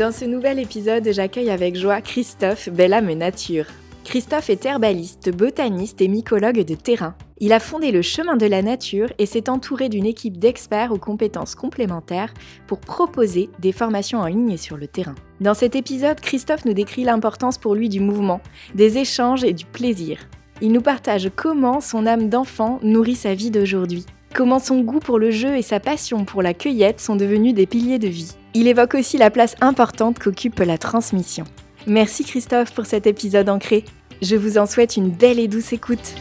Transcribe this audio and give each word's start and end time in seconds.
Dans 0.00 0.12
ce 0.12 0.24
nouvel 0.24 0.58
épisode, 0.58 1.06
j'accueille 1.12 1.50
avec 1.50 1.76
joie 1.76 2.00
Christophe 2.00 2.70
Bellame 2.70 3.12
Nature. 3.12 3.66
Christophe 4.02 4.48
est 4.48 4.64
herbaliste, 4.64 5.30
botaniste 5.30 6.00
et 6.00 6.08
mycologue 6.08 6.64
de 6.64 6.74
terrain. 6.74 7.14
Il 7.38 7.52
a 7.52 7.60
fondé 7.60 7.92
le 7.92 8.00
chemin 8.00 8.38
de 8.38 8.46
la 8.46 8.62
nature 8.62 9.12
et 9.18 9.26
s'est 9.26 9.50
entouré 9.50 9.90
d'une 9.90 10.06
équipe 10.06 10.38
d'experts 10.38 10.90
aux 10.90 10.98
compétences 10.98 11.54
complémentaires 11.54 12.32
pour 12.66 12.80
proposer 12.80 13.50
des 13.58 13.72
formations 13.72 14.20
en 14.20 14.26
ligne 14.26 14.52
et 14.52 14.56
sur 14.56 14.78
le 14.78 14.86
terrain. 14.86 15.14
Dans 15.42 15.52
cet 15.52 15.76
épisode, 15.76 16.18
Christophe 16.18 16.64
nous 16.64 16.72
décrit 16.72 17.04
l'importance 17.04 17.58
pour 17.58 17.74
lui 17.74 17.90
du 17.90 18.00
mouvement, 18.00 18.40
des 18.74 18.96
échanges 18.96 19.44
et 19.44 19.52
du 19.52 19.66
plaisir. 19.66 20.16
Il 20.62 20.72
nous 20.72 20.80
partage 20.80 21.30
comment 21.36 21.82
son 21.82 22.06
âme 22.06 22.30
d'enfant 22.30 22.78
nourrit 22.82 23.16
sa 23.16 23.34
vie 23.34 23.50
d'aujourd'hui, 23.50 24.06
comment 24.34 24.60
son 24.60 24.80
goût 24.80 25.00
pour 25.00 25.18
le 25.18 25.30
jeu 25.30 25.58
et 25.58 25.62
sa 25.62 25.78
passion 25.78 26.24
pour 26.24 26.40
la 26.40 26.54
cueillette 26.54 27.00
sont 27.00 27.16
devenus 27.16 27.52
des 27.52 27.66
piliers 27.66 27.98
de 27.98 28.08
vie. 28.08 28.34
Il 28.52 28.66
évoque 28.66 28.94
aussi 28.94 29.16
la 29.16 29.30
place 29.30 29.54
importante 29.60 30.18
qu'occupe 30.18 30.58
la 30.58 30.76
transmission. 30.76 31.44
Merci 31.86 32.24
Christophe 32.24 32.74
pour 32.74 32.84
cet 32.84 33.06
épisode 33.06 33.48
ancré. 33.48 33.84
Je 34.22 34.34
vous 34.34 34.58
en 34.58 34.66
souhaite 34.66 34.96
une 34.96 35.10
belle 35.10 35.38
et 35.38 35.46
douce 35.46 35.72
écoute. 35.72 36.16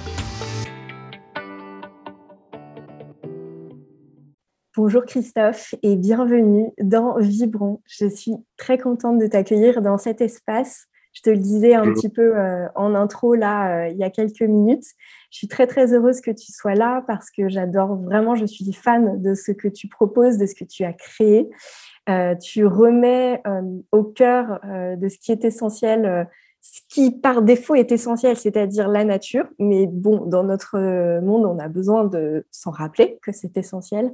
Bonjour 4.78 5.06
Christophe 5.06 5.74
et 5.82 5.96
bienvenue 5.96 6.70
dans 6.80 7.18
Vibron. 7.18 7.82
Je 7.88 8.08
suis 8.08 8.36
très 8.58 8.78
contente 8.78 9.18
de 9.18 9.26
t'accueillir 9.26 9.82
dans 9.82 9.98
cet 9.98 10.22
espace. 10.22 10.86
Je 11.14 11.22
te 11.24 11.32
le 11.32 11.38
disais 11.38 11.74
un 11.74 11.92
petit 11.92 12.10
peu 12.10 12.38
euh, 12.38 12.68
en 12.76 12.94
intro 12.94 13.34
là, 13.34 13.86
euh, 13.86 13.88
il 13.88 13.98
y 13.98 14.04
a 14.04 14.12
quelques 14.12 14.42
minutes. 14.42 14.86
Je 15.32 15.38
suis 15.40 15.48
très 15.48 15.66
très 15.66 15.94
heureuse 15.96 16.22
que 16.22 16.30
tu 16.30 16.52
sois 16.52 16.76
là 16.76 17.04
parce 17.08 17.32
que 17.32 17.50
j'adore 17.50 17.96
vraiment, 17.96 18.36
je 18.36 18.46
suis 18.46 18.72
fan 18.72 19.20
de 19.20 19.34
ce 19.34 19.52
que 19.52 19.68
tu 19.68 19.88
proposes, 19.88 20.38
de 20.38 20.46
ce 20.46 20.54
que 20.54 20.64
tu 20.64 20.84
as 20.84 20.94
créé. 20.94 21.50
Euh, 22.10 22.36
tu 22.36 22.66
remets 22.66 23.42
euh, 23.46 23.62
au 23.92 24.04
cœur 24.04 24.60
euh, 24.66 24.96
de 24.96 25.10
ce 25.10 25.18
qui 25.20 25.32
est 25.32 25.46
essentiel, 25.46 26.28
ce 26.62 26.82
qui 26.90 27.12
par 27.12 27.42
défaut 27.42 27.76
est 27.76 27.92
essentiel, 27.92 28.36
c'est-à-dire 28.36 28.88
la 28.88 29.06
nature. 29.06 29.46
Mais 29.60 29.86
bon, 29.86 30.26
dans 30.26 30.44
notre 30.44 30.78
monde, 31.22 31.46
on 31.46 31.60
a 31.60 31.68
besoin 31.68 32.06
de 32.06 32.46
s'en 32.52 32.72
rappeler 32.72 33.20
que 33.22 33.32
c'est 33.32 33.56
essentiel. 33.58 34.14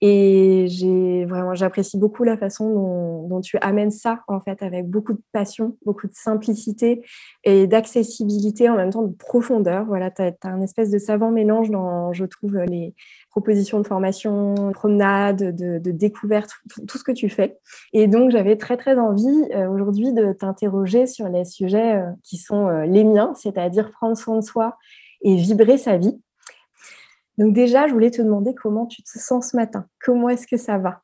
Et 0.00 0.66
j'ai 0.68 1.24
vraiment, 1.26 1.54
j'apprécie 1.54 1.98
beaucoup 1.98 2.24
la 2.24 2.36
façon 2.36 3.26
dont, 3.28 3.40
tu 3.40 3.58
amènes 3.58 3.90
ça, 3.90 4.20
en 4.26 4.40
fait, 4.40 4.62
avec 4.62 4.88
beaucoup 4.88 5.12
de 5.12 5.22
passion, 5.32 5.76
beaucoup 5.84 6.06
de 6.06 6.14
simplicité 6.14 7.02
et 7.44 7.66
d'accessibilité, 7.66 8.70
en 8.70 8.76
même 8.76 8.90
temps 8.90 9.02
de 9.02 9.14
profondeur. 9.14 9.84
Voilà, 9.84 10.10
tu 10.10 10.22
as, 10.22 10.32
un 10.44 10.60
espèce 10.60 10.90
de 10.90 10.98
savant 10.98 11.30
mélange 11.30 11.70
dans, 11.70 12.12
je 12.12 12.24
trouve, 12.24 12.56
les 12.58 12.94
propositions 13.32 13.80
de 13.80 13.86
formation, 13.86 14.72
promenade, 14.72 15.56
de, 15.56 15.78
de 15.78 15.90
découverte, 15.90 16.50
tout 16.86 16.98
ce 16.98 17.02
que 17.02 17.12
tu 17.12 17.30
fais. 17.30 17.58
Et 17.94 18.06
donc, 18.06 18.30
j'avais 18.30 18.56
très, 18.56 18.76
très 18.76 18.98
envie 18.98 19.26
euh, 19.54 19.68
aujourd'hui 19.68 20.12
de 20.12 20.32
t'interroger 20.34 21.06
sur 21.06 21.28
les 21.28 21.46
sujets 21.46 21.96
euh, 21.96 22.10
qui 22.22 22.36
sont 22.36 22.68
euh, 22.68 22.84
les 22.84 23.04
miens, 23.04 23.32
c'est-à-dire 23.34 23.90
prendre 23.90 24.18
soin 24.18 24.36
de 24.36 24.44
soi 24.44 24.76
et 25.22 25.34
vibrer 25.34 25.78
sa 25.78 25.96
vie. 25.96 26.20
Donc 27.38 27.54
déjà, 27.54 27.88
je 27.88 27.94
voulais 27.94 28.10
te 28.10 28.20
demander 28.20 28.54
comment 28.54 28.84
tu 28.84 29.02
te 29.02 29.18
sens 29.18 29.52
ce 29.52 29.56
matin. 29.56 29.86
Comment 30.04 30.28
est-ce 30.28 30.46
que 30.46 30.58
ça 30.58 30.76
va? 30.76 31.02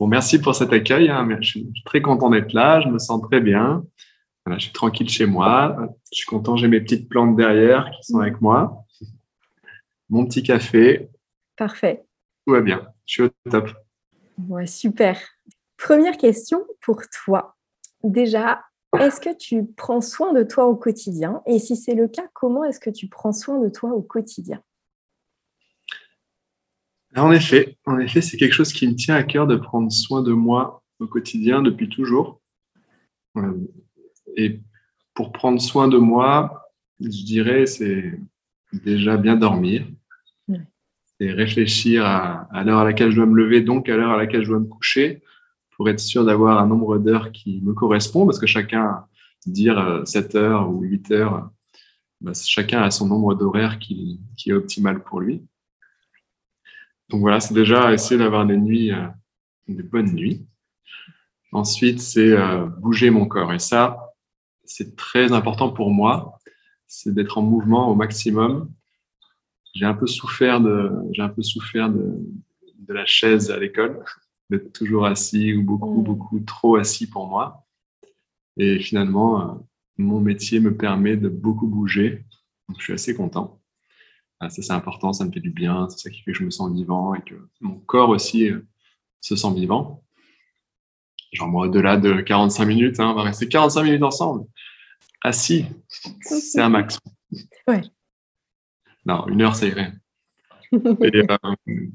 Bon, 0.00 0.06
merci 0.06 0.40
pour 0.40 0.54
cet 0.54 0.72
accueil. 0.72 1.08
Hein. 1.08 1.28
Je 1.40 1.48
suis 1.48 1.72
très 1.84 2.00
content 2.00 2.30
d'être 2.30 2.52
là. 2.52 2.80
Je 2.80 2.88
me 2.88 2.98
sens 2.98 3.20
très 3.22 3.40
bien. 3.40 3.84
je 4.48 4.58
suis 4.58 4.72
tranquille 4.72 5.08
chez 5.08 5.26
moi. 5.26 5.76
Je 6.12 6.18
suis 6.18 6.26
content. 6.26 6.56
J'ai 6.56 6.68
mes 6.68 6.80
petites 6.80 7.08
plantes 7.08 7.36
derrière 7.36 7.90
qui 7.90 8.12
sont 8.12 8.20
avec 8.20 8.40
moi. 8.40 8.84
Mon 10.10 10.26
petit 10.26 10.42
café. 10.42 11.08
Parfait. 11.56 12.04
Tout 12.46 12.52
va 12.52 12.60
bien. 12.60 12.86
Je 13.04 13.12
suis 13.12 13.22
au 13.22 13.30
top. 13.50 13.70
Ouais, 14.48 14.66
super. 14.66 15.20
Première 15.76 16.16
question 16.16 16.64
pour 16.80 17.02
toi. 17.24 17.56
Déjà, 18.02 18.62
est-ce 18.98 19.20
que 19.20 19.36
tu 19.36 19.66
prends 19.66 20.00
soin 20.00 20.32
de 20.32 20.42
toi 20.42 20.66
au 20.66 20.76
quotidien? 20.76 21.42
Et 21.46 21.58
si 21.58 21.76
c'est 21.76 21.94
le 21.94 22.08
cas, 22.08 22.28
comment 22.32 22.64
est-ce 22.64 22.80
que 22.80 22.90
tu 22.90 23.08
prends 23.08 23.32
soin 23.32 23.60
de 23.60 23.68
toi 23.68 23.92
au 23.92 24.02
quotidien? 24.02 24.62
En 27.16 27.32
effet, 27.32 27.76
en 27.86 27.98
effet, 27.98 28.20
c'est 28.20 28.36
quelque 28.36 28.52
chose 28.52 28.72
qui 28.72 28.86
me 28.86 28.94
tient 28.94 29.16
à 29.16 29.24
cœur 29.24 29.46
de 29.46 29.56
prendre 29.56 29.90
soin 29.90 30.22
de 30.22 30.32
moi 30.32 30.82
au 31.00 31.06
quotidien 31.06 31.62
depuis 31.62 31.88
toujours. 31.88 32.40
Euh, 33.36 33.56
et 34.36 34.60
pour 35.14 35.32
prendre 35.32 35.60
soin 35.60 35.88
de 35.88 35.98
moi, 35.98 36.70
je 37.00 37.08
dirais, 37.08 37.66
c'est 37.66 38.18
déjà 38.72 39.16
bien 39.16 39.36
dormir. 39.36 39.86
Et 41.20 41.32
réfléchir 41.32 42.06
à, 42.06 42.46
à 42.52 42.62
l'heure 42.62 42.78
à 42.78 42.84
laquelle 42.84 43.10
je 43.10 43.16
dois 43.16 43.26
me 43.26 43.34
lever, 43.34 43.60
donc 43.60 43.88
à 43.88 43.96
l'heure 43.96 44.12
à 44.12 44.16
laquelle 44.16 44.44
je 44.44 44.50
dois 44.50 44.60
me 44.60 44.66
coucher, 44.66 45.20
pour 45.72 45.88
être 45.88 45.98
sûr 45.98 46.24
d'avoir 46.24 46.60
un 46.60 46.66
nombre 46.66 46.98
d'heures 46.98 47.32
qui 47.32 47.60
me 47.62 47.72
correspond, 47.72 48.24
parce 48.24 48.38
que 48.38 48.46
chacun, 48.46 49.04
dire 49.46 50.02
7 50.04 50.34
euh, 50.34 50.38
heures 50.38 50.70
ou 50.70 50.82
8 50.82 51.10
heures, 51.12 51.50
bah, 52.20 52.32
chacun 52.34 52.82
a 52.82 52.90
son 52.90 53.06
nombre 53.06 53.34
d'horaires 53.34 53.78
qui, 53.78 54.20
qui, 54.36 54.50
est 54.50 54.54
optimal 54.54 55.02
pour 55.02 55.20
lui. 55.20 55.46
Donc 57.08 57.20
voilà, 57.20 57.40
c'est 57.40 57.54
déjà 57.54 57.92
essayer 57.92 58.18
d'avoir 58.18 58.44
des 58.46 58.56
nuits, 58.56 58.92
euh, 58.92 59.06
des 59.68 59.82
bonnes 59.82 60.12
nuits. 60.12 60.46
Ensuite, 61.52 62.00
c'est 62.00 62.32
euh, 62.32 62.66
bouger 62.66 63.10
mon 63.10 63.26
corps. 63.26 63.52
Et 63.52 63.58
ça, 63.58 64.14
c'est 64.64 64.96
très 64.96 65.32
important 65.32 65.70
pour 65.70 65.90
moi, 65.90 66.37
c'est 66.88 67.14
d'être 67.14 67.38
en 67.38 67.42
mouvement 67.42 67.90
au 67.90 67.94
maximum. 67.94 68.72
J'ai 69.74 69.84
un 69.84 69.94
peu 69.94 70.08
souffert 70.08 70.60
de, 70.60 70.90
j'ai 71.12 71.22
un 71.22 71.28
peu 71.28 71.42
souffert 71.42 71.90
de, 71.90 72.18
de 72.78 72.92
la 72.92 73.06
chaise 73.06 73.50
à 73.50 73.58
l'école 73.58 74.02
d'être 74.50 74.72
toujours 74.72 75.06
assis 75.06 75.54
ou 75.54 75.62
beaucoup, 75.62 76.00
mm. 76.00 76.04
beaucoup 76.04 76.40
trop 76.40 76.76
assis 76.76 77.08
pour 77.08 77.28
moi. 77.28 77.66
Et 78.56 78.80
finalement, 78.80 79.40
euh, 79.40 79.54
mon 79.98 80.20
métier 80.20 80.60
me 80.60 80.76
permet 80.76 81.16
de 81.16 81.28
beaucoup 81.28 81.66
bouger. 81.66 82.24
Donc, 82.68 82.78
je 82.78 82.84
suis 82.84 82.92
assez 82.92 83.14
content. 83.14 83.60
Ah, 84.40 84.50
ça, 84.50 84.62
c'est 84.62 84.72
important, 84.72 85.12
ça 85.12 85.24
me 85.24 85.32
fait 85.32 85.40
du 85.40 85.50
bien. 85.50 85.88
C'est 85.90 85.98
ça 85.98 86.10
qui 86.10 86.22
fait 86.22 86.32
que 86.32 86.38
je 86.38 86.44
me 86.44 86.50
sens 86.50 86.72
vivant 86.72 87.14
et 87.14 87.20
que 87.22 87.34
mon 87.60 87.78
corps 87.78 88.10
aussi 88.10 88.50
euh, 88.50 88.66
se 89.20 89.36
sent 89.36 89.52
vivant. 89.54 90.04
Genre, 91.32 91.48
moi, 91.48 91.66
au-delà 91.66 91.96
de 91.96 92.20
45 92.20 92.64
minutes, 92.64 93.00
hein, 93.00 93.10
on 93.10 93.14
va 93.14 93.22
rester 93.22 93.48
45 93.48 93.82
minutes 93.82 94.02
ensemble. 94.02 94.46
Assis, 95.22 95.66
c'est 96.20 96.60
un 96.60 96.68
max. 96.68 96.98
Ouais. 97.66 97.82
Non, 99.04 99.26
une 99.28 99.42
heure, 99.42 99.56
ça 99.56 99.66
irait. 99.66 99.92
Et, 100.72 101.26
euh, 101.30 101.88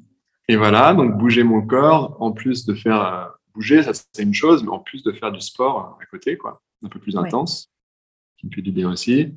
et 0.49 0.55
voilà, 0.57 0.93
donc 0.93 1.17
bouger 1.17 1.43
mon 1.43 1.65
corps, 1.65 2.17
en 2.21 2.31
plus 2.31 2.65
de 2.65 2.73
faire 2.73 3.01
euh, 3.01 3.25
bouger, 3.53 3.83
ça 3.83 3.91
c'est 3.93 4.23
une 4.23 4.33
chose, 4.33 4.63
mais 4.63 4.69
en 4.69 4.79
plus 4.79 5.03
de 5.03 5.11
faire 5.11 5.31
du 5.31 5.39
sport 5.39 5.97
à 6.01 6.05
côté, 6.05 6.37
quoi, 6.37 6.61
un 6.83 6.89
peu 6.89 6.99
plus 6.99 7.15
intense, 7.15 7.71
qui 8.37 8.47
me 8.47 8.51
fait 8.51 8.61
du 8.61 8.71
bien 8.71 8.91
aussi. 8.91 9.33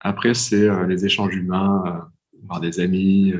Après, 0.00 0.34
c'est 0.34 0.68
euh, 0.68 0.86
les 0.86 1.04
échanges 1.04 1.34
humains, 1.34 1.82
euh, 1.86 2.40
voir 2.44 2.60
des 2.60 2.78
amis. 2.78 3.34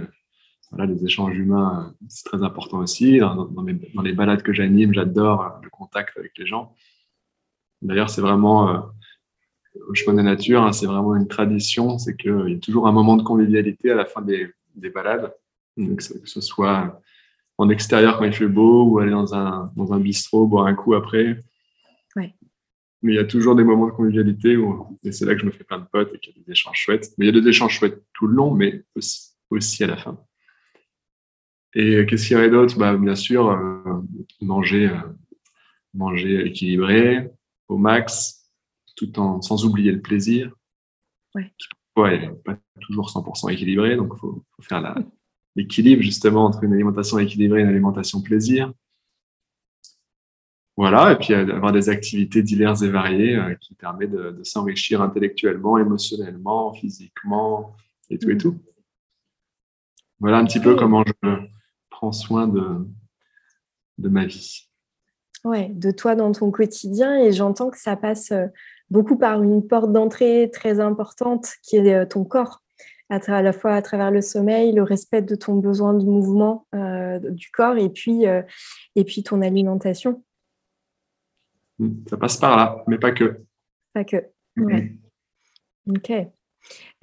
voilà, 0.70 0.92
les 0.92 1.04
échanges 1.04 1.36
humains, 1.36 1.94
c'est 2.08 2.24
très 2.24 2.42
important 2.42 2.78
aussi. 2.78 3.18
Dans, 3.18 3.44
dans, 3.44 4.02
les 4.02 4.12
balades 4.12 4.42
que 4.42 4.52
j'anime, 4.52 4.92
j'adore 4.94 5.60
le 5.62 5.70
contact 5.70 6.16
avec 6.18 6.36
les 6.38 6.46
gens. 6.46 6.74
D'ailleurs, 7.82 8.10
c'est 8.10 8.22
vraiment 8.22 8.90
au 9.88 9.94
chemin 9.94 10.12
de 10.12 10.18
la 10.18 10.24
nature, 10.24 10.62
hein, 10.62 10.72
c'est 10.72 10.86
vraiment 10.86 11.16
une 11.16 11.28
tradition, 11.28 11.98
c'est 11.98 12.16
qu'il 12.16 12.48
y 12.48 12.54
a 12.54 12.58
toujours 12.58 12.86
un 12.86 12.92
moment 12.92 13.16
de 13.16 13.22
convivialité 13.22 13.90
à 13.90 13.94
la 13.94 14.04
fin 14.04 14.22
des, 14.22 14.50
des 14.74 14.90
balades 14.90 15.32
que 15.76 16.02
ce 16.02 16.40
soit 16.40 17.00
en 17.58 17.68
extérieur 17.68 18.18
quand 18.18 18.24
il 18.24 18.32
fait 18.32 18.48
beau 18.48 18.84
ou 18.84 18.98
aller 18.98 19.10
dans 19.10 19.34
un, 19.34 19.72
dans 19.76 19.92
un 19.92 20.00
bistrot, 20.00 20.46
boire 20.46 20.66
un 20.66 20.74
coup 20.74 20.94
après. 20.94 21.38
mais 23.02 23.12
il 23.12 23.16
y 23.16 23.18
a 23.18 23.24
toujours 23.24 23.54
des 23.54 23.64
moments 23.64 23.86
de 23.86 23.92
convivialité 23.92 24.56
où, 24.56 24.98
et 25.04 25.12
c'est 25.12 25.24
là 25.24 25.34
que 25.34 25.40
je 25.40 25.46
me 25.46 25.50
fais 25.50 25.64
plein 25.64 25.78
de 25.78 25.84
potes 25.84 26.12
et 26.14 26.18
qu'il 26.18 26.34
y 26.34 26.40
a 26.40 26.42
des 26.44 26.52
échanges 26.52 26.78
chouettes. 26.78 27.12
Mais 27.18 27.26
il 27.26 27.34
y 27.34 27.38
a 27.38 27.40
des 27.40 27.48
échanges 27.48 27.78
chouettes 27.78 28.02
tout 28.12 28.26
le 28.26 28.34
long, 28.34 28.52
mais 28.52 28.82
aussi, 29.50 29.84
à 29.84 29.86
la 29.86 29.96
fin. 29.96 30.18
Et 31.74 32.06
qu'est-ce 32.06 32.28
qu'il 32.28 32.36
y 32.36 32.40
aurait 32.40 32.50
d'autre? 32.50 32.78
Bah, 32.78 32.96
Bien 32.96 33.14
sûr, 33.16 33.50
euh, 33.50 34.00
manger, 34.40 34.88
euh, 34.88 34.96
manger 35.92 36.46
équilibré, 36.46 37.30
au 37.68 37.76
max, 37.76 38.43
tout 38.96 39.18
en 39.18 39.42
sans 39.42 39.64
oublier 39.64 39.92
le 39.92 40.00
plaisir. 40.00 40.54
Ouais. 41.34 41.52
Ouais, 41.96 42.28
pas 42.44 42.56
toujours 42.80 43.08
100% 43.08 43.52
équilibré, 43.52 43.96
donc 43.96 44.12
il 44.14 44.18
faut, 44.18 44.44
faut, 44.56 44.62
faire 44.62 44.94
l'équilibre 45.54 46.02
justement 46.02 46.46
entre 46.46 46.64
une 46.64 46.72
alimentation 46.72 47.18
équilibrée 47.18 47.60
et 47.60 47.62
une 47.62 47.68
alimentation 47.68 48.20
plaisir. 48.20 48.72
Voilà, 50.76 51.12
et 51.12 51.16
puis 51.16 51.34
avoir 51.34 51.72
des 51.72 51.88
activités 51.88 52.42
diverses 52.42 52.82
et 52.82 52.90
variées 52.90 53.36
euh, 53.36 53.54
qui 53.54 53.74
permettent 53.74 54.10
de, 54.10 54.42
s'enrichir 54.42 55.02
intellectuellement, 55.02 55.78
émotionnellement, 55.78 56.72
physiquement 56.74 57.76
et 58.10 58.18
tout 58.18 58.30
et 58.30 58.34
mm. 58.34 58.38
tout. 58.38 58.58
Voilà 60.18 60.38
un 60.38 60.44
petit 60.44 60.58
peu 60.58 60.74
comment 60.74 61.04
je 61.06 61.28
prends 61.90 62.10
soin 62.10 62.48
de, 62.48 62.88
de 63.98 64.08
ma 64.08 64.26
vie. 64.26 64.68
Ouais, 65.44 65.68
de 65.68 65.90
toi 65.90 66.16
dans 66.16 66.32
ton 66.32 66.50
quotidien 66.50 67.18
et 67.18 67.30
j'entends 67.30 67.70
que 67.70 67.78
ça 67.78 67.96
passe 67.96 68.32
euh, 68.32 68.46
beaucoup 68.90 69.16
par 69.16 69.42
une 69.42 69.66
porte 69.66 69.92
d'entrée 69.92 70.50
très 70.52 70.80
importante 70.80 71.48
qui 71.62 71.76
est 71.76 71.94
euh, 71.94 72.06
ton 72.06 72.24
corps, 72.24 72.62
à, 73.10 73.42
la 73.42 73.52
fois 73.52 73.74
à 73.74 73.82
travers 73.82 74.10
le 74.10 74.20
sommeil, 74.20 74.72
le 74.72 74.82
respect 74.82 75.22
de 75.22 75.34
ton 75.34 75.56
besoin 75.56 75.94
de 75.94 76.04
mouvement 76.04 76.66
du 76.72 77.50
corps 77.50 77.76
et 77.76 77.90
puis, 77.90 78.24
et 78.24 79.04
puis 79.04 79.22
ton 79.22 79.42
alimentation. 79.42 80.24
Ça 82.08 82.16
passe 82.16 82.38
par 82.38 82.56
là, 82.56 82.82
mais 82.86 82.98
pas 82.98 83.12
que. 83.12 83.44
Pas 83.92 84.04
que. 84.04 84.16
Ouais. 84.56 84.96
Ok. 85.88 86.12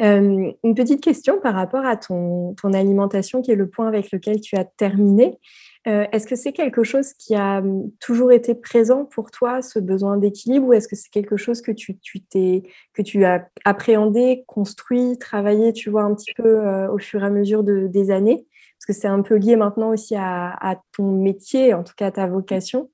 Euh, 0.01 0.51
une 0.63 0.75
petite 0.75 1.01
question 1.01 1.39
par 1.39 1.53
rapport 1.53 1.85
à 1.85 1.95
ton, 1.95 2.55
ton, 2.55 2.73
alimentation, 2.73 3.41
qui 3.41 3.51
est 3.51 3.55
le 3.55 3.69
point 3.69 3.87
avec 3.87 4.11
lequel 4.11 4.41
tu 4.41 4.55
as 4.55 4.65
terminé. 4.65 5.37
Euh, 5.87 6.05
est-ce 6.11 6.27
que 6.27 6.35
c'est 6.35 6.53
quelque 6.53 6.83
chose 6.83 7.13
qui 7.13 7.33
a 7.33 7.57
hum, 7.59 7.91
toujours 7.99 8.31
été 8.31 8.53
présent 8.53 9.05
pour 9.05 9.31
toi, 9.31 9.61
ce 9.61 9.79
besoin 9.79 10.17
d'équilibre, 10.17 10.67
ou 10.67 10.73
est-ce 10.73 10.87
que 10.87 10.95
c'est 10.95 11.09
quelque 11.09 11.37
chose 11.37 11.61
que 11.61 11.71
tu, 11.71 11.97
tu 11.97 12.21
t'es, 12.21 12.63
que 12.93 13.01
tu 13.01 13.25
as 13.25 13.49
appréhendé, 13.65 14.43
construit, 14.47 15.17
travaillé, 15.19 15.73
tu 15.73 15.89
vois, 15.89 16.03
un 16.03 16.13
petit 16.13 16.33
peu 16.35 16.67
euh, 16.67 16.91
au 16.91 16.99
fur 16.99 17.23
et 17.23 17.25
à 17.25 17.29
mesure 17.31 17.63
de, 17.63 17.87
des 17.87 18.11
années? 18.11 18.45
Parce 18.77 18.85
que 18.97 19.01
c'est 19.01 19.07
un 19.07 19.21
peu 19.21 19.35
lié 19.35 19.55
maintenant 19.55 19.89
aussi 19.89 20.15
à, 20.15 20.81
ton 20.95 21.11
métier, 21.11 21.73
en 21.73 21.83
tout 21.83 21.93
cas 21.95 22.07
à 22.07 22.11
ta 22.11 22.27
vocation. 22.27 22.89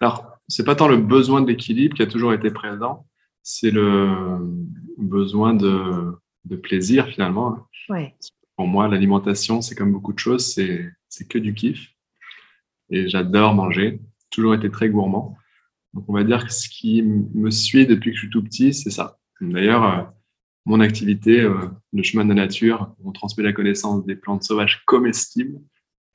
Alors, 0.00 0.38
c'est 0.48 0.64
pas 0.64 0.76
tant 0.76 0.88
le 0.88 0.96
besoin 0.98 1.42
d'équilibre 1.42 1.96
qui 1.96 2.02
a 2.02 2.06
toujours 2.06 2.32
été 2.32 2.50
présent, 2.50 3.06
c'est 3.42 3.70
le 3.70 4.38
besoin 4.98 5.54
de, 5.54 6.18
plaisir 6.62 7.06
finalement. 7.06 7.66
Pour 8.56 8.66
moi, 8.66 8.88
l'alimentation, 8.88 9.62
c'est 9.62 9.74
comme 9.74 9.92
beaucoup 9.92 10.12
de 10.12 10.18
choses, 10.18 10.54
c'est 10.54 11.28
que 11.28 11.38
du 11.38 11.54
kiff. 11.54 11.88
Et 12.90 13.08
j'adore 13.08 13.54
manger, 13.54 14.00
toujours 14.30 14.54
été 14.54 14.70
très 14.70 14.88
gourmand. 14.88 15.36
Donc 15.94 16.04
on 16.08 16.12
va 16.12 16.24
dire 16.24 16.46
que 16.46 16.52
ce 16.52 16.68
qui 16.68 17.02
me 17.02 17.50
suit 17.50 17.86
depuis 17.86 18.10
que 18.10 18.16
je 18.16 18.22
suis 18.22 18.30
tout 18.30 18.42
petit, 18.42 18.74
c'est 18.74 18.90
ça. 18.90 19.18
D'ailleurs, 19.40 19.84
euh, 19.84 20.02
mon 20.64 20.80
activité, 20.80 21.40
euh, 21.40 21.68
le 21.92 22.02
chemin 22.02 22.24
de 22.24 22.30
la 22.30 22.34
nature, 22.34 22.94
on 23.04 23.12
transmet 23.12 23.44
la 23.44 23.52
connaissance 23.52 24.04
des 24.06 24.14
plantes 24.14 24.44
sauvages 24.44 24.84
comestibles 24.86 25.60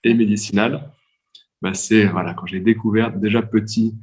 et 0.04 0.14
médicinales. 0.14 0.92
Bah, 1.62 1.74
c'est 1.74 2.06
voilà, 2.06 2.34
quand 2.34 2.46
j'ai 2.46 2.60
découvert 2.60 3.12
déjà 3.12 3.42
petit 3.42 3.96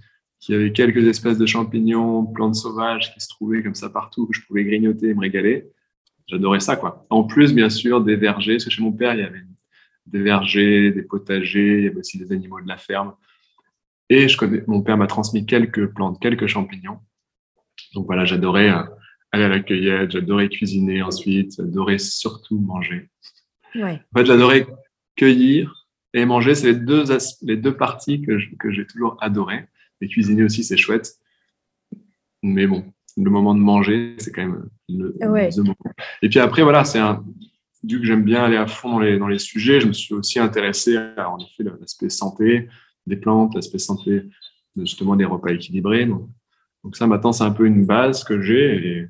qu'il 0.44 0.54
y 0.54 0.58
avait 0.58 0.72
quelques 0.72 1.06
espèces 1.06 1.38
de 1.38 1.46
champignons, 1.46 2.26
plantes 2.26 2.54
sauvages 2.54 3.14
qui 3.14 3.20
se 3.20 3.28
trouvaient 3.28 3.62
comme 3.62 3.74
ça 3.74 3.88
partout, 3.88 4.26
que 4.26 4.36
je 4.36 4.44
pouvais 4.46 4.64
grignoter 4.64 5.08
et 5.08 5.14
me 5.14 5.20
régaler. 5.20 5.70
J'adorais 6.26 6.60
ça, 6.60 6.76
quoi. 6.76 7.06
En 7.08 7.24
plus, 7.24 7.54
bien 7.54 7.70
sûr, 7.70 8.02
des 8.02 8.16
vergers, 8.16 8.54
parce 8.54 8.66
que 8.66 8.70
chez 8.70 8.82
mon 8.82 8.92
père, 8.92 9.14
il 9.14 9.20
y 9.20 9.22
avait 9.22 9.42
des 10.06 10.20
vergers, 10.20 10.90
des 10.90 11.02
potagers, 11.02 11.78
il 11.78 11.84
y 11.84 11.86
avait 11.86 11.96
aussi 11.96 12.18
des 12.18 12.30
animaux 12.30 12.60
de 12.60 12.68
la 12.68 12.76
ferme. 12.76 13.14
Et 14.10 14.28
je 14.28 14.36
connais, 14.36 14.62
mon 14.66 14.82
père 14.82 14.98
m'a 14.98 15.06
transmis 15.06 15.46
quelques 15.46 15.86
plantes, 15.86 16.20
quelques 16.20 16.46
champignons. 16.46 16.98
Donc 17.94 18.04
voilà, 18.04 18.26
j'adorais 18.26 18.68
euh, 18.68 18.82
aller 19.32 19.44
à 19.44 19.48
la 19.48 19.60
cueillette, 19.60 20.10
j'adorais 20.10 20.50
cuisiner 20.50 21.02
ensuite, 21.02 21.56
j'adorais 21.56 21.98
surtout 21.98 22.58
manger. 22.58 23.08
Ouais. 23.74 24.02
En 24.14 24.18
fait, 24.18 24.26
j'adorais 24.26 24.66
cueillir 25.16 25.88
et 26.12 26.26
manger. 26.26 26.54
C'est 26.54 26.72
les 26.72 26.78
deux, 26.78 27.04
les 27.42 27.56
deux 27.56 27.76
parties 27.76 28.20
que 28.20 28.38
j'ai 28.70 28.86
toujours 28.86 29.16
adorées. 29.22 29.68
Et 30.00 30.08
cuisiner 30.08 30.42
aussi, 30.42 30.64
c'est 30.64 30.76
chouette. 30.76 31.18
Mais 32.42 32.66
bon, 32.66 32.84
le 33.16 33.30
moment 33.30 33.54
de 33.54 33.60
manger, 33.60 34.16
c'est 34.18 34.32
quand 34.32 34.42
même 34.42 34.68
le, 34.88 35.14
moment. 35.56 35.76
Et 36.22 36.28
puis 36.28 36.38
après, 36.38 36.62
voilà, 36.62 36.84
c'est 36.84 36.98
un. 36.98 37.24
Vu 37.82 38.00
que 38.00 38.06
j'aime 38.06 38.24
bien 38.24 38.42
aller 38.44 38.56
à 38.56 38.66
fond 38.66 38.92
dans 38.92 38.98
les, 38.98 39.18
dans 39.18 39.28
les 39.28 39.38
sujets, 39.38 39.80
je 39.80 39.86
me 39.86 39.92
suis 39.92 40.14
aussi 40.14 40.38
intéressé 40.38 40.96
à, 40.96 41.30
en 41.30 41.38
effet, 41.38 41.64
l'aspect 41.64 42.08
santé 42.08 42.68
des 43.06 43.16
plantes, 43.16 43.54
l'aspect 43.54 43.78
santé, 43.78 44.22
justement, 44.76 45.16
des 45.16 45.26
repas 45.26 45.50
équilibrés. 45.50 46.06
Donc, 46.06 46.28
donc 46.82 46.96
ça, 46.96 47.06
maintenant, 47.06 47.32
c'est 47.32 47.44
un 47.44 47.50
peu 47.50 47.66
une 47.66 47.84
base 47.84 48.24
que 48.24 48.40
j'ai. 48.40 48.86
Et, 48.86 49.08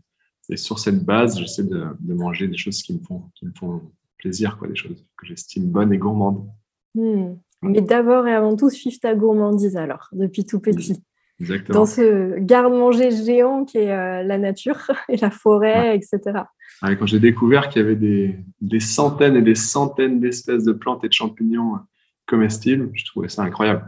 et, 0.50 0.56
sur 0.56 0.80
cette 0.80 1.04
base, 1.04 1.38
j'essaie 1.38 1.64
de, 1.64 1.86
de, 2.00 2.14
manger 2.14 2.48
des 2.48 2.56
choses 2.56 2.82
qui 2.82 2.94
me 2.94 3.00
font, 3.00 3.30
qui 3.36 3.46
me 3.46 3.52
font 3.56 3.80
plaisir, 4.18 4.58
quoi, 4.58 4.66
des 4.66 4.76
choses 4.76 5.04
que 5.16 5.26
j'estime 5.26 5.70
bonnes 5.70 5.92
et 5.92 5.98
gourmandes. 5.98 6.48
Hmm. 6.94 7.34
Mais 7.64 7.80
d'abord 7.80 8.26
et 8.26 8.34
avant 8.34 8.56
tout, 8.56 8.70
suivre 8.70 8.98
ta 9.00 9.14
gourmandise 9.14 9.76
alors, 9.76 10.08
depuis 10.12 10.44
tout 10.44 10.60
petit. 10.60 11.02
Exactement. 11.40 11.80
Dans 11.80 11.86
ce 11.86 12.38
garde-manger 12.38 13.10
géant 13.10 13.64
qui 13.64 13.78
est 13.78 13.92
euh, 13.92 14.22
la 14.22 14.38
nature 14.38 14.90
et 15.08 15.16
la 15.16 15.30
forêt, 15.30 15.96
etc. 15.96 16.40
quand 16.80 17.06
j'ai 17.06 17.18
découvert 17.18 17.68
qu'il 17.68 17.82
y 17.82 17.84
avait 17.84 17.96
des, 17.96 18.38
des, 18.60 18.80
centaines 18.80 19.36
et 19.36 19.42
des 19.42 19.56
centaines 19.56 20.20
d'espèces 20.20 20.64
de 20.64 20.72
plantes 20.72 21.02
et 21.04 21.08
de 21.08 21.12
champignons 21.12 21.74
euh, 21.74 21.78
comestibles, 22.26 22.90
je 22.94 23.04
trouvais 23.04 23.28
ça 23.28 23.42
incroyable. 23.42 23.84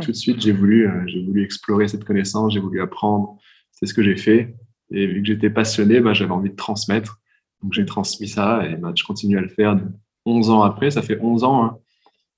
Tout 0.00 0.10
de 0.10 0.16
suite, 0.16 0.40
j'ai 0.40 0.52
voulu, 0.52 0.88
euh, 0.88 1.02
j'ai 1.06 1.22
voulu 1.22 1.44
explorer 1.44 1.86
cette 1.86 2.04
connaissance, 2.04 2.54
j'ai 2.54 2.60
voulu 2.60 2.80
apprendre. 2.80 3.36
C'est 3.72 3.84
ce 3.84 3.92
que 3.92 4.02
j'ai 4.02 4.16
fait. 4.16 4.56
Et 4.90 5.06
vu 5.06 5.20
que 5.20 5.28
j'étais 5.28 5.50
passionné, 5.50 6.00
bah, 6.00 6.14
j'avais 6.14 6.30
envie 6.30 6.50
de 6.50 6.56
transmettre. 6.56 7.20
Donc 7.62 7.74
j'ai 7.74 7.84
transmis 7.84 8.26
ça 8.26 8.66
et 8.66 8.76
bah, 8.76 8.92
je 8.94 9.04
continue 9.04 9.38
à 9.38 9.40
le 9.40 9.48
faire 9.48 9.78
11 10.24 10.50
ans 10.50 10.62
après. 10.62 10.90
Ça 10.90 11.02
fait 11.02 11.18
11 11.20 11.44
ans 11.44 11.64
hein, 11.64 11.78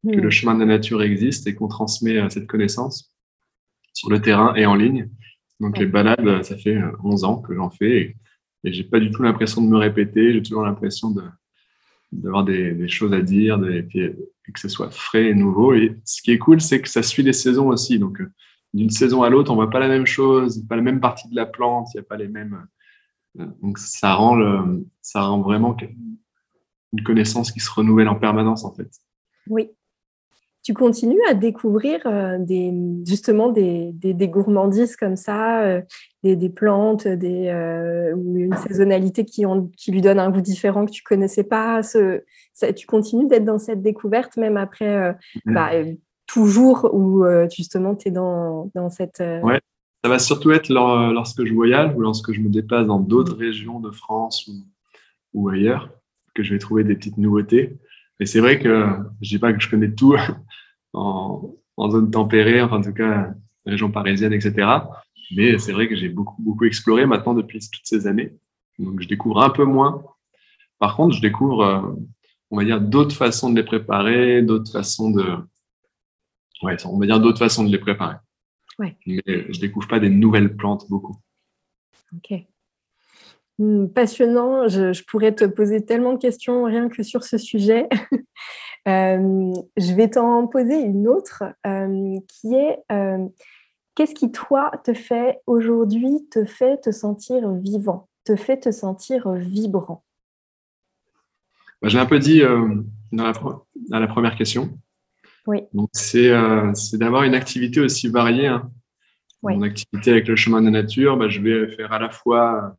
que 0.05 0.21
le 0.21 0.29
hmm. 0.29 0.31
chemin 0.31 0.55
de 0.55 0.61
la 0.61 0.67
nature 0.67 1.03
existe 1.03 1.47
et 1.47 1.55
qu'on 1.55 1.69
transmet 1.69 2.19
euh, 2.19 2.29
cette 2.29 2.47
connaissance 2.47 3.15
sur 3.93 4.11
le 4.11 4.21
terrain 4.21 4.55
et 4.55 4.67
en 4.67 4.75
ligne. 4.75 5.09
Donc 5.61 5.79
les 5.79 5.87
balades, 5.87 6.43
ça 6.43 6.57
fait 6.57 6.79
11 7.03 7.25
euh, 7.25 7.27
ans 7.27 7.37
que 7.41 7.55
j'en 7.55 7.71
fais 7.71 8.01
et, 8.01 8.17
et 8.65 8.73
j'ai 8.73 8.85
pas 8.85 9.01
du 9.01 9.11
tout 9.11 9.23
l'impression 9.23 9.63
de 9.63 9.69
me 9.69 9.77
répéter, 9.77 10.33
j'ai 10.33 10.43
toujours 10.43 10.65
l'impression 10.65 11.11
de 11.11 11.23
d'avoir 12.13 12.45
des, 12.45 12.73
des, 12.75 12.87
choses 12.87 13.13
à 13.13 13.23
dire 13.23 13.59
et, 13.69 13.89
que 13.89 14.61
ce 14.61 14.69
soit 14.69 14.91
frais 14.91 15.27
et 15.27 15.35
nouveau. 15.35 15.75
Et 15.75 15.97
ce 16.05 16.23
qui 16.23 16.31
est 16.31 16.39
cool, 16.39 16.61
c'est 16.61 16.81
que 16.81 16.89
ça 16.89 17.03
suit 17.03 17.25
les 17.25 17.33
saisons 17.33 17.69
aussi. 17.69 17.99
Donc 17.99 18.21
euh, 18.21 18.31
d'une 18.73 18.91
saison 18.91 19.25
à 19.25 19.31
l'autre, 19.31 19.51
on 19.51 19.57
voit 19.57 19.71
pas 19.71 19.81
la 19.81 19.89
même 19.89 20.07
chose, 20.07 20.65
pas 20.69 20.77
la 20.77 20.83
même 20.83 21.01
partie 21.01 21.29
de 21.29 21.35
la 21.35 21.47
plante, 21.47 21.89
il 21.93 21.97
n'y 21.97 22.01
a 22.01 22.05
pas 22.05 22.17
les 22.17 22.29
mêmes. 22.29 22.67
Donc 23.63 23.79
ça 23.79 24.15
rend, 24.15 24.37
le, 24.37 24.87
ça 25.03 25.23
rend 25.23 25.41
vraiment 25.41 25.77
une 26.93 27.03
connaissance 27.03 27.51
qui 27.51 27.59
se 27.59 27.71
renouvelle 27.71 28.09
en 28.09 28.15
permanence 28.15 28.65
en 28.65 28.73
fait. 28.73 28.91
Oui, 29.49 29.71
tu 30.65 30.73
continues 30.73 31.21
à 31.29 31.35
découvrir 31.35 32.01
euh, 32.07 32.39
des, 32.41 32.73
justement 33.07 33.51
des, 33.51 33.91
des, 33.93 34.29
gourmandises 34.29 34.97
comme 34.97 35.15
ça, 35.15 35.63
euh, 35.63 35.83
des, 36.23 36.37
des, 36.37 36.49
plantes, 36.49 37.07
des, 37.07 37.49
euh, 37.49 38.17
une 38.17 38.57
saisonnalité 38.57 39.27
qui, 39.27 39.45
ont, 39.45 39.71
qui 39.77 39.93
lui 39.93 40.01
donne 40.01 40.19
un 40.19 40.31
goût 40.31 40.41
différent 40.41 40.87
que 40.87 40.91
tu 40.91 41.03
connaissais 41.03 41.45
pas. 41.45 41.83
Ce, 41.83 42.23
ça, 42.55 42.73
tu 42.73 42.87
continues 42.87 43.29
d'être 43.29 43.45
dans 43.45 43.59
cette 43.59 43.83
découverte 43.83 44.39
même 44.39 44.57
après, 44.57 45.15
bah, 45.45 45.71
toujours 46.27 46.89
où 46.95 47.25
justement 47.55 47.95
tu 47.95 48.09
es 48.09 48.11
dans, 48.11 48.71
dans 48.75 48.89
cette... 48.89 49.23
Ouais, 49.43 49.61
ça 50.03 50.09
va 50.09 50.19
surtout 50.19 50.51
être 50.53 50.71
lorsque 50.71 51.45
je 51.45 51.53
voyage 51.53 51.95
ou 51.95 52.01
lorsque 52.01 52.33
je 52.33 52.41
me 52.41 52.49
déplace 52.49 52.87
dans 52.87 53.01
d'autres 53.01 53.37
régions 53.37 53.81
de 53.81 53.91
France 53.91 54.49
ou, 54.49 54.65
ou 55.35 55.49
ailleurs 55.51 55.91
que 56.35 56.43
je 56.43 56.55
vais 56.55 56.59
trouver 56.59 56.85
des 56.85 56.95
petites 56.95 57.19
nouveautés. 57.19 57.77
Et 58.21 58.27
c'est 58.27 58.41
vrai 58.41 58.59
que 58.59 58.87
je 59.21 59.29
dis 59.29 59.39
pas 59.39 59.53
que 59.53 59.61
je 59.61 59.69
connais 59.69 59.91
tout 59.91 60.17
en, 60.95 61.55
en 61.77 61.91
zone 61.91 62.11
tempérée, 62.11 62.63
enfin, 62.63 62.79
en 62.79 62.83
tout 62.83 62.93
cas, 62.93 63.35
région 63.67 63.91
parisienne, 63.91 64.33
etc. 64.33 64.67
Mais 65.37 65.59
c'est 65.59 65.73
vrai 65.73 65.89
que 65.89 65.97
j'ai 65.97 66.09
beaucoup, 66.09 66.41
beaucoup 66.43 66.65
exploré 66.65 67.07
maintenant 67.07 67.35
depuis 67.35 67.59
toutes 67.59 67.87
ces 67.87 68.07
années. 68.07 68.33
Donc, 68.79 69.01
je 69.01 69.09
découvre 69.09 69.43
un 69.43 69.51
peu 69.51 69.65
moins. 69.65 70.05
Par 70.79 70.97
contre, 70.97 71.15
je 71.15 71.21
découvre, 71.21 71.63
euh, 71.63 71.93
on 72.51 72.57
va 72.57 72.65
dire, 72.65 72.81
d'autres 72.81 73.15
façons 73.15 73.51
de 73.51 73.57
les 73.57 73.65
préparer, 73.65 74.43
d'autres 74.43 74.71
façons 74.71 75.11
de. 75.11 75.25
Ouais, 76.63 76.77
on 76.87 76.99
va 76.99 77.07
dire 77.07 77.21
d'autres 77.21 77.39
façons 77.39 77.65
de 77.65 77.71
les 77.71 77.79
préparer. 77.79 78.17
Ouais. 78.79 78.97
Mais 79.07 79.23
je 79.27 79.61
découvre 79.61 79.89
pas 79.89 80.01
des 80.01 80.11
nouvelles 80.11 80.57
plantes 80.57 80.89
beaucoup. 80.89 81.17
Ok. 82.17 82.45
Hmm, 83.59 83.87
passionnant. 83.87 84.69
Je, 84.69 85.05
pourrais 85.05 85.35
te 85.35 85.45
poser 85.45 85.85
tellement 85.85 86.15
de 86.15 86.19
questions 86.19 86.65
rien 86.65 86.89
que 86.89 87.03
sur 87.03 87.25
ce 87.25 87.39
sujet. 87.39 87.89
Euh, 88.87 89.55
je 89.79 89.95
vais 89.95 90.11
t'en 90.11 90.47
poser 90.47 90.79
une 90.79 91.09
autre 91.09 91.43
euh, 91.67 92.19
qui 92.29 92.55
est 92.55 92.81
euh, 92.93 93.27
qu'est-ce 93.95 94.15
qui, 94.15 94.31
toi, 94.31 94.73
te 94.85 94.93
fait 94.93 95.41
aujourd'hui, 95.47 96.29
te 96.31 96.45
fait 96.45 96.83
te 96.83 96.91
sentir 96.91 97.51
vivant, 97.53 98.11
te 98.25 98.37
fait 98.37 98.59
te 98.61 98.71
sentir 98.71 99.33
vibrant? 99.33 100.05
Bah, 101.81 101.89
J'ai 101.89 101.99
un 101.99 102.05
peu 102.05 102.19
dit 102.19 102.43
dans, 103.11 103.33
la, 103.89 104.07
première 104.07 104.37
question. 104.37 104.79
Oui. 105.47 105.63
Donc, 105.73 105.89
c'est 105.95 106.29
d'avoir 106.93 107.23
une 107.23 107.35
activité 107.35 107.81
aussi 107.81 108.09
variée. 108.09 108.49
Hein. 108.49 108.71
Mon 109.43 109.63
activité 109.63 110.11
avec 110.11 110.29
le 110.29 110.37
chemin 110.37 110.61
de 110.61 110.67
la 110.67 110.83
nature, 110.83 111.17
bah, 111.17 111.31
je 111.31 111.41
vais 111.41 111.69
faire 111.69 111.91
à 111.91 111.99
la 111.99 112.11
fois 112.11 112.77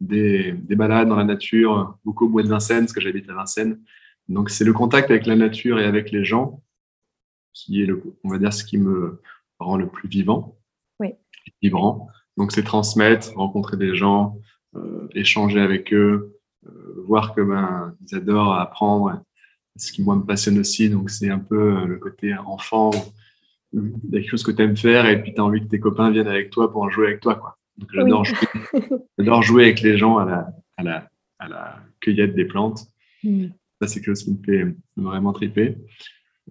des, 0.00 0.52
des, 0.52 0.76
balades 0.76 1.08
dans 1.08 1.16
la 1.16 1.24
nature, 1.24 1.98
beaucoup 2.04 2.26
au 2.26 2.28
bois 2.28 2.42
de 2.42 2.48
Vincennes, 2.48 2.80
parce 2.80 2.92
que 2.92 3.00
j'habite 3.00 3.28
à 3.28 3.34
Vincennes. 3.34 3.80
Donc, 4.28 4.50
c'est 4.50 4.64
le 4.64 4.72
contact 4.72 5.10
avec 5.10 5.26
la 5.26 5.36
nature 5.36 5.78
et 5.78 5.84
avec 5.84 6.10
les 6.10 6.24
gens 6.24 6.62
qui 7.52 7.82
est, 7.82 7.86
le, 7.86 8.02
on 8.24 8.30
va 8.30 8.38
dire, 8.38 8.52
ce 8.52 8.64
qui 8.64 8.78
me 8.78 9.20
rend 9.58 9.76
le 9.76 9.88
plus 9.88 10.08
vivant, 10.08 10.56
oui. 11.00 11.14
vibrant. 11.62 12.08
Donc, 12.36 12.52
c'est 12.52 12.62
transmettre, 12.62 13.34
rencontrer 13.36 13.76
des 13.76 13.94
gens, 13.94 14.38
euh, 14.76 15.08
échanger 15.14 15.60
avec 15.60 15.92
eux, 15.92 16.38
euh, 16.66 17.04
voir 17.06 17.34
que 17.34 17.40
ben, 17.40 17.94
ils 18.00 18.16
adorent 18.16 18.54
apprendre, 18.54 19.22
ce 19.76 19.92
qui 19.92 20.02
moi 20.02 20.16
me 20.16 20.24
passionne 20.24 20.58
aussi. 20.58 20.88
Donc, 20.88 21.10
c'est 21.10 21.30
un 21.30 21.38
peu 21.38 21.76
euh, 21.76 21.86
le 21.86 21.98
côté 21.98 22.34
enfant, 22.34 22.92
il 23.72 23.92
y 24.10 24.16
a 24.16 24.20
quelque 24.20 24.30
chose 24.30 24.42
que 24.42 24.50
tu 24.50 24.62
aimes 24.62 24.76
faire 24.76 25.06
et 25.06 25.22
puis 25.22 25.32
tu 25.32 25.40
as 25.40 25.44
envie 25.44 25.60
que 25.60 25.68
tes 25.68 25.80
copains 25.80 26.10
viennent 26.10 26.28
avec 26.28 26.50
toi 26.50 26.70
pour 26.72 26.82
en 26.82 26.90
jouer 26.90 27.08
avec 27.08 27.20
toi. 27.20 27.36
Quoi. 27.36 27.56
Donc, 27.76 27.88
j'adore, 27.92 28.24
jouer, 28.24 29.42
jouer, 29.42 29.64
avec 29.64 29.80
les 29.80 29.96
gens 29.96 30.18
à 30.18 30.24
la, 30.24 30.48
à 30.76 30.82
la, 30.82 31.10
à 31.38 31.48
la 31.48 31.82
cueillette 32.00 32.34
des 32.34 32.44
plantes. 32.44 32.86
Mm. 33.22 33.46
Ça, 33.80 33.88
c'est 33.88 34.00
quelque 34.00 34.14
chose 34.14 34.24
qui 34.24 34.32
me 34.32 34.44
fait 34.44 34.76
vraiment 34.96 35.32
triper. 35.32 35.76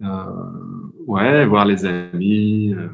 Euh, 0.02 0.82
ouais, 1.06 1.46
voir 1.46 1.64
les 1.64 1.84
amis, 1.84 2.74
euh, 2.74 2.88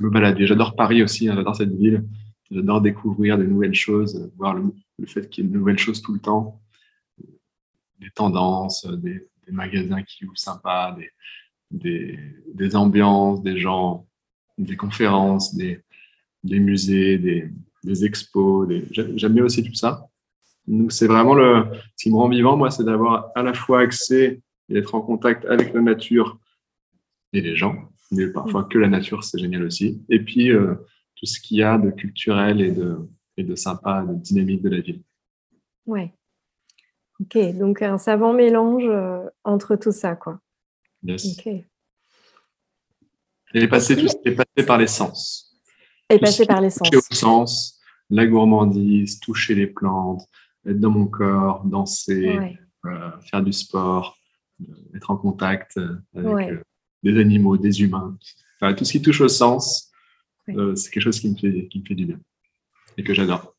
me 0.00 0.10
balader. 0.10 0.46
J'adore 0.46 0.76
Paris 0.76 1.02
aussi, 1.02 1.28
hein, 1.28 1.34
j'adore 1.36 1.56
cette 1.56 1.74
ville. 1.74 2.04
J'adore 2.50 2.80
découvrir 2.80 3.36
de 3.36 3.44
nouvelles 3.44 3.74
choses, 3.74 4.30
voir 4.36 4.54
le, 4.54 4.72
fait 5.06 5.28
qu'il 5.28 5.44
y 5.44 5.46
ait 5.46 5.50
de 5.50 5.56
nouvelles 5.56 5.78
choses 5.78 6.00
tout 6.00 6.14
le 6.14 6.20
temps, 6.20 6.60
des 7.98 8.10
tendances, 8.10 8.86
des, 8.86 9.26
magasins 9.50 10.02
qui 10.02 10.26
ouvrent 10.26 10.36
sympas, 10.36 10.96
des, 11.70 12.18
des, 12.52 12.76
ambiances, 12.76 13.42
des 13.42 13.58
gens, 13.58 14.06
des 14.58 14.76
conférences, 14.76 15.54
des, 15.54 15.82
des 16.44 16.60
musées, 16.60 17.18
des, 17.18 17.50
des 17.84 18.04
expos. 18.04 18.68
J'aime 18.90 19.32
bien 19.34 19.44
aussi 19.44 19.62
tout 19.62 19.74
ça. 19.74 20.08
Donc, 20.66 20.92
c'est 20.92 21.06
vraiment 21.06 21.34
le, 21.34 21.64
ce 21.96 22.04
qui 22.04 22.10
me 22.10 22.16
rend 22.16 22.28
vivant, 22.28 22.56
moi, 22.56 22.70
c'est 22.70 22.84
d'avoir 22.84 23.30
à 23.34 23.42
la 23.42 23.54
fois 23.54 23.80
accès 23.80 24.42
et 24.68 24.74
d'être 24.74 24.94
en 24.94 25.00
contact 25.00 25.46
avec 25.46 25.72
la 25.72 25.80
nature 25.80 26.38
et 27.32 27.40
les 27.40 27.56
gens, 27.56 27.74
mais 28.10 28.28
parfois 28.28 28.64
que 28.64 28.78
la 28.78 28.88
nature, 28.88 29.24
c'est 29.24 29.38
génial 29.38 29.62
aussi. 29.62 30.02
Et 30.10 30.20
puis, 30.20 30.50
euh, 30.50 30.74
tout 31.16 31.26
ce 31.26 31.40
qu'il 31.40 31.56
y 31.56 31.62
a 31.62 31.78
de 31.78 31.90
culturel 31.90 32.60
et 32.60 32.70
de, 32.70 32.98
et 33.36 33.44
de 33.44 33.54
sympa, 33.54 34.02
de 34.02 34.14
dynamique 34.14 34.62
de 34.62 34.68
la 34.68 34.80
ville. 34.80 35.02
Ouais. 35.86 36.12
Ok, 37.20 37.36
donc 37.56 37.82
un 37.82 37.98
savant 37.98 38.32
mélange 38.32 38.84
euh, 38.86 39.24
entre 39.44 39.74
tout 39.74 39.90
ça, 39.90 40.16
quoi. 40.16 40.38
Yes. 41.02 41.38
Ok. 41.38 41.64
Et 43.54 43.68
passer, 43.68 43.96
tout, 43.96 44.06
est 44.24 44.32
passé 44.32 44.66
par 44.66 44.76
les 44.76 44.86
sens. 44.86 45.47
Et 46.10 46.18
passer 46.18 46.46
par 46.46 46.60
les 46.60 46.70
sens. 46.70 46.88
Toucher 46.90 46.96
au 47.10 47.14
sens, 47.14 47.80
la 48.10 48.26
gourmandise, 48.26 49.20
toucher 49.20 49.54
les 49.54 49.66
plantes, 49.66 50.22
être 50.66 50.80
dans 50.80 50.90
mon 50.90 51.06
corps, 51.06 51.64
danser, 51.64 52.38
euh, 52.86 53.10
faire 53.30 53.42
du 53.42 53.52
sport, 53.52 54.18
être 54.94 55.10
en 55.10 55.16
contact 55.16 55.76
euh, 55.76 55.96
avec 56.14 56.50
euh, 56.50 56.62
des 57.02 57.18
animaux, 57.18 57.56
des 57.56 57.82
humains. 57.82 58.16
Enfin, 58.60 58.74
tout 58.74 58.84
ce 58.84 58.92
qui 58.92 59.02
touche 59.02 59.20
au 59.20 59.28
sens, 59.28 59.90
euh, 60.48 60.74
c'est 60.74 60.90
quelque 60.90 61.02
chose 61.02 61.20
qui 61.20 61.30
me, 61.30 61.36
fait, 61.36 61.68
qui 61.68 61.80
me 61.80 61.84
fait 61.84 61.94
du 61.94 62.06
bien 62.06 62.18
et 62.96 63.04
que 63.04 63.14
j'adore. 63.14 63.54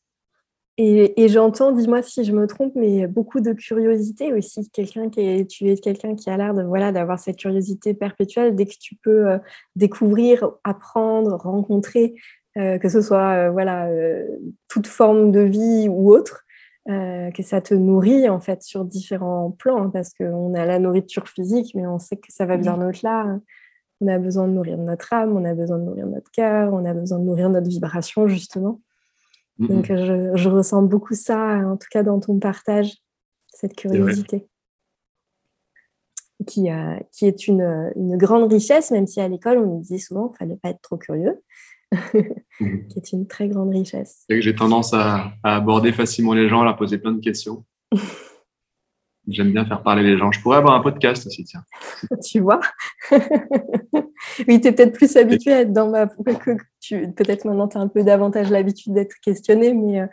Et, 0.81 1.27
j'entends, 1.27 1.73
dis-moi 1.73 2.01
si 2.01 2.23
je 2.23 2.31
me 2.31 2.47
trompe, 2.47 2.71
mais 2.73 3.05
beaucoup 3.05 3.41
de 3.41 3.51
curiosité 3.51 4.31
aussi. 4.31 4.69
Quelqu'un 4.69 5.09
qui 5.09 5.19
est, 5.19 5.45
tu 5.45 5.67
es 5.69 5.75
quelqu'un 5.75 6.15
qui 6.15 6.29
a 6.29 6.37
l'air 6.37 6.53
de 6.53 6.63
voilà 6.63 6.93
d'avoir 6.93 7.19
cette 7.19 7.35
curiosité 7.35 7.93
perpétuelle. 7.93 8.55
Dès 8.55 8.65
que 8.65 8.75
tu 8.79 8.95
peux 8.95 9.25
découvrir, 9.75 10.49
apprendre, 10.63 11.35
rencontrer, 11.35 12.15
que 12.81 12.89
ce 12.89 13.01
soit 13.01 13.49
voilà 13.49 13.89
toute 14.67 14.87
forme 14.87 15.31
de 15.31 15.39
vie 15.39 15.87
ou 15.89 16.11
autre, 16.11 16.45
euh, 16.89 17.29
que 17.31 17.43
ça 17.43 17.61
te 17.61 17.75
nourrit 17.75 18.29
en 18.29 18.39
fait 18.39 18.63
sur 18.63 18.83
différents 18.83 19.51
plans 19.51 19.83
hein, 19.83 19.89
parce 19.91 20.11
qu'on 20.13 20.55
a 20.55 20.65
la 20.65 20.79
nourriture 20.79 21.27
physique, 21.27 21.75
mais 21.75 21.85
on 21.85 21.99
sait 21.99 22.15
que 22.15 22.31
ça 22.31 22.47
va 22.47 22.57
bien 22.57 22.81
au-delà. 22.81 23.39
On 24.01 24.07
a 24.07 24.17
besoin 24.17 24.47
de 24.47 24.53
nourrir 24.53 24.77
notre 24.79 25.13
âme, 25.13 25.37
on 25.37 25.45
a 25.45 25.53
besoin 25.53 25.77
de 25.77 25.83
nourrir 25.83 26.07
notre 26.07 26.31
cœur, 26.31 26.73
on 26.73 26.85
a 26.85 26.93
besoin 26.95 27.19
de 27.19 27.25
nourrir 27.25 27.49
notre 27.49 27.67
vibration 27.67 28.27
justement. 28.27 28.81
Donc 29.59 29.87
je, 29.87 30.49
ressens 30.49 30.81
beaucoup 30.83 31.15
ça, 31.15 31.57
en 31.57 31.75
tout 31.75 31.89
cas 31.91 32.01
dans 32.01 32.19
ton 32.19 32.39
partage, 32.39 32.95
cette 33.49 33.75
curiosité. 33.75 34.47
Qui, 36.47 36.71
euh, 36.71 36.95
qui, 37.11 37.27
est 37.27 37.47
une, 37.47 37.91
une, 37.97 38.17
grande 38.17 38.51
richesse, 38.51 38.89
même 38.91 39.05
si 39.05 39.19
à 39.19 39.27
l'école, 39.27 39.57
on 39.57 39.65
nous 39.65 39.81
disait 39.81 39.97
souvent 39.97 40.29
qu'il 40.29 40.31
ne 40.31 40.37
fallait 40.37 40.59
pas 40.59 40.69
être 40.69 40.81
trop 40.81 40.97
curieux. 40.97 41.43
Qui 42.59 42.97
est 42.97 43.11
une 43.11 43.27
très 43.27 43.47
grande 43.47 43.71
richesse. 43.71 44.25
J'ai 44.29 44.55
tendance 44.55 44.93
à, 44.93 45.33
aborder 45.43 45.91
facilement 45.91 46.33
les 46.33 46.49
gens, 46.49 46.61
à 46.61 46.65
leur 46.65 46.77
poser 46.77 46.97
plein 46.97 47.11
de 47.11 47.21
questions. 47.21 47.65
J'aime 49.27 49.51
bien 49.51 49.65
faire 49.65 49.83
parler 49.83 50.01
les 50.01 50.17
gens. 50.17 50.31
Je 50.31 50.41
pourrais 50.41 50.57
avoir 50.57 50.73
un 50.73 50.79
podcast 50.79 51.27
aussi, 51.27 51.43
tiens. 51.43 51.63
tu 52.25 52.39
vois? 52.39 52.59
Oui, 54.47 54.59
tu 54.59 54.67
es 54.67 54.71
peut-être 54.71 54.93
plus 54.93 55.15
habitué 55.17 55.53
à 55.53 55.61
être 55.61 55.73
dans 55.73 55.89
ma... 55.89 56.07
Peut-être 56.07 57.45
maintenant, 57.45 57.67
tu 57.67 57.77
as 57.77 57.81
un 57.81 57.87
peu 57.87 58.03
davantage 58.03 58.49
l'habitude 58.49 58.93
d'être 58.93 59.15
questionné, 59.21 59.73
mais, 59.73 60.01
euh, 60.01 60.07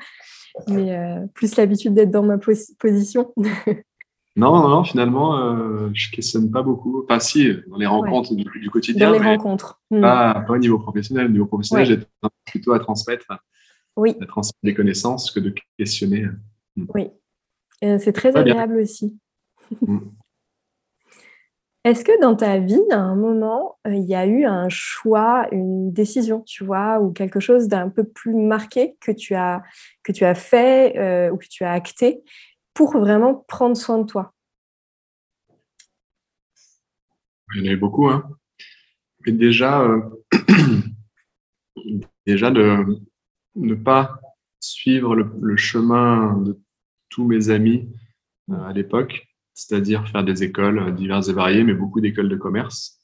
mais 0.69 0.97
euh, 0.97 1.27
plus 1.35 1.57
l'habitude 1.57 1.95
d'être 1.95 2.11
dans 2.11 2.25
ma 2.25 2.39
position. 2.79 3.33
Non, 4.37 4.55
non, 4.55 4.69
non, 4.69 4.85
finalement, 4.85 5.39
euh, 5.39 5.89
je 5.95 6.11
questionne 6.11 6.51
pas 6.51 6.63
beaucoup. 6.63 7.03
Enfin, 7.03 7.19
si, 7.19 7.51
dans 7.69 7.79
les 7.79 7.87
rencontres 7.87 8.35
du, 8.35 8.71
quotidien. 8.71 9.11
Dans 9.11 9.19
les 9.19 9.25
rencontres. 9.25 9.81
Hmm. 9.91 10.03
Pas, 10.03 10.45
au 10.49 10.59
niveau 10.59 10.79
professionnel. 10.79 11.27
Au 11.27 11.31
niveau 11.31 11.47
professionnel, 11.47 11.87
j'ai 11.87 12.31
plutôt 12.45 12.73
à 12.73 12.79
transmettre, 12.79 13.27
oui. 13.97 14.15
à 14.21 14.27
transmettre 14.27 14.59
des 14.63 14.75
connaissances 14.75 15.31
que 15.31 15.41
de 15.41 15.55
questionner. 15.79 16.27
Hmm. 16.77 16.87
Oui, 16.95 17.09
c'est 17.81 18.13
très 18.13 18.37
agréable 18.37 18.77
aussi. 18.77 19.19
Hmm. 19.81 19.99
Est-ce 21.87 22.05
que 22.05 22.21
dans 22.21 22.35
ta 22.35 22.59
vie, 22.59 22.83
à 22.91 22.99
un 22.99 23.15
moment, 23.15 23.79
euh, 23.87 23.95
il 23.95 24.07
y 24.07 24.17
a 24.17 24.27
eu 24.27 24.45
un 24.45 24.69
choix, 24.69 25.47
une 25.53 25.93
décision, 25.93 26.41
tu 26.41 26.65
vois, 26.65 26.99
ou 26.99 27.13
quelque 27.13 27.39
chose 27.39 27.69
d'un 27.69 27.91
peu 27.91 28.03
plus 28.03 28.35
marqué 28.35 28.97
que 29.01 29.13
tu 29.13 29.37
as, 29.37 29.63
que 30.03 30.11
tu 30.11 30.25
as 30.25 30.35
fait 30.35 30.99
euh, 30.99 31.31
ou 31.31 31.37
que 31.37 31.47
tu 31.49 31.63
as 31.63 31.71
acté 31.71 32.25
pour 32.77 32.99
vraiment 32.99 33.35
prendre 33.49 33.75
soin 33.75 33.99
de 33.99 34.07
toi 34.07 34.35
Il 37.55 37.65
y 37.65 37.71
en 37.71 37.73
a 37.73 37.77
beaucoup. 37.77 38.09
Hein. 38.09 38.29
Mais 39.25 39.33
déjà, 39.33 39.83
euh, 39.83 40.03
déjà 42.27 42.51
de 42.51 42.85
ne 43.55 43.75
pas 43.75 44.21
suivre 44.61 45.17
le, 45.17 45.57
chemin 45.57 46.37
de 46.37 46.61
tous 47.09 47.25
mes 47.25 47.49
amis 47.49 47.89
euh, 48.51 48.63
à 48.65 48.75
l'époque, 48.75 49.27
c'est-à-dire 49.55 50.07
faire 50.09 50.23
des 50.23 50.43
écoles 50.43 50.95
diverses 50.95 51.29
et 51.29 51.33
variées, 51.33 51.65
mais 51.65 51.73
beaucoup 51.73 52.03
d'écoles 52.03 52.29
de 52.29 52.37
commerce. 52.37 53.01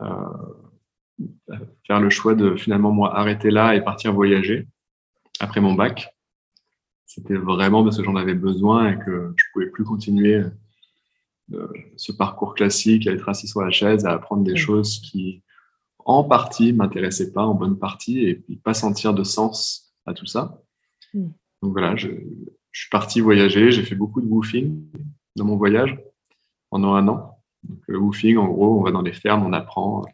Euh, 0.00 1.56
faire 1.84 2.00
le 2.00 2.10
choix 2.10 2.36
de 2.36 2.54
finalement 2.54 2.92
moi 2.92 3.16
arrêter 3.16 3.50
là 3.50 3.74
et 3.74 3.82
partir 3.82 4.12
voyager 4.12 4.68
après 5.40 5.60
mon 5.60 5.74
bac 5.74 6.15
c'était 7.06 7.36
vraiment 7.36 7.84
parce 7.84 7.96
que 7.96 8.04
j'en 8.04 8.16
avais 8.16 8.34
besoin 8.34 8.92
et 8.92 8.98
que 8.98 9.32
je 9.36 9.44
pouvais 9.52 9.70
plus 9.70 9.84
continuer 9.84 10.42
euh, 11.52 11.68
ce 11.96 12.12
parcours 12.12 12.54
classique 12.54 13.06
à 13.06 13.12
être 13.12 13.28
assis 13.28 13.46
sur 13.46 13.62
la 13.62 13.70
chaise, 13.70 14.04
à 14.04 14.12
apprendre 14.12 14.42
des 14.42 14.56
choses 14.56 14.98
qui, 15.00 15.42
en 16.04 16.24
partie, 16.24 16.72
m'intéressaient 16.72 17.32
pas, 17.32 17.46
en 17.46 17.54
bonne 17.54 17.78
partie, 17.78 18.24
et 18.26 18.34
puis 18.34 18.56
pas 18.56 18.74
sentir 18.74 19.14
de 19.14 19.22
sens 19.22 19.94
à 20.04 20.14
tout 20.14 20.26
ça. 20.26 20.60
Donc 21.14 21.72
voilà, 21.72 21.96
je, 21.96 22.08
suis 22.72 22.90
parti 22.90 23.20
voyager, 23.20 23.70
j'ai 23.70 23.84
fait 23.84 23.94
beaucoup 23.94 24.20
de 24.20 24.26
woofing 24.26 24.84
dans 25.36 25.44
mon 25.46 25.56
voyage 25.56 25.98
pendant 26.68 26.94
un 26.94 27.08
an. 27.08 27.38
Donc, 27.62 27.78
le 27.86 27.98
woofing, 27.98 28.36
en 28.36 28.48
gros, 28.48 28.78
on 28.78 28.82
va 28.82 28.90
dans 28.90 29.00
les 29.00 29.14
fermes, 29.14 29.46
on 29.46 29.52
apprend 29.52 30.04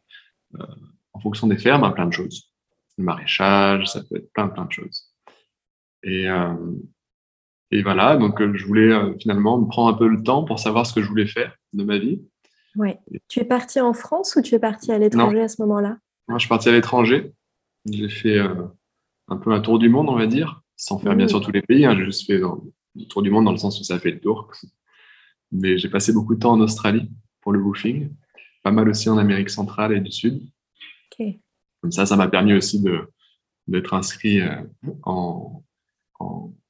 euh, 0.61 0.65
en 1.13 1.19
fonction 1.19 1.47
des 1.49 1.59
fermes 1.59 1.93
plein 1.93 2.07
de 2.07 2.13
choses. 2.13 2.53
Le 2.99 3.05
maraîchage, 3.05 3.87
ça 3.87 4.03
peut 4.05 4.17
être 4.17 4.33
plein, 4.33 4.49
plein 4.49 4.67
de 4.67 4.73
choses. 4.73 5.12
Et, 6.03 6.29
euh, 6.29 6.55
et 7.71 7.83
voilà, 7.83 8.17
donc 8.17 8.41
euh, 8.41 8.53
je 8.55 8.67
voulais 8.67 8.93
euh, 8.93 9.15
finalement 9.19 9.59
me 9.59 9.67
prendre 9.67 9.95
un 9.95 9.99
peu 9.99 10.09
le 10.09 10.23
temps 10.23 10.45
pour 10.45 10.59
savoir 10.59 10.87
ce 10.87 10.95
que 10.95 11.03
je 11.03 11.09
voulais 11.09 11.27
faire 11.27 11.57
de 11.73 11.85
ma 11.85 11.99
vie. 11.99 12.23
Ouais. 12.77 12.99
Tu 13.29 13.41
es 13.41 13.45
parti 13.45 13.81
en 13.81 13.93
France 13.93 14.37
ou 14.37 14.43
tu 14.43 14.55
es 14.55 14.59
parti 14.59 14.93
à 14.93 14.99
l'étranger 14.99 15.41
à 15.41 15.49
ce 15.49 15.61
moment-là? 15.63 15.99
Moi, 16.29 16.39
je 16.39 16.43
suis 16.43 16.49
parti 16.49 16.69
à 16.69 16.73
l'étranger. 16.73 17.33
J'ai 17.85 18.09
fait 18.09 18.39
un 18.39 19.37
peu 19.37 19.53
un 19.53 19.61
tour 19.61 19.79
du 19.79 19.89
monde, 19.89 20.09
on 20.09 20.17
va 20.17 20.27
dire, 20.27 20.63
sans 20.77 20.99
faire 20.99 21.15
bien 21.15 21.27
mmh. 21.27 21.31
sûr 21.31 21.41
tous 21.43 21.53
les 21.53 21.61
pays. 21.61 21.85
Hein. 21.85 21.95
J'ai 21.97 22.05
juste 22.05 22.27
fait 22.27 22.39
le 22.39 23.05
tour 23.07 23.23
du 23.23 23.31
monde 23.31 23.45
dans 23.45 23.53
le 23.53 23.59
sens 23.59 23.79
où 23.79 23.85
ça 23.85 23.99
fait 23.99 24.13
le 24.13 24.21
tour. 24.21 24.51
Mais 25.51 25.77
j'ai 25.77 25.91
passé 25.91 26.15
beaucoup 26.15 26.35
de 26.35 26.41
temps 26.41 26.53
en 26.53 26.61
Australie 26.61 27.11
pour 27.43 27.53
le 27.53 27.61
woofing, 27.61 28.11
pas 28.63 28.71
mal 28.71 28.89
aussi 28.89 29.11
en 29.11 29.19
Amérique 29.19 29.51
centrale 29.51 29.93
et 29.93 30.01
du 30.01 30.11
Sud. 30.11 30.41
Ok. 31.21 31.27
Comme 31.83 31.93
ça, 31.93 32.07
ça 32.07 32.17
m'a 32.17 32.29
permis 32.29 32.55
aussi 32.55 32.83
d'être 33.67 33.93
inscrit 33.93 34.41
en, 35.03 35.63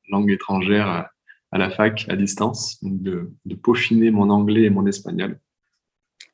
langue 0.09 0.31
étrangère 0.31 0.89
à, 0.89 1.59
la 1.59 1.71
fac 1.71 2.07
à 2.09 2.17
distance, 2.17 2.83
donc 2.83 3.03
de, 3.03 3.31
peaufiner 3.63 4.11
mon 4.11 4.31
anglais 4.31 4.63
et 4.63 4.71
mon 4.71 4.87
espagnol. 4.87 5.39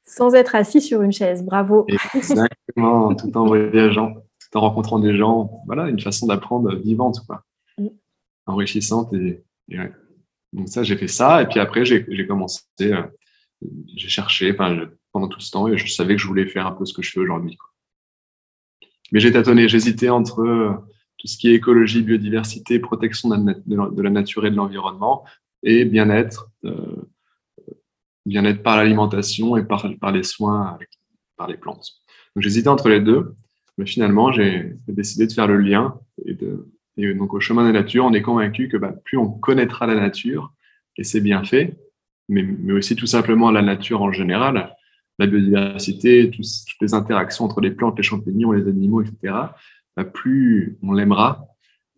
Sans 0.05 0.35
être 0.35 0.55
assis 0.55 0.81
sur 0.81 1.03
une 1.03 1.13
chaise, 1.13 1.45
bravo. 1.45 1.87
Exactement, 2.15 3.15
tout 3.15 3.37
en 3.37 3.47
voyageant, 3.47 4.15
tout 4.15 4.59
en 4.59 4.61
rencontrant 4.61 4.99
des 4.99 5.17
gens. 5.17 5.51
Voilà, 5.67 5.89
une 5.89 6.01
façon 6.01 6.27
d'apprendre 6.27 6.75
vivante, 6.77 7.21
quoi. 7.27 7.45
Mm. 7.77 7.89
Enrichissante. 8.47 9.13
Et, 9.15 9.45
Donc 10.53 10.69
ça, 10.69 10.83
j'ai 10.83 10.97
fait 10.97 11.09
ça. 11.09 11.43
Et 11.43 11.47
puis 11.47 11.61
après, 11.61 11.85
j'ai 11.85 12.27
commencé, 12.27 12.65
euh, 12.81 13.03
j'ai 13.97 14.09
cherché 14.09 14.55
pendant 14.55 15.29
tout 15.29 15.41
ce 15.41 15.51
temps 15.51 15.69
et 15.69 15.77
je 15.77 15.93
savais 15.93 16.15
que 16.15 16.23
je 16.23 16.27
voulais 16.27 16.47
faire 16.47 16.67
un 16.67 16.73
peu 16.73 16.87
ce 16.87 16.95
que 16.95 17.03
je 17.03 17.11
fais 17.11 17.21
aujourd'hui. 17.21 17.59
Mais 19.13 19.21
j'ai 19.21 19.33
tâtonné, 19.33 19.69
j'hésitais 19.69 20.11
entre 20.11 20.43
euh, 20.43 20.73
tout 21.19 21.27
ce 21.27 21.37
qui 21.37 21.49
est 21.49 21.55
écologie, 21.55 22.03
biodiversité, 22.03 22.79
protection 22.79 23.29
de 23.29 24.03
la, 24.03 24.11
nature 24.11 24.47
et 24.47 24.51
de 24.51 24.57
l'environnement 24.57 25.25
et 25.63 25.85
bien-être, 25.85 26.51
euh, 26.65 27.03
bien-être 28.25 28.63
par 28.63 28.77
l'alimentation 28.77 29.57
et 29.57 29.65
par, 29.65 30.13
les 30.13 30.23
soins 30.23 30.79
par 31.37 31.49
les 31.49 31.57
plantes. 31.57 31.93
J'hésitais 32.37 32.69
entre 32.69 32.89
les 32.89 33.01
deux, 33.01 33.35
mais 33.79 33.87
finalement 33.87 34.31
j'ai 34.33 34.77
décidé 34.87 35.27
de 35.27 35.33
faire 35.33 35.49
le 35.49 35.59
lien 35.59 35.99
et, 36.25 36.35
donc 37.15 37.35
au 37.35 37.41
chemin 37.41 37.63
de 37.63 37.69
la 37.69 37.81
nature, 37.81 38.05
on 38.05 38.13
est 38.13 38.23
convaincu 38.23 38.69
que 38.69 38.77
bah, 38.77 38.93
plus 39.05 39.19
on 39.19 39.31
connaîtra 39.31 39.87
la 39.87 39.95
nature 39.95 40.53
et 40.97 41.05
c'est 41.05 41.21
bien 41.21 41.45
fait, 41.45 41.77
mais, 42.29 42.43
mais 42.43 42.73
aussi 42.73 42.97
tout 42.97 43.07
simplement 43.07 43.51
la 43.51 43.63
nature 43.63 44.03
en 44.03 44.13
général, 44.13 44.75
la 45.19 45.27
biodiversité, 45.27 46.31
toutes 46.31 46.47
les 46.81 46.95
interactions 46.95 47.45
entre 47.45 47.61
les 47.61 47.71
plantes, 47.71 47.97
les 47.97 48.03
champignons, 48.03 48.53
les 48.53 48.69
animaux, 48.69 49.03
etc., 49.03 49.35
bah, 49.99 50.05
plus 50.05 50.78
on 50.83 50.93
l'aimera 50.93 51.49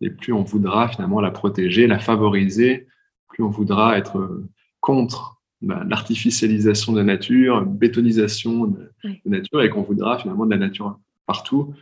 et 0.01 0.09
plus 0.09 0.33
on 0.33 0.41
voudra 0.41 0.87
finalement 0.87 1.21
la 1.21 1.29
protéger, 1.29 1.85
la 1.85 1.99
favoriser, 1.99 2.87
plus 3.29 3.43
on 3.43 3.49
voudra 3.49 3.95
être 3.95 4.43
contre 4.79 5.39
bah, 5.61 5.83
l'artificialisation 5.87 6.93
de 6.93 6.97
la 6.97 7.03
nature, 7.03 7.63
bétonisation 7.63 8.65
de 8.65 8.91
la 9.03 9.11
nature, 9.25 9.61
et 9.61 9.69
qu'on 9.69 9.83
voudra 9.83 10.17
finalement 10.17 10.47
de 10.47 10.49
la 10.49 10.57
nature 10.57 10.99
partout, 11.27 11.75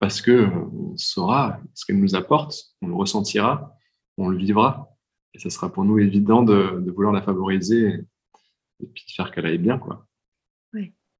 parce 0.00 0.20
que 0.20 0.32
euh, 0.32 0.48
on 0.48 0.96
saura 0.96 1.60
ce 1.74 1.86
qu'elle 1.86 2.00
nous 2.00 2.16
apporte, 2.16 2.74
on 2.82 2.88
le 2.88 2.94
ressentira, 2.94 3.76
on 4.18 4.28
le 4.28 4.36
vivra, 4.36 4.88
et 5.32 5.38
ça 5.38 5.48
sera 5.48 5.72
pour 5.72 5.84
nous 5.84 6.00
évident 6.00 6.42
de, 6.42 6.82
vouloir 6.90 7.12
la 7.12 7.22
favoriser 7.22 8.00
et, 8.80 8.86
puis 8.92 9.04
de 9.06 9.12
faire 9.12 9.30
qu'elle 9.30 9.46
aille 9.46 9.58
bien, 9.58 9.78
quoi. 9.78 10.08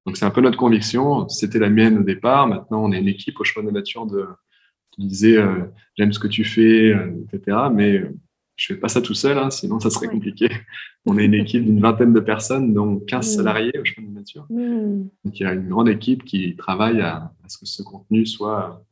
Donc 0.06 0.16
c'est 0.16 0.24
un 0.24 0.30
peu 0.30 0.40
notre 0.40 0.58
conviction. 0.58 1.28
C'était 1.28 1.58
la 1.58 1.70
mienne 1.70 1.98
au 1.98 2.02
départ. 2.02 2.46
Maintenant, 2.46 2.84
on 2.84 2.92
est 2.92 2.98
une 2.98 3.08
équipe 3.08 3.38
au 3.40 3.44
chemin 3.44 3.64
de 3.64 3.72
la 3.72 3.80
nature 3.80 4.06
de, 4.06 4.26
qui 4.92 5.06
disait 5.06 5.36
euh, 5.36 5.64
j'aime 5.96 6.12
ce 6.12 6.18
que 6.18 6.28
tu 6.28 6.44
fais, 6.44 6.92
euh, 6.92 7.12
etc. 7.32 7.56
Mais 7.72 7.98
euh, 7.98 8.14
je 8.56 8.66
fais 8.66 8.76
pas 8.76 8.88
ça 8.88 9.00
tout 9.00 9.14
seul, 9.14 9.38
hein, 9.38 9.50
sinon 9.50 9.80
ça 9.80 9.90
serait 9.90 10.08
compliqué. 10.08 10.48
On 11.06 11.18
est 11.18 11.24
une 11.24 11.34
équipe 11.34 11.64
d'une 11.64 11.80
vingtaine 11.80 12.12
de 12.12 12.20
personnes, 12.20 12.74
dont 12.74 12.98
15 13.00 13.26
mmh. 13.26 13.36
salariés 13.36 13.72
au 13.80 13.84
chemin 13.84 14.08
de 14.08 14.14
la 14.14 14.20
nature. 14.20 14.46
Mmh. 14.50 15.08
Donc 15.24 15.40
il 15.40 15.42
y 15.42 15.46
a 15.46 15.54
une 15.54 15.68
grande 15.68 15.88
équipe 15.88 16.24
qui 16.24 16.54
travaille 16.56 17.00
à, 17.00 17.32
ce 17.48 17.58
que 17.58 17.66
ce 17.66 17.82
contenu 17.82 18.26
soit 18.26 18.84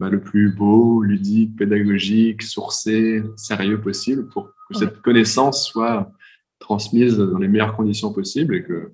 bah, 0.00 0.08
le 0.08 0.20
plus 0.20 0.52
beau, 0.52 1.02
ludique, 1.02 1.56
pédagogique, 1.56 2.42
sourcé, 2.42 3.22
sérieux 3.36 3.80
possible 3.80 4.28
pour 4.28 4.50
que 4.68 4.78
cette 4.78 5.02
connaissance 5.02 5.66
soit 5.66 6.10
transmise 6.58 7.18
dans 7.18 7.38
les 7.38 7.48
meilleures 7.48 7.76
conditions 7.76 8.12
possibles 8.12 8.54
et 8.54 8.62
que 8.62 8.92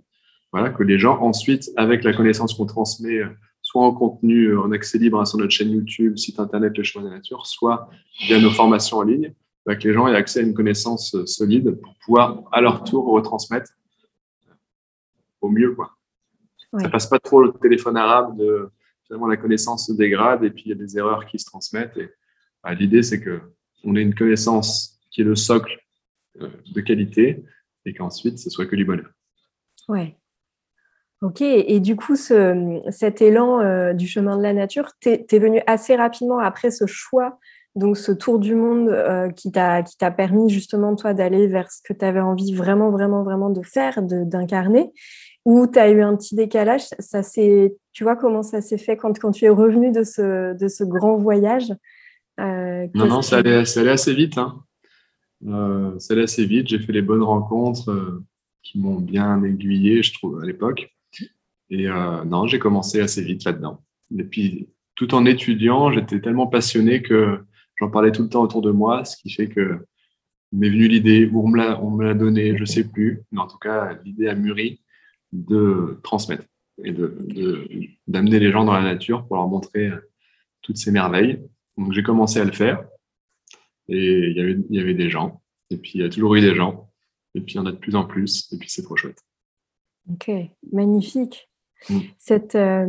voilà, 0.52 0.70
que 0.70 0.82
les 0.82 0.98
gens 0.98 1.20
ensuite, 1.20 1.70
avec 1.76 2.04
la 2.04 2.12
connaissance 2.12 2.54
qu'on 2.54 2.66
transmet, 2.66 3.22
soit 3.68 3.84
en 3.84 3.92
contenu 3.92 4.46
euh, 4.46 4.62
en 4.62 4.72
accès 4.72 4.98
libre 4.98 5.24
sur 5.26 5.38
notre 5.38 5.52
chaîne 5.52 5.70
YouTube, 5.70 6.16
site 6.16 6.40
internet 6.40 6.76
Le 6.76 6.82
Chemin 6.82 7.04
de 7.04 7.10
la 7.10 7.16
Nature, 7.16 7.46
soit 7.46 7.90
via 8.26 8.40
nos 8.40 8.50
formations 8.50 8.98
en 8.98 9.02
ligne, 9.02 9.34
bah, 9.66 9.76
que 9.76 9.86
les 9.86 9.92
gens 9.92 10.08
aient 10.08 10.16
accès 10.16 10.40
à 10.40 10.42
une 10.42 10.54
connaissance 10.54 11.14
euh, 11.14 11.26
solide 11.26 11.78
pour 11.82 11.94
pouvoir 12.04 12.44
à 12.50 12.62
leur 12.62 12.82
tour 12.82 13.06
retransmettre 13.10 13.72
au 15.42 15.50
mieux. 15.50 15.74
Quoi. 15.74 15.90
Ça 16.78 16.88
passe 16.88 17.06
pas 17.06 17.18
trop 17.18 17.42
le 17.42 17.52
téléphone 17.52 17.96
arabe 17.96 18.38
de 18.38 18.70
finalement 19.06 19.26
la 19.26 19.36
connaissance 19.36 19.86
se 19.86 19.92
dégrade 19.92 20.44
et 20.44 20.50
puis 20.50 20.64
il 20.66 20.68
y 20.70 20.72
a 20.72 20.74
des 20.74 20.96
erreurs 20.96 21.26
qui 21.26 21.38
se 21.38 21.44
transmettent. 21.44 21.96
Et 21.98 22.10
bah, 22.64 22.72
l'idée 22.74 23.02
c'est 23.02 23.20
que 23.20 23.40
on 23.84 23.94
ait 23.96 24.02
une 24.02 24.14
connaissance 24.14 24.98
qui 25.10 25.20
est 25.20 25.24
le 25.24 25.36
socle 25.36 25.78
euh, 26.40 26.48
de 26.74 26.80
qualité 26.80 27.44
et 27.84 27.92
qu'ensuite 27.92 28.38
ce 28.38 28.50
soit 28.50 28.66
que 28.66 28.76
du 28.76 28.84
bonheur. 28.84 29.10
Ouais. 29.88 30.16
Ok, 31.20 31.40
et 31.42 31.80
du 31.80 31.96
coup, 31.96 32.14
cet 32.14 33.22
élan 33.22 33.60
euh, 33.60 33.92
du 33.92 34.06
chemin 34.06 34.36
de 34.36 34.42
la 34.42 34.52
nature, 34.52 34.92
tu 35.00 35.08
es, 35.08 35.38
venu 35.38 35.60
assez 35.66 35.96
rapidement 35.96 36.38
après 36.38 36.70
ce 36.70 36.86
choix, 36.86 37.40
donc 37.74 37.96
ce 37.96 38.12
tour 38.12 38.38
du 38.38 38.54
monde 38.54 38.88
euh, 38.88 39.28
qui 39.30 39.50
t'a 39.50 39.82
permis 40.16 40.48
justement, 40.48 40.94
toi, 40.94 41.14
d'aller 41.14 41.48
vers 41.48 41.72
ce 41.72 41.80
que 41.82 41.92
tu 41.92 42.04
avais 42.04 42.20
envie 42.20 42.54
vraiment, 42.54 42.90
vraiment, 42.90 43.24
vraiment 43.24 43.50
de 43.50 43.62
faire, 43.62 44.00
d'incarner, 44.00 44.92
ou 45.44 45.66
tu 45.66 45.80
as 45.80 45.90
eu 45.90 46.02
un 46.02 46.14
petit 46.14 46.36
décalage? 46.36 46.82
Ça 47.00 47.22
Tu 47.22 48.04
vois 48.04 48.14
comment 48.14 48.44
ça 48.44 48.60
s'est 48.60 48.78
fait 48.78 48.96
quand, 48.96 49.18
quand 49.18 49.32
tu 49.32 49.44
es 49.44 49.48
revenu 49.48 49.90
de 49.90 50.04
ce, 50.04 50.56
de 50.56 50.68
ce 50.68 50.84
grand 50.84 51.16
voyage 51.16 51.74
euh, 52.38 52.86
Non, 52.94 53.06
non, 53.06 53.22
ça 53.22 53.38
allait, 53.38 53.56
assez 53.56 54.14
vite. 54.14 54.38
Hein. 54.38 54.62
ça 55.98 56.14
allait 56.14 56.22
assez 56.22 56.44
vite, 56.44 56.68
j'ai 56.68 56.78
fait 56.78 56.92
les 56.92 57.02
bonnes 57.02 57.24
rencontres 57.24 58.22
qui 58.62 58.78
m'ont 58.78 59.00
bien 59.00 59.42
aiguillé, 59.42 60.04
je 60.04 60.12
trouve, 60.12 60.40
à 60.40 60.46
l'époque. 60.46 60.88
Et 61.70 61.88
euh, 61.88 62.24
non, 62.24 62.46
j'ai 62.46 62.58
commencé 62.58 63.00
assez 63.00 63.22
vite 63.22 63.44
là-dedans. 63.44 63.82
Et 64.16 64.24
puis, 64.24 64.68
tout 64.94 65.14
en 65.14 65.26
étudiant, 65.26 65.92
j'étais 65.92 66.20
tellement 66.20 66.46
passionné 66.46 67.02
que 67.02 67.40
j'en 67.76 67.90
parlais 67.90 68.12
tout 68.12 68.22
le 68.22 68.28
temps 68.28 68.42
autour 68.42 68.62
de 68.62 68.70
moi, 68.70 69.04
ce 69.04 69.16
qui 69.16 69.30
fait 69.30 69.48
que 69.48 69.86
m'est 70.52 70.70
venue 70.70 70.88
l'idée, 70.88 71.26
ou 71.26 71.46
on 71.46 71.48
me 71.48 72.04
l'a 72.04 72.14
donné, 72.14 72.56
je 72.56 72.64
sais 72.64 72.88
plus, 72.88 73.22
mais 73.30 73.40
en 73.40 73.46
tout 73.46 73.58
cas, 73.58 73.98
l'idée 74.04 74.28
a 74.28 74.34
mûri 74.34 74.80
de 75.32 76.00
transmettre 76.02 76.44
et 76.82 76.92
d'amener 76.92 78.38
de, 78.38 78.44
les 78.44 78.50
gens 78.50 78.64
dans 78.64 78.72
la 78.72 78.82
nature 78.82 79.26
pour 79.26 79.36
leur 79.36 79.48
montrer 79.48 79.90
toutes 80.62 80.78
ces 80.78 80.90
merveilles. 80.90 81.42
Donc, 81.76 81.92
j'ai 81.92 82.02
commencé 82.02 82.40
à 82.40 82.44
le 82.44 82.52
faire. 82.52 82.84
Et 83.88 84.30
il 84.30 84.66
y 84.70 84.80
avait 84.80 84.94
des 84.94 85.10
gens. 85.10 85.42
Et 85.70 85.76
puis, 85.76 85.92
il 85.94 86.00
y 86.00 86.04
a 86.04 86.08
toujours 86.08 86.34
eu 86.34 86.40
des 86.40 86.54
gens. 86.54 86.90
Et 87.34 87.40
puis, 87.40 87.54
il 87.54 87.56
y 87.56 87.60
en 87.60 87.66
a 87.66 87.72
de 87.72 87.76
plus 87.76 87.94
en 87.94 88.04
plus. 88.04 88.50
Et 88.52 88.58
puis, 88.58 88.70
c'est 88.70 88.82
trop 88.82 88.96
chouette. 88.96 89.22
Ok, 90.10 90.30
magnifique. 90.72 91.47
Mm. 91.90 91.98
Euh, 92.30 92.86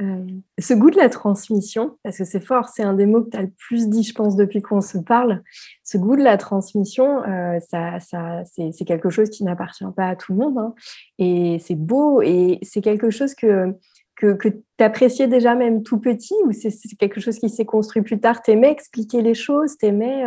euh, 0.00 0.26
ce 0.58 0.72
goût 0.72 0.90
de 0.90 0.96
la 0.96 1.10
transmission, 1.10 1.98
parce 2.02 2.16
que 2.16 2.24
c'est 2.24 2.40
fort, 2.40 2.68
c'est 2.68 2.82
un 2.82 2.94
des 2.94 3.04
mots 3.04 3.22
que 3.22 3.30
tu 3.30 3.36
as 3.36 3.42
le 3.42 3.50
plus 3.50 3.88
dit, 3.88 4.02
je 4.02 4.14
pense, 4.14 4.34
depuis 4.34 4.62
qu'on 4.62 4.80
se 4.80 4.96
parle. 4.96 5.42
Ce 5.84 5.98
goût 5.98 6.16
de 6.16 6.22
la 6.22 6.38
transmission, 6.38 7.22
euh, 7.24 7.58
ça, 7.68 8.00
ça, 8.00 8.42
c'est 8.44 8.84
quelque 8.86 9.10
chose 9.10 9.28
qui 9.28 9.44
n'appartient 9.44 9.84
pas 9.94 10.08
à 10.08 10.16
tout 10.16 10.32
le 10.32 10.38
monde. 10.38 10.58
Hein. 10.58 10.74
Et 11.18 11.58
c'est 11.60 11.74
beau, 11.74 12.22
et 12.22 12.58
c'est 12.62 12.80
quelque 12.80 13.10
chose 13.10 13.34
que, 13.34 13.74
que, 14.16 14.32
que 14.32 14.48
tu 14.48 14.84
appréciais 14.84 15.28
déjà 15.28 15.54
même 15.54 15.82
tout 15.82 15.98
petit, 15.98 16.34
ou 16.46 16.52
c'est 16.52 16.72
quelque 16.98 17.20
chose 17.20 17.38
qui 17.38 17.50
s'est 17.50 17.66
construit 17.66 18.00
plus 18.00 18.20
tard? 18.20 18.40
Tu 18.42 18.52
aimais 18.52 18.70
expliquer 18.70 19.20
les 19.20 19.34
choses, 19.34 19.76
tu 19.76 19.86
aimais, 19.86 20.24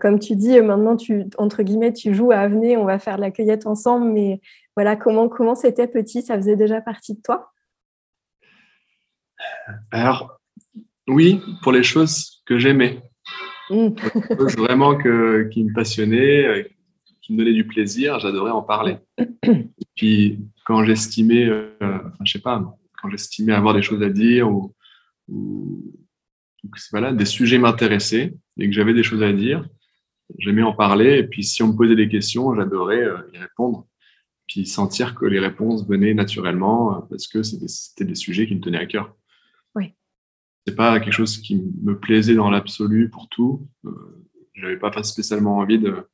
comme 0.00 0.20
tu 0.20 0.36
dis, 0.36 0.60
maintenant, 0.60 0.96
tu, 0.96 1.24
entre 1.38 1.64
guillemets, 1.64 1.92
tu 1.92 2.14
joues 2.14 2.30
à 2.30 2.46
venir, 2.46 2.80
on 2.80 2.84
va 2.84 3.00
faire 3.00 3.18
la 3.18 3.32
cueillette 3.32 3.66
ensemble, 3.66 4.12
mais 4.12 4.40
voilà, 4.76 4.96
comment 4.96 5.28
comment 5.28 5.54
c'était 5.54 5.88
petit? 5.88 6.22
Ça 6.22 6.36
faisait 6.36 6.56
déjà 6.56 6.80
partie 6.80 7.14
de 7.14 7.20
toi? 7.22 7.52
Alors, 9.90 10.40
oui, 11.08 11.40
pour 11.62 11.72
les 11.72 11.82
choses 11.82 12.42
que 12.46 12.58
j'aimais. 12.58 13.02
Mmh. 13.70 13.94
vraiment 14.58 14.96
que, 14.96 15.48
qui 15.50 15.64
me 15.64 15.72
passionnaient, 15.72 16.46
euh, 16.46 16.62
qui 17.22 17.32
me 17.32 17.38
donnaient 17.38 17.54
du 17.54 17.66
plaisir, 17.66 18.18
j'adorais 18.18 18.50
en 18.50 18.62
parler. 18.62 18.98
Puis 19.96 20.40
quand 20.66 20.84
j'estimais, 20.84 21.46
euh, 21.46 21.70
enfin, 21.80 22.24
je 22.24 22.32
sais 22.32 22.40
pas, 22.40 22.76
quand 23.00 23.08
j'estimais 23.10 23.54
avoir 23.54 23.74
des 23.74 23.82
choses 23.82 24.02
à 24.02 24.10
dire 24.10 24.50
ou, 24.50 24.74
voilà, 26.90 27.12
des 27.12 27.24
sujets 27.24 27.58
m'intéressaient 27.58 28.34
et 28.58 28.68
que 28.68 28.74
j'avais 28.74 28.94
des 28.94 29.02
choses 29.02 29.22
à 29.22 29.32
dire, 29.32 29.66
j'aimais 30.38 30.62
en 30.62 30.74
parler. 30.74 31.18
Et 31.18 31.24
puis 31.24 31.42
si 31.42 31.62
on 31.62 31.68
me 31.68 31.76
posait 31.76 31.96
des 31.96 32.08
questions, 32.08 32.54
j'adorais 32.54 33.02
euh, 33.02 33.18
y 33.32 33.38
répondre 33.38 33.86
puis 34.46 34.66
sentir 34.66 35.14
que 35.14 35.24
les 35.24 35.40
réponses 35.40 35.86
venaient 35.86 36.14
naturellement 36.14 36.96
euh, 36.96 37.00
parce 37.08 37.28
que 37.28 37.42
c'était 37.42 38.04
des 38.04 38.14
sujets 38.14 38.46
qui 38.46 38.54
me 38.54 38.60
tenaient 38.60 38.78
à 38.78 38.86
cœur. 38.86 39.16
Oui. 39.74 39.94
C'est 40.66 40.74
pas 40.74 41.00
quelque 41.00 41.12
chose 41.12 41.38
qui 41.38 41.62
me 41.82 41.98
plaisait 41.98 42.34
dans 42.34 42.50
l'absolu 42.50 43.10
pour 43.10 43.28
tout. 43.28 43.68
Je 43.82 43.88
euh, 43.90 44.26
J'avais 44.54 44.78
pas 44.78 44.90
spécialement 45.02 45.58
envie 45.58 45.78
de, 45.78 46.08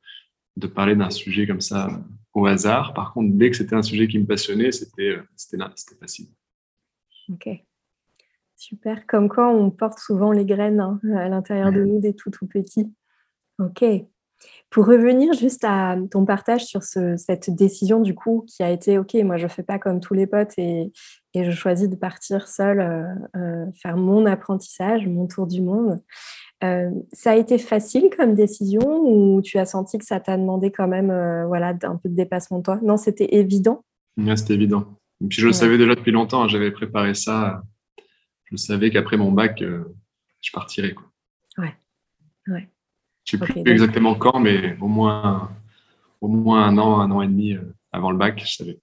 de 0.57 0.67
parler 0.67 0.95
d'un 0.95 1.09
sujet 1.09 1.47
comme 1.47 1.61
ça 1.61 2.03
au 2.33 2.45
hasard. 2.45 2.93
Par 2.93 3.13
contre, 3.13 3.35
dès 3.35 3.51
que 3.51 3.57
c'était 3.57 3.75
un 3.75 3.81
sujet 3.81 4.07
qui 4.07 4.19
me 4.19 4.25
passionnait, 4.25 4.71
c'était 4.71 5.17
euh, 5.17 5.23
c'était 5.35 5.95
facile. 5.99 6.27
Ok. 7.29 7.49
Super. 8.55 9.07
Comme 9.07 9.27
quoi, 9.27 9.49
on 9.49 9.71
porte 9.71 9.99
souvent 9.99 10.31
les 10.31 10.45
graines 10.45 10.79
hein, 10.79 10.99
à 11.15 11.29
l'intérieur 11.29 11.71
de 11.71 11.83
nous 11.83 11.99
des 11.99 12.15
tout 12.15 12.29
tout 12.29 12.47
petits. 12.47 12.93
Ok. 13.59 13.83
Pour 14.71 14.85
revenir 14.85 15.33
juste 15.33 15.65
à 15.65 15.97
ton 16.09 16.25
partage 16.25 16.63
sur 16.63 16.81
cette 16.81 17.49
décision 17.49 17.99
du 17.99 18.15
coup 18.15 18.45
qui 18.47 18.63
a 18.63 18.71
été 18.71 18.97
ok, 18.97 19.15
moi 19.15 19.35
je 19.35 19.47
fais 19.47 19.63
pas 19.63 19.77
comme 19.77 19.99
tous 19.99 20.13
les 20.13 20.27
potes 20.27 20.57
et, 20.57 20.93
je 21.35 21.51
choisis 21.51 21.89
de 21.89 21.95
partir 21.95 22.47
seule 22.47 22.79
euh, 22.79 23.03
euh, 23.35 23.65
faire 23.81 23.97
mon 23.97 24.25
apprentissage, 24.25 25.07
mon 25.07 25.27
tour 25.27 25.47
du 25.47 25.61
monde. 25.61 25.99
Euh, 26.63 26.89
ça 27.11 27.31
a 27.31 27.35
été 27.35 27.57
facile 27.57 28.09
comme 28.15 28.33
décision 28.33 28.81
ou 28.81 29.41
tu 29.41 29.57
as 29.57 29.65
senti 29.65 29.97
que 29.97 30.05
ça 30.05 30.21
t'a 30.21 30.37
demandé 30.37 30.71
quand 30.71 30.87
même 30.87 31.07
voilà 31.47 31.75
un 31.83 31.97
peu 31.97 32.07
de 32.07 32.15
dépassement 32.15 32.59
de 32.59 32.63
toi? 32.63 32.79
Non, 32.81 32.95
c'était 32.95 33.35
évident? 33.35 33.83
c'était 34.35 34.53
évident. 34.53 34.85
Et 35.21 35.27
puis 35.27 35.41
je 35.41 35.47
le 35.47 35.53
savais 35.53 35.77
déjà 35.77 35.95
depuis 35.95 36.11
longtemps. 36.11 36.43
Hein, 36.43 36.47
j'avais 36.47 36.71
préparé 36.71 37.13
ça. 37.13 37.61
Je 38.45 38.55
savais 38.55 38.89
qu'après 38.89 39.17
mon 39.17 39.33
bac, 39.33 39.61
je 39.61 40.51
partirais 40.53 40.93
quoi. 40.93 41.07
Ouais. 41.57 41.75
Ouais. 42.47 42.69
Je 43.31 43.37
ne 43.37 43.45
sais 43.45 43.53
plus 43.53 43.71
exactement 43.71 44.15
quand, 44.15 44.39
mais 44.39 44.77
au 44.81 44.87
moins, 44.87 45.49
au 46.19 46.27
moins 46.27 46.65
un 46.65 46.77
an, 46.77 46.99
un 46.99 47.11
an 47.11 47.21
et 47.21 47.27
demi 47.27 47.53
euh, 47.53 47.61
avant 47.91 48.11
le 48.11 48.17
bac, 48.17 48.41
je 48.45 48.55
savais. 48.55 48.79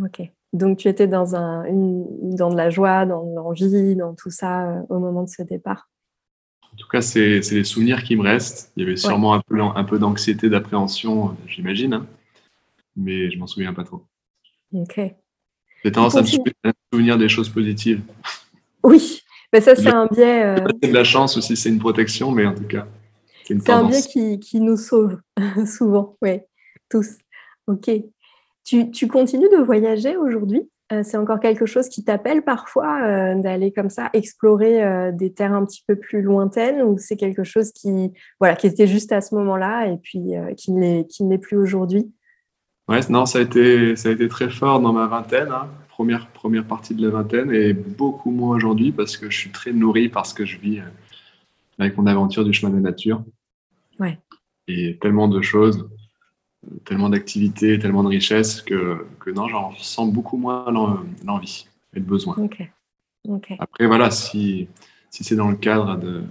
Ok. 0.00 0.22
Donc 0.52 0.78
tu 0.78 0.88
étais 0.88 1.08
dans, 1.08 1.34
un, 1.34 1.64
dans 1.68 2.50
de 2.50 2.56
la 2.56 2.70
joie, 2.70 3.06
dans 3.06 3.24
l'envie, 3.24 3.96
dans 3.96 4.14
tout 4.14 4.30
ça 4.30 4.68
euh, 4.68 4.80
au 4.88 5.00
moment 5.00 5.24
de 5.24 5.28
ce 5.28 5.42
départ? 5.42 5.90
En 6.72 6.76
tout 6.76 6.88
cas, 6.88 7.00
c'est 7.02 7.40
les 7.40 7.64
souvenirs 7.64 8.02
qui 8.02 8.16
me 8.16 8.22
restent. 8.22 8.72
Il 8.76 8.84
y 8.84 8.86
avait 8.86 8.96
sûrement 8.96 9.34
un 9.34 9.40
peu, 9.40 9.60
un 9.60 9.84
peu 9.84 9.98
d'anxiété, 9.98 10.48
d'appréhension, 10.48 11.30
euh, 11.30 11.32
j'imagine, 11.46 11.94
hein. 11.94 12.06
mais 12.96 13.30
je 13.30 13.38
m'en 13.38 13.46
souviens 13.46 13.72
pas 13.74 13.84
trop. 13.84 14.04
Ok. 14.72 15.00
J'ai 15.84 15.92
tendance 15.92 16.16
à 16.16 16.22
me 16.22 16.72
souvenir 16.92 17.18
des 17.18 17.28
choses 17.28 17.48
positives. 17.48 18.02
Oui, 18.82 19.22
mais 19.52 19.60
ça 19.60 19.76
c'est 19.76 19.88
un 19.88 20.06
biais. 20.06 20.56
C'est 20.82 20.88
de 20.88 20.94
la 20.94 21.04
chance 21.04 21.36
aussi, 21.36 21.56
c'est 21.56 21.68
une 21.68 21.78
protection, 21.78 22.30
mais 22.30 22.46
en 22.46 22.54
tout 22.54 22.66
cas. 22.66 22.86
C'est 23.46 23.70
un 23.70 23.88
biais 23.88 24.02
qui, 24.02 24.38
qui, 24.40 24.60
nous 24.60 24.76
sauve 24.76 25.18
souvent, 25.66 26.16
oui, 26.22 26.40
tous. 26.88 27.18
Ok. 27.66 27.90
Tu, 28.64 28.90
tu, 28.90 29.08
continues 29.08 29.48
de 29.50 29.62
voyager 29.62 30.16
aujourd'hui? 30.16 30.68
Euh, 30.92 31.02
C'est 31.02 31.16
encore 31.16 31.40
quelque 31.40 31.66
chose 31.66 31.88
qui 31.88 32.04
t'appelle 32.04 32.42
parfois 32.42 33.02
euh, 33.02 33.34
d'aller 33.40 33.72
comme 33.72 33.90
ça 33.90 34.10
explorer 34.12 34.82
euh, 34.82 35.12
des 35.12 35.32
terres 35.32 35.52
un 35.52 35.64
petit 35.64 35.82
peu 35.86 35.96
plus 35.96 36.22
lointaines 36.22 36.82
ou 36.82 36.96
c'est 36.98 37.16
quelque 37.16 37.44
chose 37.44 37.72
qui, 37.72 38.12
voilà, 38.40 38.54
qui 38.54 38.66
était 38.66 38.86
juste 38.86 39.12
à 39.12 39.20
ce 39.20 39.34
moment-là 39.34 39.88
et 39.88 39.96
puis 39.96 40.32
qui 40.56 40.72
ne 40.72 41.30
l'est 41.30 41.38
plus 41.38 41.56
aujourd'hui? 41.56 42.10
Ouais, 42.88 43.00
non, 43.08 43.24
ça 43.24 43.38
a, 43.38 43.42
été, 43.42 43.96
ça 43.96 44.10
a 44.10 44.12
été 44.12 44.28
très 44.28 44.50
fort 44.50 44.78
dans 44.80 44.92
ma 44.92 45.06
vingtaine, 45.06 45.48
hein. 45.50 45.68
première, 45.88 46.26
première 46.28 46.66
partie 46.66 46.94
de 46.94 47.02
la 47.02 47.10
vingtaine, 47.10 47.50
et 47.50 47.72
beaucoup 47.72 48.30
moins 48.30 48.54
aujourd'hui 48.54 48.92
parce 48.92 49.16
que 49.16 49.30
je 49.30 49.38
suis 49.38 49.50
très 49.50 49.72
nourri 49.72 50.10
par 50.10 50.26
ce 50.26 50.34
que 50.34 50.44
je 50.44 50.58
vis 50.58 50.80
avec 51.78 51.96
mon 51.96 52.06
aventure 52.06 52.44
du 52.44 52.52
chemin 52.52 52.70
de 52.70 52.76
la 52.76 52.82
nature. 52.82 53.24
Ouais. 53.98 54.18
Et 54.68 54.98
tellement 55.00 55.28
de 55.28 55.40
choses, 55.42 55.88
tellement 56.84 57.08
d'activités, 57.10 57.78
tellement 57.78 58.02
de 58.02 58.08
richesses 58.08 58.62
que, 58.62 59.06
que 59.20 59.30
non, 59.30 59.48
j'en 59.48 59.70
ressens 59.70 60.06
beaucoup 60.06 60.36
moins 60.36 60.70
l'envie 61.22 61.66
et 61.94 61.98
le 61.98 62.04
besoin. 62.04 62.36
Après, 63.58 63.86
voilà, 63.86 64.10
si, 64.10 64.68
si 65.10 65.24
c'est 65.24 65.36
dans 65.36 65.50
le 65.50 65.56
cadre 65.56 65.96
de, 65.96 66.22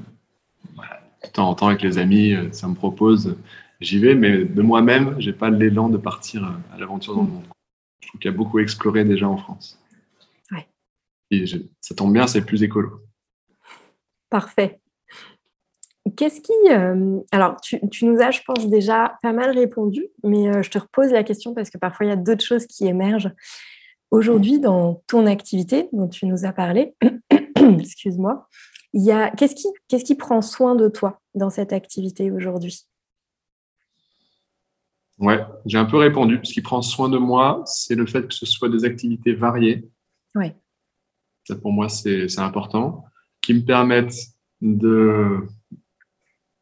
de 1.23 1.29
temps 1.31 1.49
en 1.49 1.55
temps 1.55 1.67
avec 1.67 1.81
les 1.81 1.97
amis, 1.97 2.35
ça 2.51 2.67
me 2.67 2.75
propose, 2.75 3.37
j'y 3.81 3.99
vais, 3.99 4.15
mais 4.15 4.45
de 4.45 4.61
moi-même, 4.61 5.15
j'ai 5.19 5.33
pas 5.33 5.49
l'élan 5.49 5.89
de 5.89 5.97
partir 5.97 6.43
à 6.71 6.77
l'aventure 6.77 7.15
dans 7.15 7.23
le 7.23 7.29
monde. 7.29 7.45
Je 8.01 8.07
trouve 8.07 8.19
qu'il 8.19 8.31
y 8.31 8.33
a 8.33 8.37
beaucoup 8.37 8.59
exploré 8.59 9.05
déjà 9.05 9.27
en 9.27 9.37
France. 9.37 9.79
Ouais. 10.51 10.67
Et 11.31 11.45
ça 11.81 11.95
tombe 11.95 12.13
bien, 12.13 12.27
c'est 12.27 12.45
plus 12.45 12.63
écolo. 12.63 13.01
Parfait. 14.29 14.79
Qu'est-ce 16.17 16.41
qui. 16.41 16.51
Euh, 16.69 17.19
alors, 17.31 17.59
tu, 17.61 17.79
nous 18.05 18.19
as, 18.19 18.31
je 18.31 18.41
pense, 18.45 18.67
déjà 18.67 19.17
pas 19.21 19.31
mal 19.31 19.51
répondu, 19.51 20.07
mais 20.23 20.49
euh, 20.49 20.61
je 20.61 20.69
te 20.69 20.77
repose 20.77 21.11
la 21.11 21.23
question 21.23 21.53
parce 21.53 21.69
que 21.69 21.77
parfois, 21.77 22.05
il 22.05 22.09
y 22.09 22.11
a 22.13 22.17
d'autres 22.17 22.43
choses 22.43 22.67
qui 22.67 22.87
émergent. 22.87 23.31
Aujourd'hui, 24.11 24.59
dans 24.59 25.01
ton 25.07 25.25
activité 25.25 25.87
dont 25.93 26.07
tu 26.07 26.25
nous 26.25 26.45
as 26.45 26.51
parlé, 26.51 26.95
excuse-moi, 27.79 28.47
qu'est-ce 28.93 29.55
qui, 29.55 29.67
qu'est-ce 29.87 30.03
qui 30.03 30.15
prend 30.15 30.41
soin 30.41 30.75
de 30.75 30.89
toi 30.89 31.21
dans 31.35 31.49
cette 31.49 31.73
activité 31.73 32.31
aujourd'hui? 32.31 32.85
Ouais, 35.19 35.39
j'ai 35.65 35.77
un 35.77 35.85
peu 35.85 35.97
répondu. 35.97 36.39
Ce 36.43 36.51
qui 36.51 36.61
prend 36.61 36.81
soin 36.81 37.07
de 37.07 37.17
moi, 37.17 37.63
c'est 37.65 37.95
le 37.95 38.05
fait 38.05 38.27
que 38.27 38.33
ce 38.33 38.45
soit 38.45 38.69
des 38.69 38.83
activités 38.83 39.33
variées. 39.33 39.87
Ouais. 40.35 40.55
Ça, 41.45 41.55
pour 41.55 41.71
moi, 41.71 41.87
c'est 41.87 42.39
important. 42.39 43.05
Qui 43.41 43.53
me 43.53 43.61
permettent 43.61 44.15
de 44.61 45.47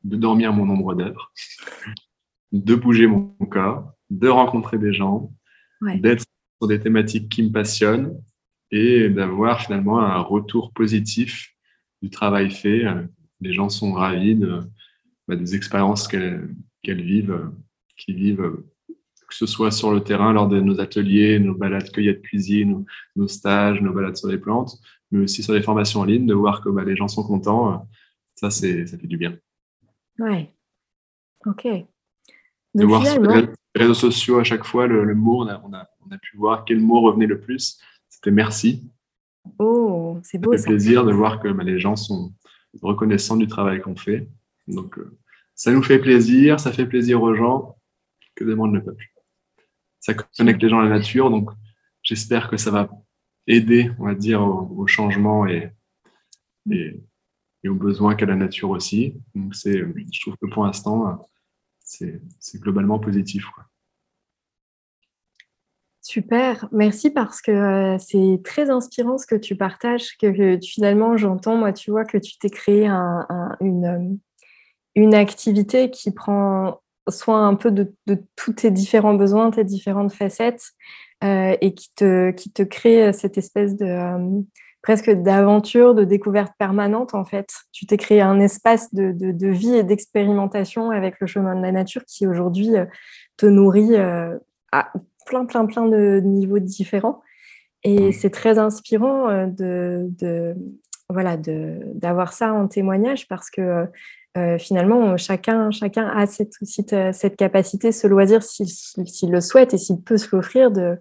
de 0.04 0.18
dormir 0.18 0.54
mon 0.54 0.66
nombre 0.66 0.96
d'heures, 0.96 1.32
de 2.52 2.76
bouger 2.76 3.08
mon 3.08 3.34
corps, 3.50 3.94
de 4.10 4.28
rencontrer 4.28 4.78
des 4.78 4.94
gens, 4.94 5.32
d'être 5.82 6.26
sur 6.60 6.68
des 6.68 6.80
thématiques 6.80 7.30
qui 7.30 7.44
me 7.44 7.52
passionnent 7.52 8.16
et 8.72 9.10
d'avoir 9.10 9.62
finalement 9.62 10.00
un 10.00 10.20
retour 10.20 10.72
positif 10.74 11.54
du 12.02 12.10
travail 12.10 12.52
fait. 12.52 12.84
Les 13.42 13.54
gens 13.54 13.70
sont 13.70 13.94
ravis 13.94 14.36
de, 14.36 14.62
bah, 15.28 15.36
des 15.36 15.56
expériences 15.56 16.08
qu'elles 16.08 16.56
vivent, 16.84 17.52
qu'ils 17.98 18.16
vivent, 18.16 18.64
que 19.28 19.36
ce 19.36 19.46
soit 19.46 19.72
sur 19.72 19.92
le 19.92 20.02
terrain 20.02 20.34
lors 20.34 20.48
de 20.48 20.60
nos 20.60 20.80
ateliers, 20.80 21.40
nos 21.40 21.56
balades 21.56 21.90
cueillettes 21.92 22.22
cuisine, 22.22 22.86
nos 23.16 23.28
stages, 23.28 23.82
nos 23.82 23.94
balades 23.94 24.18
sur 24.18 24.28
les 24.28 24.38
plantes, 24.38 24.78
mais 25.10 25.24
aussi 25.24 25.42
sur 25.42 25.54
les 25.54 25.62
formations 25.62 26.02
en 26.02 26.06
ligne, 26.06 26.26
de 26.26 26.34
voir 26.34 26.62
que 26.62 26.70
bah, 26.70 26.84
les 26.84 26.96
gens 26.96 27.08
sont 27.08 27.24
contents. 27.24 27.88
Ça, 28.36 28.50
ça 28.50 28.68
fait 28.68 29.08
du 29.08 29.18
bien. 29.18 29.38
Ouais. 30.20 30.54
Ok. 31.46 31.66
de 32.76 32.86
voir 32.86 33.06
sur 33.06 33.22
les 33.22 33.48
réseaux 33.76 33.94
sociaux 33.94 34.40
à 34.40 34.44
chaque 34.44 34.66
fois 34.66 34.88
le, 34.88 35.16
mot, 35.16 35.44
on 35.44 35.48
a, 35.48 35.62
on, 35.64 35.74
a, 35.74 35.88
on 36.06 36.12
a, 36.12 36.18
pu 36.18 36.38
voir 36.38 36.66
quel 36.66 36.80
mot 36.80 37.02
revenait 37.02 37.26
le 37.26 37.40
plus. 37.40 37.80
C'était 38.10 38.32
merci. 38.32 38.92
Oh, 39.58 40.20
c'est 40.24 40.38
beau. 40.38 40.56
Ça 40.56 40.64
fait 40.64 40.70
plaisir 40.70 41.06
de 41.06 41.12
voir 41.12 41.40
que 41.40 41.48
bah, 41.48 41.64
les 41.64 41.80
gens 41.80 41.96
sont 41.96 42.34
reconnaissants 42.82 43.38
du 43.38 43.48
travail 43.48 43.82
qu'on 43.82 43.96
fait. 43.96 44.28
Donc, 44.68 44.98
euh, 45.00 45.18
ça 45.56 45.72
nous 45.72 45.84
fait 45.84 46.00
plaisir, 46.00 46.60
ça 46.60 46.72
fait 46.72 46.86
plaisir 46.86 47.22
aux 47.22 47.36
gens. 47.36 47.78
Que 48.36 48.44
demande 48.44 48.74
le 48.74 48.84
peuple? 48.84 49.06
Ça 50.00 50.14
connecte 50.14 50.62
les 50.62 50.70
gens 50.70 50.80
à 50.80 50.84
la 50.84 50.90
nature, 50.90 51.30
donc 51.30 51.52
j'espère 52.02 52.50
que 52.50 52.58
ça 52.58 52.72
va 52.72 52.90
aider, 53.46 53.92
on 54.00 54.06
va 54.06 54.16
dire, 54.16 54.42
au, 54.42 54.88
changement 54.88 55.46
et, 55.46 55.72
et 56.72 57.00
et 57.64 57.70
aux 57.70 57.76
besoins 57.76 58.16
qu'a 58.16 58.26
la 58.26 58.36
nature 58.36 58.70
aussi. 58.70 59.16
Donc, 59.36 59.56
c'est, 59.56 59.78
je 59.78 60.22
trouve 60.22 60.36
que 60.42 60.48
pour 60.48 60.66
l'instant, 60.66 61.20
c'est, 61.84 62.22
globalement 62.56 63.00
positif. 63.00 63.46
Super, 66.02 66.68
merci 66.72 67.12
parce 67.12 67.42
que 67.42 67.52
euh, 67.52 67.98
c'est 68.00 68.42
très 68.44 68.70
inspirant 68.70 69.18
ce 69.18 69.28
que 69.28 69.36
tu 69.36 69.56
partages, 69.56 70.18
que, 70.18 70.60
finalement 70.62 71.16
j'entends, 71.16 71.56
moi 71.58 71.72
tu 71.74 71.92
vois 71.92 72.06
que 72.06 72.18
tu 72.18 72.38
t'es 72.40 72.50
créé 72.50 72.88
une, 72.88 74.20
une 74.96 75.14
activité 75.14 75.92
qui 75.92 76.12
prend 76.12 76.82
soin 77.08 77.48
un 77.48 77.56
peu 77.56 77.72
de, 77.72 77.94
tous 78.36 78.54
tes 78.54 78.72
différents 78.72 79.14
besoins, 79.14 79.52
tes 79.52 79.64
différentes 79.64 80.12
facettes 80.12 80.72
euh, 81.24 81.56
et 81.62 81.76
qui 81.76 81.94
te, 81.96 82.32
qui 82.32 82.52
te 82.52 82.64
crée 82.64 83.14
cette 83.14 83.38
espèce 83.38 83.78
de, 83.78 83.86
euh, 83.86 84.42
presque 84.82 85.12
d'aventure, 85.12 85.94
de 85.94 86.04
découverte 86.04 86.54
permanente 86.58 87.14
en 87.14 87.24
fait. 87.24 87.50
Tu 87.72 87.86
t'es 87.86 87.98
créé 87.98 88.22
un 88.22 88.40
espace 88.40 88.94
de, 88.94 89.12
de, 89.12 89.48
vie 89.48 89.76
et 89.76 89.84
d'expérimentation 89.84 90.90
avec 90.90 91.20
le 91.20 91.28
chemin 91.28 91.56
de 91.56 91.62
la 91.62 91.72
nature 91.72 92.04
qui 92.06 92.26
aujourd'hui 92.26 92.76
euh, 92.76 92.86
te 93.38 93.46
nourrit 93.46 93.96
euh, 93.96 94.38
à 94.72 94.92
plein, 95.26 95.46
plein, 95.46 95.66
plein 95.66 95.86
de 95.86 96.20
niveaux 96.24 96.60
différents. 96.60 97.22
Et 97.84 98.12
c'est 98.12 98.30
très 98.30 98.58
inspirant 98.58 99.30
euh, 99.30 99.46
de, 99.46 100.08
de 100.20 100.56
voilà 101.10 101.36
d'avoir 101.36 102.32
ça 102.34 102.54
en 102.54 102.68
témoignage 102.68 103.28
parce 103.28 103.50
que 103.50 103.86
finalement 104.60 105.18
chacun 105.18 105.70
chacun 105.72 106.08
a 106.08 106.26
cette, 106.26 106.54
cette 106.64 107.36
capacité, 107.36 107.92
ce 107.92 108.08
loisir 108.08 108.42
s'il 108.44 109.30
le 109.30 109.42
souhaite 109.42 109.74
et 109.74 109.78
s'il 109.78 110.00
peut 110.02 110.16
se 110.16 110.34
l'offrir 110.34 110.72
de, 110.72 110.98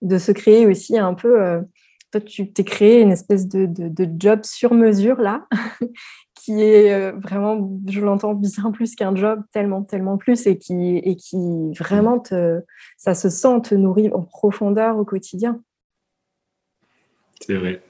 de 0.00 0.18
se 0.18 0.32
créer 0.32 0.66
aussi 0.66 0.98
un 0.98 1.14
peu 1.14 1.62
toi, 2.12 2.20
tu 2.20 2.52
t'es 2.52 2.62
créé 2.62 3.00
une 3.00 3.10
espèce 3.10 3.48
de, 3.48 4.08
job 4.18 4.40
sur 4.44 4.74
mesure 4.74 5.16
là, 5.16 5.46
qui 6.34 6.60
est 6.60 6.92
euh, 6.92 7.12
vraiment, 7.12 7.70
je 7.88 8.00
l'entends 8.00 8.34
bien 8.34 8.70
plus 8.70 8.94
qu'un 8.94 9.16
job, 9.16 9.42
tellement, 9.50 9.82
tellement 9.82 10.18
plus, 10.18 10.46
et 10.46 10.58
qui, 10.58 10.98
et 10.98 11.16
qui 11.16 11.72
vraiment 11.72 12.20
te, 12.20 12.60
ça 12.98 13.14
se 13.14 13.30
sent, 13.30 13.62
te 13.62 13.74
nourrit 13.74 14.12
en 14.12 14.22
profondeur 14.22 14.98
au 14.98 15.04
quotidien. 15.04 15.62
C'est 17.40 17.56
vrai. 17.56 17.82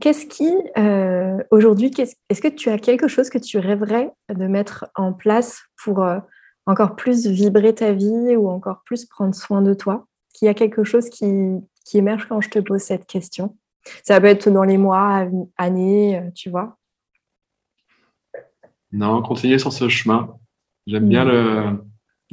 Qu'est-ce 0.00 0.26
qui, 0.26 0.52
euh, 0.76 1.38
aujourd'hui, 1.52 1.92
est-ce 1.98 2.40
que 2.40 2.48
tu 2.48 2.68
as 2.68 2.78
quelque 2.78 3.06
chose 3.06 3.30
que 3.30 3.38
tu 3.38 3.58
rêverais 3.58 4.10
de 4.28 4.46
mettre 4.48 4.86
en 4.96 5.12
place 5.12 5.62
pour 5.82 6.02
euh, 6.02 6.18
encore 6.66 6.96
plus 6.96 7.28
vibrer 7.28 7.74
ta 7.74 7.92
vie 7.92 8.34
ou 8.34 8.48
encore 8.48 8.82
plus 8.84 9.06
prendre 9.06 9.34
soin 9.36 9.62
de 9.62 9.72
toi? 9.72 10.06
Qu'il 10.32 10.46
y 10.46 10.48
a 10.48 10.54
quelque 10.54 10.82
chose 10.82 11.08
qui, 11.10 11.26
qui 11.84 11.98
émerge 11.98 12.26
quand 12.26 12.40
je 12.40 12.50
te 12.50 12.58
pose 12.58 12.80
cette 12.80 13.06
question. 13.06 13.56
Ça 14.02 14.20
peut 14.20 14.26
être 14.26 14.50
dans 14.50 14.64
les 14.64 14.78
mois, 14.78 15.28
années, 15.56 16.18
euh, 16.18 16.30
tu 16.34 16.50
vois. 16.50 16.78
Non, 18.92 19.22
continuer 19.22 19.58
sur 19.58 19.72
ce 19.72 19.88
chemin. 19.88 20.36
J'aime 20.86 21.08
bien 21.08 21.24
le, 21.24 21.84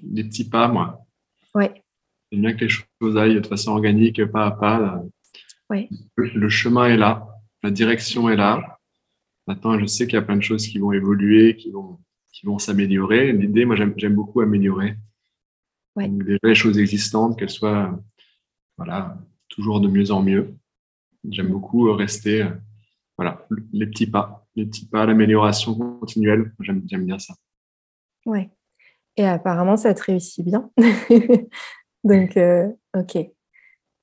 les 0.03 0.23
petits 0.23 0.49
pas, 0.49 0.67
moi. 0.67 1.05
Ouais. 1.53 1.83
J'aime 2.31 2.41
bien 2.41 2.53
que 2.53 2.65
les 2.65 2.69
choses 2.69 3.17
aillent 3.17 3.41
de 3.41 3.47
façon 3.47 3.71
organique, 3.71 4.23
pas 4.25 4.47
à 4.47 4.51
pas. 4.51 5.03
Ouais. 5.69 5.89
Le 6.15 6.49
chemin 6.49 6.87
est 6.87 6.97
là, 6.97 7.27
la 7.63 7.71
direction 7.71 8.29
est 8.29 8.35
là. 8.35 8.79
Maintenant, 9.47 9.77
je 9.79 9.85
sais 9.85 10.05
qu'il 10.05 10.15
y 10.15 10.17
a 10.17 10.21
plein 10.21 10.37
de 10.37 10.43
choses 10.43 10.67
qui 10.67 10.77
vont 10.77 10.91
évoluer, 10.91 11.55
qui 11.55 11.71
vont, 11.71 11.99
qui 12.31 12.45
vont 12.45 12.59
s'améliorer. 12.59 13.33
L'idée, 13.33 13.65
moi, 13.65 13.75
j'aime 13.75 14.15
beaucoup 14.15 14.41
améliorer. 14.41 14.95
Ouais. 15.95 16.07
Donc, 16.07 16.23
déjà, 16.23 16.39
les 16.43 16.55
choses 16.55 16.77
existantes, 16.77 17.37
qu'elles 17.37 17.49
soient 17.49 17.99
voilà, 18.77 19.17
toujours 19.51 19.79
de 19.79 19.87
mieux 19.87 20.11
en 20.11 20.23
mieux. 20.23 20.55
J'aime 21.29 21.49
beaucoup 21.49 21.91
rester, 21.93 22.47
voilà, 23.17 23.45
les 23.71 23.85
petits 23.85 24.07
pas, 24.07 24.47
les 24.55 24.65
petits 24.65 24.87
pas, 24.87 25.05
l'amélioration 25.05 25.75
continuelle. 25.75 26.51
J'aime 26.59 27.05
bien 27.05 27.19
ça. 27.19 27.35
Ouais. 28.25 28.49
Et 29.17 29.25
apparemment, 29.25 29.77
ça 29.77 29.93
te 29.93 30.03
réussit 30.03 30.45
bien. 30.45 30.71
Donc, 32.03 32.37
euh, 32.37 32.67
ok. 32.97 33.17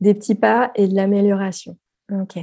Des 0.01 0.15
petits 0.15 0.35
pas 0.35 0.71
et 0.77 0.87
de 0.87 0.95
l'amélioration. 0.95 1.77
Ok. 2.13 2.39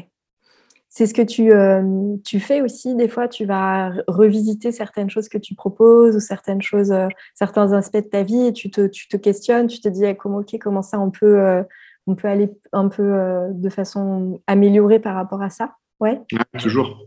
C'est 0.90 1.08
ce 1.08 1.14
que 1.14 1.22
tu, 1.22 1.52
euh, 1.52 2.16
tu, 2.24 2.40
fais 2.40 2.62
aussi. 2.62 2.96
Des 2.96 3.10
fois, 3.10 3.28
tu 3.28 3.46
vas 3.46 3.92
revisiter 4.08 4.72
certaines 4.72 5.10
choses 5.10 5.28
que 5.28 5.38
tu 5.38 5.54
proposes 5.54 6.16
ou 6.16 6.20
certaines 6.20 6.62
choses, 6.62 6.92
euh, 6.92 7.08
certains 7.34 7.74
aspects 7.74 7.98
de 7.98 8.10
ta 8.10 8.24
vie 8.24 8.48
et 8.48 8.54
tu 8.54 8.72
te, 8.72 8.88
tu 8.88 9.08
te 9.08 9.18
questionnes, 9.18 9.68
tu 9.68 9.82
te 9.82 9.90
dis 9.90 10.06
eh, 10.06 10.16
comment, 10.16 10.38
ok, 10.38 10.58
comment 10.60 10.82
ça 10.82 11.00
on 11.00 11.12
peut, 11.12 11.64
on 12.08 12.16
peut 12.16 12.28
aller 12.28 12.50
un 12.72 12.88
peu 12.88 13.48
de 13.52 13.70
façon 13.70 14.42
améliorée 14.48 15.00
par 15.00 15.16
rapport 15.16 15.42
à 15.42 15.50
ça. 15.50 15.76
Ouais. 16.00 16.22
toujours. 16.60 17.04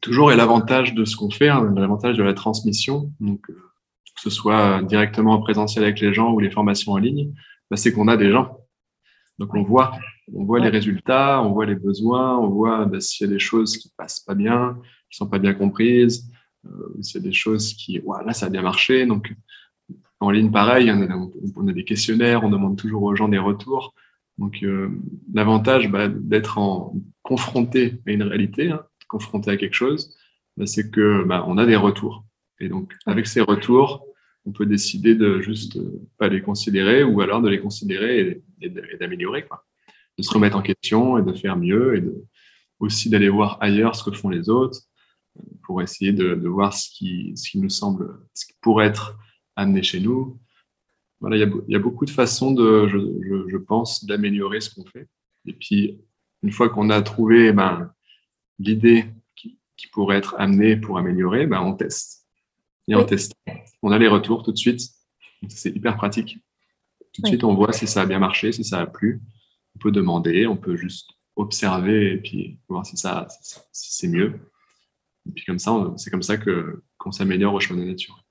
Toujours. 0.00 0.32
Et 0.32 0.36
l'avantage 0.36 0.94
de 0.94 1.04
ce 1.04 1.16
qu'on 1.16 1.30
fait, 1.30 1.48
hein, 1.48 1.72
l'avantage 1.76 2.16
de 2.16 2.22
la 2.22 2.34
transmission. 2.34 3.12
Donc, 3.20 3.46
que 3.46 4.20
ce 4.20 4.30
soit 4.30 4.82
directement 4.82 5.32
en 5.32 5.40
présentiel 5.40 5.84
avec 5.84 6.00
les 6.00 6.12
gens 6.12 6.32
ou 6.32 6.40
les 6.40 6.50
formations 6.50 6.92
en 6.92 6.98
ligne, 6.98 7.32
bah, 7.70 7.76
c'est 7.76 7.92
qu'on 7.92 8.08
a 8.08 8.16
des 8.16 8.30
gens. 8.30 8.58
Donc 9.38 9.54
on 9.54 9.62
voit, 9.62 9.92
on 10.32 10.44
voit 10.44 10.60
les 10.60 10.68
résultats, 10.68 11.42
on 11.42 11.52
voit 11.52 11.66
les 11.66 11.74
besoins, 11.74 12.36
on 12.36 12.48
voit 12.48 12.84
bah, 12.84 13.00
s'il 13.00 13.26
y 13.26 13.30
a 13.30 13.32
des 13.32 13.38
choses 13.38 13.76
qui 13.76 13.90
passent 13.96 14.20
pas 14.20 14.34
bien, 14.34 14.78
qui 15.10 15.16
sont 15.16 15.26
pas 15.26 15.38
bien 15.38 15.54
comprises, 15.54 16.30
euh, 16.66 17.02
s'il 17.02 17.22
y 17.22 17.24
a 17.24 17.28
des 17.28 17.32
choses 17.32 17.72
qui, 17.74 17.98
voilà, 17.98 18.34
ça 18.34 18.46
a 18.46 18.50
bien 18.50 18.62
marché. 18.62 19.06
Donc 19.06 19.34
en 20.20 20.30
ligne, 20.30 20.50
pareil, 20.50 20.90
on 20.92 21.68
a, 21.68 21.72
des 21.72 21.84
questionnaires, 21.84 22.44
on 22.44 22.50
demande 22.50 22.76
toujours 22.76 23.02
aux 23.02 23.16
gens 23.16 23.28
des 23.28 23.38
retours. 23.38 23.94
Donc 24.38 24.62
euh, 24.62 24.90
l'avantage 25.32 25.90
bah, 25.90 26.08
d'être 26.08 26.58
confronté 27.22 28.00
à 28.06 28.12
une 28.12 28.22
réalité, 28.22 28.70
hein, 28.70 28.84
confronté 29.08 29.50
à 29.50 29.56
quelque 29.56 29.74
chose, 29.74 30.16
bah, 30.56 30.66
c'est 30.66 30.90
que 30.90 31.24
bah, 31.24 31.44
on 31.46 31.58
a 31.58 31.66
des 31.66 31.76
retours. 31.76 32.24
Et 32.60 32.68
donc, 32.68 32.94
avec 33.06 33.26
ces 33.26 33.40
retours, 33.40 34.06
on 34.44 34.52
peut 34.52 34.66
décider 34.66 35.14
de 35.14 35.40
juste 35.40 35.76
euh, 35.76 36.00
pas 36.18 36.28
les 36.28 36.42
considérer 36.42 37.04
ou 37.04 37.20
alors 37.20 37.42
de 37.42 37.48
les 37.48 37.60
considérer 37.60 38.42
et, 38.60 38.68
d'améliorer. 38.98 39.46
De 40.18 40.22
se 40.22 40.32
remettre 40.32 40.56
en 40.56 40.62
question 40.62 41.18
et 41.18 41.22
de 41.22 41.32
faire 41.32 41.56
mieux 41.56 41.96
et 41.96 42.04
aussi 42.78 43.08
d'aller 43.10 43.28
voir 43.28 43.58
ailleurs 43.60 43.94
ce 43.94 44.04
que 44.04 44.16
font 44.16 44.28
les 44.28 44.48
autres 44.48 44.80
euh, 45.38 45.42
pour 45.64 45.82
essayer 45.82 46.12
de, 46.12 46.34
voir 46.48 46.72
ce 46.72 46.88
qui 46.90 47.34
nous 47.54 47.70
semble, 47.70 48.18
ce 48.34 48.46
qui 48.46 48.52
pourrait 48.60 48.86
être 48.86 49.16
amené 49.56 49.82
chez 49.82 50.00
nous. 50.00 50.40
Voilà, 51.22 51.36
il 51.36 51.52
y 51.68 51.76
a, 51.76 51.78
beaucoup 51.78 52.04
de 52.04 52.10
façons 52.10 52.50
de, 52.50 52.88
je, 52.88 53.56
pense, 53.56 54.04
d'améliorer 54.04 54.60
ce 54.60 54.74
qu'on 54.74 54.84
fait. 54.84 55.08
Et 55.46 55.52
puis, 55.52 56.00
une 56.42 56.50
fois 56.50 56.68
qu'on 56.68 56.90
a 56.90 57.00
trouvé 57.00 57.52
ben, 57.52 57.94
l'idée 58.58 59.06
qui, 59.36 59.56
qui, 59.76 59.86
pourrait 59.86 60.16
être 60.16 60.34
amenée 60.38 60.76
pour 60.76 60.98
améliorer, 60.98 61.46
ben, 61.46 61.60
on 61.60 61.74
teste 61.74 62.26
et 62.88 62.96
on 62.96 63.04
teste. 63.04 63.34
On 63.82 63.92
a 63.92 63.98
les 63.98 64.08
retours 64.08 64.42
tout 64.42 64.50
de 64.50 64.56
suite. 64.56 64.80
C'est 65.48 65.70
hyper 65.70 65.96
pratique. 65.96 66.38
Tout 67.12 67.22
de 67.22 67.28
suite, 67.28 67.44
on 67.44 67.54
voit 67.54 67.72
si 67.72 67.86
ça 67.86 68.02
a 68.02 68.06
bien 68.06 68.18
marché, 68.18 68.50
si 68.50 68.64
ça 68.64 68.80
a 68.80 68.86
plu. 68.86 69.22
On 69.76 69.78
peut 69.78 69.92
demander, 69.92 70.48
on 70.48 70.56
peut 70.56 70.74
juste 70.74 71.10
observer 71.36 72.14
et 72.14 72.16
puis 72.16 72.58
voir 72.68 72.84
si, 72.84 72.96
ça, 72.96 73.28
si 73.70 73.92
c'est 73.92 74.08
mieux. 74.08 74.40
Et 75.28 75.32
puis 75.32 75.44
comme 75.44 75.60
ça, 75.60 75.94
c'est 75.98 76.10
comme 76.10 76.22
ça 76.22 76.36
que 76.36 76.82
qu'on 76.98 77.12
s'améliore 77.12 77.54
au 77.54 77.60
chemin 77.60 77.80
de 77.80 77.84
la 77.84 77.92
nature. 77.92 78.24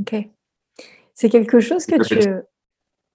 Ok. 0.00 0.14
C'est 1.16 1.30
quelque 1.30 1.58
chose 1.60 1.86
que 1.86 2.00
tu. 2.04 2.28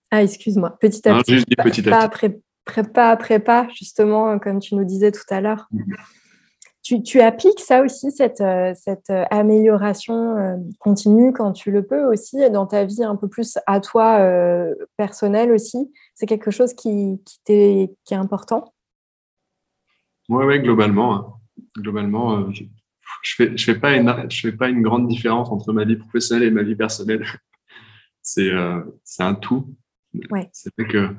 Ah, 0.10 0.24
excuse-moi. 0.24 0.76
Petit 0.82 1.08
à 1.08 1.14
petit. 1.20 1.46
petit, 1.46 1.82
pas, 1.84 2.00
après, 2.00 2.42
pas 2.94 3.12
après 3.12 3.40
pas, 3.40 3.68
justement, 3.70 4.38
comme 4.40 4.60
tu 4.60 4.76
nous 4.76 4.84
disais 4.84 5.12
tout 5.12 5.22
à 5.30 5.40
l'heure. 5.40 5.70
Mm-hmm. 5.74 7.04
Tu, 7.04 7.22
appliques 7.22 7.60
ça 7.60 7.84
aussi, 7.84 8.12
cette, 8.12 8.42
euh, 8.42 8.74
cette 8.76 9.12
euh, 9.12 9.24
amélioration 9.30 10.36
euh, 10.36 10.58
continue 10.80 11.32
quand 11.32 11.54
tu 11.54 11.72
le 11.72 11.86
peux 11.86 12.04
aussi 12.12 12.38
dans 12.50 12.66
ta 12.66 12.86
vie 12.86 13.04
un 13.04 13.16
peu 13.16 13.30
plus 13.30 13.58
à 13.68 13.80
toi 13.80 14.20
personnelle 14.98 15.52
aussi? 15.52 15.94
C'est 16.16 16.26
quelque 16.26 16.50
chose 16.50 16.74
qui, 16.74 17.22
qui, 17.24 17.54
est, 17.54 17.96
qui 18.04 18.14
est 18.16 18.18
important? 18.18 18.74
Oui, 20.28 20.44
ouais, 20.44 20.60
globalement. 20.60 21.16
Hein. 21.16 21.34
Globalement, 21.78 22.52
je 22.52 22.64
ne 22.64 22.68
fais, 23.24 23.56
je 23.56 23.64
fais, 23.64 23.80
pas 23.80 23.96
une, 23.96 24.26
je 24.30 24.50
fais 24.50 24.52
pas 24.52 24.68
une 24.68 24.82
grande 24.82 25.08
différence 25.08 25.50
entre 25.52 25.72
ma 25.72 25.86
vie 25.86 25.98
professionnelle 25.98 26.48
et 26.48 26.52
ma 26.52 26.64
vie 26.64 26.76
personnelle. 26.76 27.26
C'est 28.22 28.52
un 28.52 29.36
tout. 29.36 29.76
Ouais. 30.30 30.50
C'est 30.54 30.72
vrai 30.78 30.88
que 30.88 31.16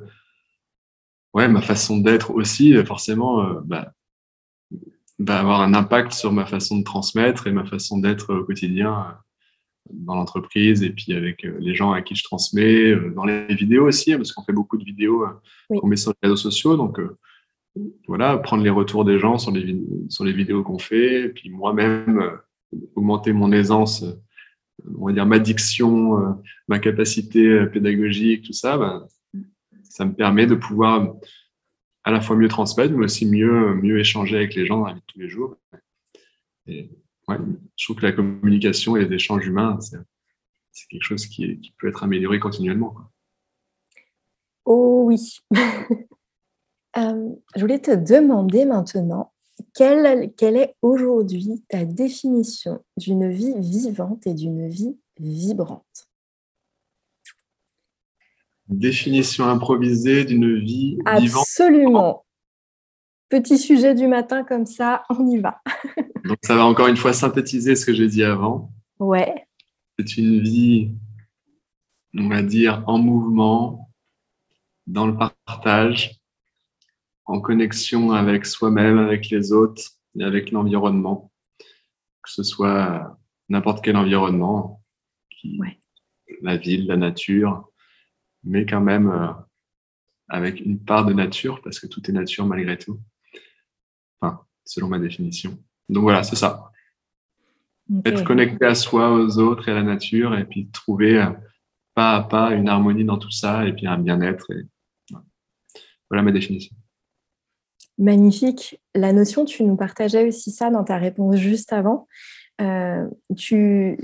ouais, 1.34 1.48
ma 1.48 1.62
façon 1.62 1.98
d'être 1.98 2.30
aussi, 2.30 2.74
forcément, 2.84 3.60
bah, 3.64 3.92
va 5.18 5.38
avoir 5.38 5.60
un 5.60 5.74
impact 5.74 6.12
sur 6.12 6.32
ma 6.32 6.46
façon 6.46 6.78
de 6.78 6.84
transmettre 6.84 7.46
et 7.46 7.52
ma 7.52 7.64
façon 7.64 7.98
d'être 7.98 8.34
au 8.34 8.44
quotidien 8.44 8.92
euh, 8.92 9.12
dans 9.92 10.14
l'entreprise 10.14 10.82
et 10.82 10.90
puis 10.90 11.12
avec 11.12 11.44
euh, 11.44 11.56
les 11.60 11.74
gens 11.74 11.92
à 11.92 12.02
qui 12.02 12.14
je 12.14 12.24
transmets, 12.24 12.90
euh, 12.90 13.12
dans 13.14 13.24
les 13.24 13.54
vidéos 13.54 13.86
aussi, 13.86 14.12
hein, 14.12 14.16
parce 14.16 14.32
qu'on 14.32 14.44
fait 14.44 14.52
beaucoup 14.52 14.76
de 14.76 14.84
vidéos 14.84 15.24
qu'on 15.68 15.86
met 15.86 15.96
sur 15.96 16.12
les 16.22 16.28
réseaux 16.28 16.36
sociaux. 16.36 16.76
Donc 16.76 17.00
voilà, 18.06 18.36
prendre 18.38 18.62
les 18.62 18.70
retours 18.70 19.04
des 19.04 19.18
gens 19.18 19.38
sur 19.38 19.50
les, 19.50 19.80
sur 20.08 20.24
les 20.24 20.32
vidéos 20.32 20.62
qu'on 20.62 20.78
fait, 20.78 21.22
et 21.22 21.28
puis 21.28 21.50
moi-même 21.50 22.38
augmenter 22.94 23.32
mon 23.32 23.50
aisance, 23.52 24.04
on 24.98 25.06
va 25.06 25.12
dire 25.12 25.26
ma 25.26 25.38
diction, 25.38 26.36
ma 26.68 26.78
capacité 26.78 27.66
pédagogique, 27.66 28.46
tout 28.46 28.52
ça, 28.52 28.76
ben, 28.76 29.06
ça 29.82 30.04
me 30.04 30.12
permet 30.14 30.46
de 30.46 30.54
pouvoir 30.54 31.14
à 32.04 32.10
la 32.10 32.20
fois 32.20 32.36
mieux 32.36 32.48
transmettre, 32.48 32.92
mais 32.94 33.04
aussi 33.04 33.26
mieux, 33.26 33.98
échanger 33.98 34.36
avec 34.36 34.54
les 34.54 34.66
gens 34.66 34.78
dans 34.78 34.86
la 34.86 34.94
vie 34.94 35.00
de 35.00 35.06
tous 35.06 35.18
les 35.18 35.28
jours. 35.28 35.56
Je 36.66 37.84
trouve 37.84 37.96
que 37.96 38.06
la 38.06 38.12
communication 38.12 38.96
et 38.96 39.04
les 39.04 39.14
échanges 39.14 39.46
humains, 39.46 39.78
c'est 39.80 40.88
quelque 40.88 41.04
chose 41.04 41.26
qui, 41.26 41.58
qui, 41.58 41.72
peut 41.78 41.88
être 41.88 42.02
amélioré 42.02 42.40
continuellement. 42.40 42.94
Oh 44.64 45.04
oui. 45.06 45.38
Euh, 46.98 47.30
je 47.56 47.60
voulais 47.62 47.78
te 47.78 47.90
demander 47.90 48.66
maintenant, 48.66 49.31
quelle, 49.74 50.32
quelle 50.36 50.56
est 50.56 50.74
aujourd'hui 50.82 51.62
ta 51.68 51.84
définition 51.84 52.84
d'une 52.96 53.30
vie 53.30 53.54
vivante 53.58 54.26
et 54.26 54.34
d'une 54.34 54.68
vie 54.68 54.96
vibrante? 55.18 56.08
Définition 58.68 59.46
improvisée 59.46 60.24
d'une 60.24 60.58
vie 60.58 60.98
vivante. 61.18 61.42
Absolument. 61.42 62.24
Petit 63.28 63.58
sujet 63.58 63.94
du 63.94 64.06
matin 64.06 64.44
comme 64.44 64.66
ça, 64.66 65.04
on 65.10 65.26
y 65.26 65.38
va. 65.38 65.60
Donc 66.24 66.38
ça 66.42 66.54
va 66.54 66.64
encore 66.64 66.88
une 66.88 66.96
fois 66.96 67.12
synthétiser 67.12 67.76
ce 67.76 67.84
que 67.84 67.94
j'ai 67.94 68.08
dit 68.08 68.22
avant. 68.22 68.70
Ouais. 68.98 69.46
C'est 69.98 70.16
une 70.16 70.40
vie, 70.40 70.92
on 72.16 72.28
va 72.28 72.42
dire, 72.42 72.84
en 72.86 72.98
mouvement, 72.98 73.90
dans 74.86 75.06
le 75.06 75.16
partage, 75.16 76.21
en 77.24 77.40
connexion 77.40 78.12
avec 78.12 78.46
soi-même, 78.46 78.98
avec 78.98 79.30
les 79.30 79.52
autres 79.52 79.82
et 80.18 80.24
avec 80.24 80.50
l'environnement. 80.50 81.32
Que 82.22 82.30
ce 82.30 82.42
soit 82.42 83.18
n'importe 83.48 83.84
quel 83.84 83.96
environnement, 83.96 84.82
qui, 85.30 85.60
la 86.40 86.56
ville, 86.56 86.86
la 86.86 86.96
nature, 86.96 87.68
mais 88.44 88.66
quand 88.66 88.80
même 88.80 89.10
euh, 89.10 89.32
avec 90.28 90.60
une 90.60 90.82
part 90.82 91.04
de 91.04 91.12
nature, 91.12 91.60
parce 91.62 91.78
que 91.78 91.86
tout 91.86 92.08
est 92.08 92.12
nature 92.12 92.46
malgré 92.46 92.78
tout. 92.78 93.00
Enfin, 94.20 94.40
selon 94.64 94.88
ma 94.88 94.98
définition. 94.98 95.58
Donc 95.88 96.02
voilà, 96.02 96.22
c'est 96.22 96.36
ça. 96.36 96.70
Être 98.04 98.24
connecté 98.24 98.64
à 98.64 98.74
soi, 98.74 99.12
aux 99.12 99.38
autres 99.38 99.68
et 99.68 99.72
à 99.72 99.74
la 99.74 99.82
nature, 99.82 100.36
et 100.36 100.44
puis 100.44 100.68
trouver 100.70 101.20
euh, 101.20 101.30
pas 101.94 102.16
à 102.16 102.22
pas 102.22 102.54
une 102.54 102.68
harmonie 102.68 103.04
dans 103.04 103.18
tout 103.18 103.30
ça, 103.30 103.66
et 103.66 103.72
puis 103.72 103.86
un 103.86 103.98
bien-être. 103.98 104.50
Et... 104.52 104.66
Voilà 106.08 106.22
ma 106.22 106.32
définition. 106.32 106.74
Magnifique. 108.02 108.80
La 108.96 109.12
notion, 109.12 109.44
tu 109.44 109.62
nous 109.62 109.76
partageais 109.76 110.26
aussi 110.26 110.50
ça 110.50 110.70
dans 110.70 110.82
ta 110.82 110.98
réponse 110.98 111.36
juste 111.36 111.72
avant. 111.72 112.08
Euh, 112.60 113.06
tu, 113.36 113.96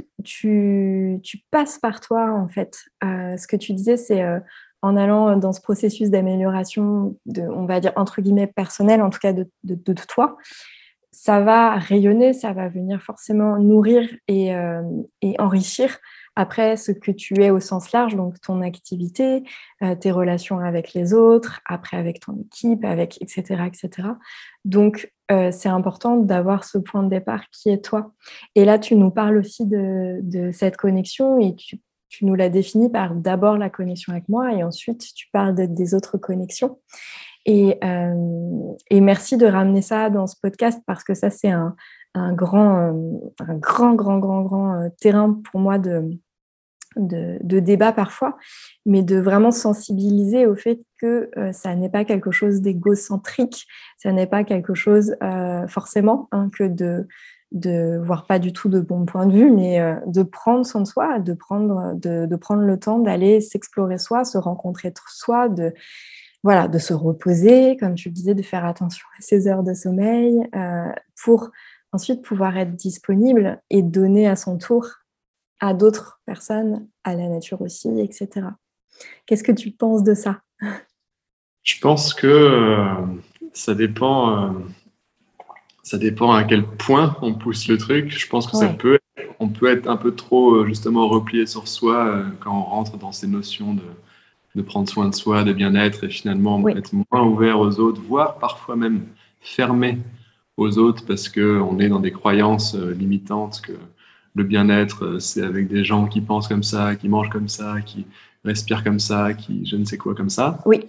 passes 1.50 1.78
par 1.80 2.00
toi, 2.00 2.30
en 2.30 2.46
fait. 2.46 2.78
Euh, 3.02 3.36
ce 3.36 3.48
que 3.48 3.56
tu 3.56 3.72
disais, 3.72 3.96
c'est 3.96 4.22
euh, 4.22 4.38
en 4.82 4.96
allant 4.96 5.36
dans 5.36 5.52
ce 5.52 5.60
processus 5.60 6.10
d'amélioration, 6.10 7.16
on 7.36 7.66
va 7.66 7.80
dire, 7.80 7.92
entre 7.96 8.22
guillemets, 8.22 8.46
personnel, 8.46 9.02
en 9.02 9.10
tout 9.10 9.18
cas 9.18 9.32
de, 9.32 9.48
de, 9.64 9.92
toi, 10.08 10.36
ça 11.10 11.40
va 11.40 11.74
rayonner, 11.74 12.32
ça 12.32 12.52
va 12.52 12.68
venir 12.68 13.02
forcément 13.02 13.58
nourrir 13.58 14.08
et 14.28 14.54
enrichir 15.40 15.98
après 16.38 16.76
ce 16.76 16.92
que 16.92 17.10
tu 17.10 17.42
es 17.42 17.50
au 17.50 17.58
sens 17.58 17.90
large, 17.90 18.14
donc 18.14 18.40
ton 18.40 18.62
activité, 18.62 19.42
euh, 19.82 19.96
tes 19.96 20.12
relations 20.12 20.60
avec 20.60 20.94
les 20.94 21.12
autres, 21.12 21.60
après 21.66 21.96
avec 21.96 22.20
ton 22.20 22.38
équipe, 22.40 22.84
avec 22.84 23.20
etc. 23.20 23.64
etc. 23.66 24.10
Donc 24.64 25.12
euh, 25.32 25.50
c'est 25.50 25.68
important 25.68 26.14
d'avoir 26.14 26.62
ce 26.62 26.78
point 26.78 27.02
de 27.02 27.08
départ 27.10 27.50
qui 27.50 27.70
est 27.70 27.84
toi. 27.84 28.12
Et 28.54 28.64
là, 28.64 28.78
tu 28.78 28.94
nous 28.94 29.10
parles 29.10 29.36
aussi 29.36 29.66
de, 29.66 30.50
cette 30.52 30.76
connexion 30.76 31.40
et 31.40 31.56
tu, 31.56 31.80
nous 32.22 32.36
l'as 32.36 32.50
définie 32.50 32.88
par 32.88 33.16
d'abord 33.16 33.58
la 33.58 33.68
connexion 33.68 34.12
avec 34.12 34.28
moi 34.28 34.52
et 34.54 34.62
ensuite 34.62 35.12
tu 35.16 35.26
parles 35.32 35.56
de, 35.56 35.66
des 35.66 35.92
autres 35.92 36.18
connexions. 36.18 36.78
Et, 37.46 37.78
euh, 37.82 38.74
et, 38.90 39.00
merci 39.00 39.36
de 39.36 39.46
ramener 39.46 39.82
ça 39.82 40.08
dans 40.08 40.28
ce 40.28 40.36
podcast 40.40 40.80
parce 40.86 41.02
que 41.02 41.14
ça, 41.14 41.30
c'est 41.30 41.50
un, 41.50 41.74
un, 42.14 42.32
grand, 42.32 42.94
un 43.40 43.54
grand, 43.56 43.94
grand, 43.94 44.18
grand, 44.18 44.42
grand 44.42 44.88
terrain 45.00 45.40
pour 45.50 45.60
moi 45.60 45.78
de, 45.78 46.18
de, 46.98 47.38
de, 47.42 47.60
débat 47.60 47.92
parfois, 47.92 48.36
mais 48.86 49.02
de 49.02 49.16
vraiment 49.16 49.50
sensibiliser 49.50 50.46
au 50.46 50.54
fait 50.54 50.80
que 51.00 51.30
euh, 51.36 51.52
ça 51.52 51.74
n'est 51.74 51.88
pas 51.88 52.04
quelque 52.04 52.30
chose 52.30 52.60
d'égocentrique, 52.60 53.66
ça 53.98 54.12
n'est 54.12 54.26
pas 54.26 54.44
quelque 54.44 54.74
chose 54.74 55.16
euh, 55.22 55.66
forcément 55.68 56.28
hein, 56.32 56.48
que 56.52 56.64
de, 56.64 57.06
de 57.52 58.00
voir 58.04 58.26
pas 58.26 58.38
du 58.38 58.52
tout 58.52 58.68
de 58.68 58.80
bon 58.80 59.06
point 59.06 59.26
de 59.26 59.32
vue, 59.32 59.50
mais 59.50 59.80
euh, 59.80 59.96
de 60.06 60.22
prendre 60.22 60.66
soin 60.66 60.82
de 60.82 60.86
soi, 60.86 61.18
de 61.18 61.32
prendre, 61.32 61.94
de, 61.94 62.36
prendre 62.36 62.62
le 62.62 62.78
temps 62.78 62.98
d'aller 62.98 63.40
s'explorer 63.40 63.98
soi, 63.98 64.24
se 64.24 64.38
rencontrer 64.38 64.92
soi, 65.08 65.48
de, 65.48 65.72
voilà, 66.42 66.68
de 66.68 66.78
se 66.78 66.92
reposer, 66.92 67.76
comme 67.76 67.94
tu 67.94 68.08
le 68.08 68.14
disais, 68.14 68.34
de 68.34 68.42
faire 68.42 68.64
attention 68.64 69.06
à 69.18 69.22
ses 69.22 69.48
heures 69.48 69.62
de 69.62 69.74
sommeil, 69.74 70.48
pour 71.24 71.50
ensuite 71.92 72.22
pouvoir 72.22 72.56
être 72.58 72.76
disponible 72.76 73.60
et 73.70 73.82
donner 73.82 74.28
à 74.28 74.36
son 74.36 74.58
tour 74.58 74.86
à 75.60 75.74
d'autres 75.74 76.20
personnes, 76.24 76.88
à 77.04 77.14
la 77.14 77.28
nature 77.28 77.60
aussi, 77.60 77.88
etc. 78.00 78.46
Qu'est-ce 79.26 79.44
que 79.44 79.52
tu 79.52 79.70
penses 79.70 80.02
de 80.02 80.14
ça? 80.14 80.40
Je 81.62 81.78
pense 81.80 82.14
que 82.14 82.26
euh, 82.26 82.94
ça 83.52 83.74
dépend, 83.74 84.44
euh, 84.44 84.50
ça 85.82 85.98
dépend 85.98 86.32
à 86.32 86.44
quel 86.44 86.64
point 86.64 87.16
on 87.22 87.34
pousse 87.34 87.68
le 87.68 87.76
truc. 87.76 88.10
Je 88.10 88.28
pense 88.28 88.46
que 88.46 88.56
ouais. 88.56 88.66
ça 88.66 88.72
peut, 88.72 88.98
on 89.40 89.48
peut 89.48 89.66
être 89.66 89.88
un 89.88 89.96
peu 89.96 90.14
trop 90.14 90.54
euh, 90.54 90.66
justement 90.66 91.08
replié 91.08 91.46
sur 91.46 91.68
soi 91.68 92.06
euh, 92.06 92.24
quand 92.40 92.56
on 92.56 92.62
rentre 92.62 92.96
dans 92.96 93.12
ces 93.12 93.26
notions 93.26 93.74
de 93.74 93.82
de 94.54 94.62
prendre 94.62 94.88
soin 94.88 95.08
de 95.08 95.14
soi, 95.14 95.44
de 95.44 95.52
bien-être 95.52 96.04
et 96.04 96.08
finalement 96.08 96.58
oui. 96.58 96.72
être 96.76 96.92
moins 96.92 97.22
ouvert 97.22 97.60
aux 97.60 97.78
autres, 97.78 98.00
voire 98.00 98.38
parfois 98.38 98.74
même 98.74 99.04
fermé 99.40 99.98
aux 100.56 100.78
autres 100.78 101.04
parce 101.06 101.28
qu'on 101.28 101.78
est 101.78 101.88
dans 101.88 102.00
des 102.00 102.10
croyances 102.10 102.74
limitantes 102.74 103.60
que 103.60 103.74
le 104.38 104.44
bien-être, 104.44 105.04
euh, 105.04 105.18
c'est 105.18 105.42
avec 105.42 105.68
des 105.68 105.84
gens 105.84 106.06
qui 106.06 106.20
pensent 106.20 106.48
comme 106.48 106.62
ça, 106.62 106.96
qui 106.96 107.08
mangent 107.08 107.30
comme 107.30 107.48
ça, 107.48 107.80
qui 107.82 108.06
respirent 108.44 108.84
comme 108.84 108.98
ça, 108.98 109.34
qui 109.34 109.66
je 109.66 109.76
ne 109.76 109.84
sais 109.84 109.98
quoi 109.98 110.14
comme 110.14 110.30
ça. 110.30 110.58
Oui. 110.64 110.84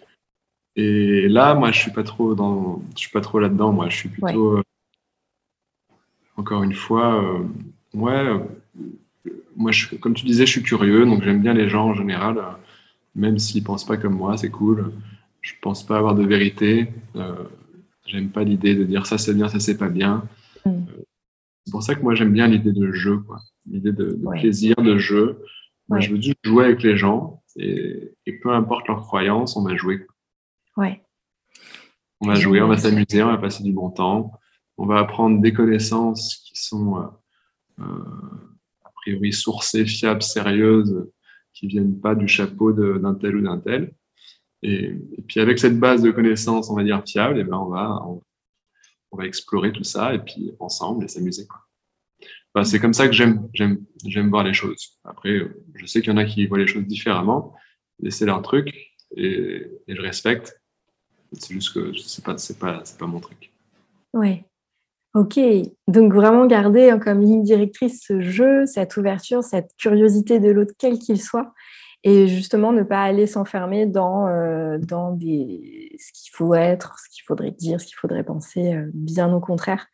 Et 0.75 1.27
là, 1.27 1.55
moi, 1.55 1.71
je 1.71 1.79
suis 1.79 1.91
pas 1.91 2.03
trop 2.03 2.35
dans, 2.35 2.81
je 2.95 2.99
suis 2.99 3.11
pas 3.11 3.21
trop 3.21 3.39
là-dedans. 3.39 3.73
Moi, 3.73 3.89
je 3.89 3.97
suis 3.97 4.09
plutôt, 4.09 4.53
ouais. 4.53 4.59
euh, 4.59 5.93
encore 6.37 6.63
une 6.63 6.73
fois, 6.73 7.21
euh, 7.21 7.39
ouais. 7.93 8.39
Moi, 9.57 9.71
je, 9.71 9.95
comme 9.95 10.13
tu 10.13 10.25
disais, 10.25 10.45
je 10.45 10.51
suis 10.51 10.63
curieux, 10.63 11.05
donc 11.05 11.23
j'aime 11.23 11.41
bien 11.41 11.53
les 11.53 11.67
gens 11.67 11.89
en 11.89 11.93
général 11.93 12.41
même 13.15 13.37
s'ils 13.37 13.63
pensent 13.63 13.85
pas 13.85 13.97
comme 13.97 14.15
moi, 14.15 14.37
c'est 14.37 14.49
cool. 14.49 14.91
Je 15.41 15.53
pense 15.61 15.85
pas 15.85 15.97
avoir 15.97 16.15
de 16.15 16.23
vérité. 16.23 16.87
J'aime 18.05 18.29
pas 18.29 18.43
l'idée 18.43 18.75
de 18.75 18.83
dire 18.83 19.05
ça 19.05 19.17
c'est 19.17 19.33
bien, 19.33 19.47
ça 19.49 19.59
c'est 19.59 19.77
pas 19.77 19.89
bien. 19.89 20.23
Mm. 20.65 20.85
C'est 21.69 21.73
pour 21.73 21.83
ça 21.83 21.93
que 21.93 22.01
moi 22.01 22.15
j'aime 22.15 22.33
bien 22.33 22.47
l'idée 22.47 22.73
de 22.73 22.91
jeu, 22.91 23.19
quoi. 23.19 23.37
L'idée 23.69 23.91
de, 23.91 24.13
de 24.13 24.25
ouais. 24.25 24.39
plaisir, 24.39 24.75
de 24.77 24.97
jeu. 24.97 25.39
Moi, 25.87 25.99
ouais. 25.99 26.01
je 26.01 26.11
veux 26.11 26.19
juste 26.19 26.39
jouer 26.43 26.65
avec 26.65 26.81
les 26.81 26.97
gens 26.97 27.43
et, 27.57 28.11
et, 28.25 28.39
peu 28.39 28.51
importe 28.51 28.87
leurs 28.87 29.03
croyances, 29.03 29.55
on 29.55 29.63
va 29.63 29.75
jouer. 29.75 30.07
Ouais. 30.77 31.03
On 32.21 32.27
va 32.27 32.33
jouer, 32.33 32.59
on 32.63 32.67
va 32.67 32.77
s'amuser, 32.77 33.21
on 33.21 33.27
va 33.27 33.37
passer 33.37 33.61
du 33.61 33.71
bon 33.71 33.91
temps. 33.91 34.31
On 34.79 34.87
va 34.87 34.97
apprendre 34.97 35.39
des 35.41 35.53
connaissances 35.53 36.37
qui 36.37 36.59
sont 36.59 36.97
euh, 36.97 37.05
euh 37.81 38.03
a 38.83 38.89
priori 38.95 39.31
sourcées, 39.31 39.85
fiables, 39.85 40.23
sérieuses 40.23 41.07
qui 41.53 41.67
viennent 41.67 42.01
pas 42.01 42.15
du 42.15 42.27
chapeau 42.27 42.73
d'un 42.73 43.13
tel 43.13 43.35
ou 43.35 43.41
d'un 43.41 43.59
tel. 43.59 43.93
Et, 44.63 44.85
et, 44.85 45.21
puis 45.27 45.39
avec 45.39 45.59
cette 45.59 45.79
base 45.79 46.01
de 46.01 46.09
connaissances, 46.09 46.71
on 46.71 46.75
va 46.75 46.83
dire 46.83 47.03
fiable, 47.05 47.37
et 47.37 47.43
ben 47.43 47.57
on 47.57 47.69
va 47.69 48.01
on, 48.07 48.23
on 49.11 49.17
va 49.17 49.25
explorer 49.25 49.71
tout 49.71 49.83
ça 49.83 50.13
et 50.13 50.19
puis 50.19 50.53
ensemble 50.59 51.05
et 51.05 51.07
s'amuser. 51.07 51.47
Enfin, 52.53 52.63
c'est 52.63 52.79
comme 52.79 52.93
ça 52.93 53.07
que 53.07 53.13
j'aime 53.13 53.47
j'aime 53.53 53.83
j'aime 54.05 54.29
voir 54.29 54.43
les 54.43 54.53
choses. 54.53 54.97
Après, 55.03 55.39
je 55.75 55.85
sais 55.85 56.01
qu'il 56.01 56.11
y 56.11 56.13
en 56.13 56.17
a 56.17 56.25
qui 56.25 56.45
voient 56.47 56.57
les 56.57 56.67
choses 56.67 56.85
différemment, 56.85 57.53
et 58.03 58.11
c'est 58.11 58.25
leur 58.25 58.41
truc 58.41 58.73
et, 59.15 59.67
et, 59.87 59.95
je 59.95 60.01
respecte. 60.01 60.59
C'est 61.33 61.53
juste 61.53 61.73
que 61.73 61.93
c'est 61.95 62.23
pas 62.23 62.37
c'est 62.37 62.57
pas 62.57 62.81
c'est 62.83 62.97
pas 62.97 63.07
mon 63.07 63.19
truc. 63.19 63.51
Ouais. 64.13 64.45
Ok, 65.15 65.39
donc 65.87 66.13
vraiment 66.13 66.45
garder 66.45 66.91
hein, 66.91 66.99
comme 66.99 67.21
ligne 67.21 67.41
directrice 67.41 68.03
ce 68.05 68.21
jeu, 68.21 68.67
cette 68.67 68.95
ouverture, 68.95 69.43
cette 69.43 69.71
curiosité 69.75 70.39
de 70.39 70.51
l'autre, 70.51 70.73
quel 70.77 70.99
qu'il 70.99 71.19
soit, 71.19 71.51
et 72.03 72.27
justement 72.27 72.71
ne 72.71 72.83
pas 72.83 73.01
aller 73.03 73.27
s'enfermer 73.27 73.85
dans, 73.85 74.27
euh, 74.27 74.77
dans 74.77 75.11
des... 75.11 75.95
ce 75.99 76.11
qu'il 76.13 76.31
faut 76.33 76.53
être, 76.55 76.97
ce 76.99 77.09
qu'il 77.09 77.23
faudrait 77.25 77.51
dire, 77.51 77.81
ce 77.81 77.85
qu'il 77.85 77.97
faudrait 77.97 78.23
penser, 78.23 78.73
euh, 78.73 78.89
bien 78.93 79.33
au 79.33 79.39
contraire, 79.39 79.87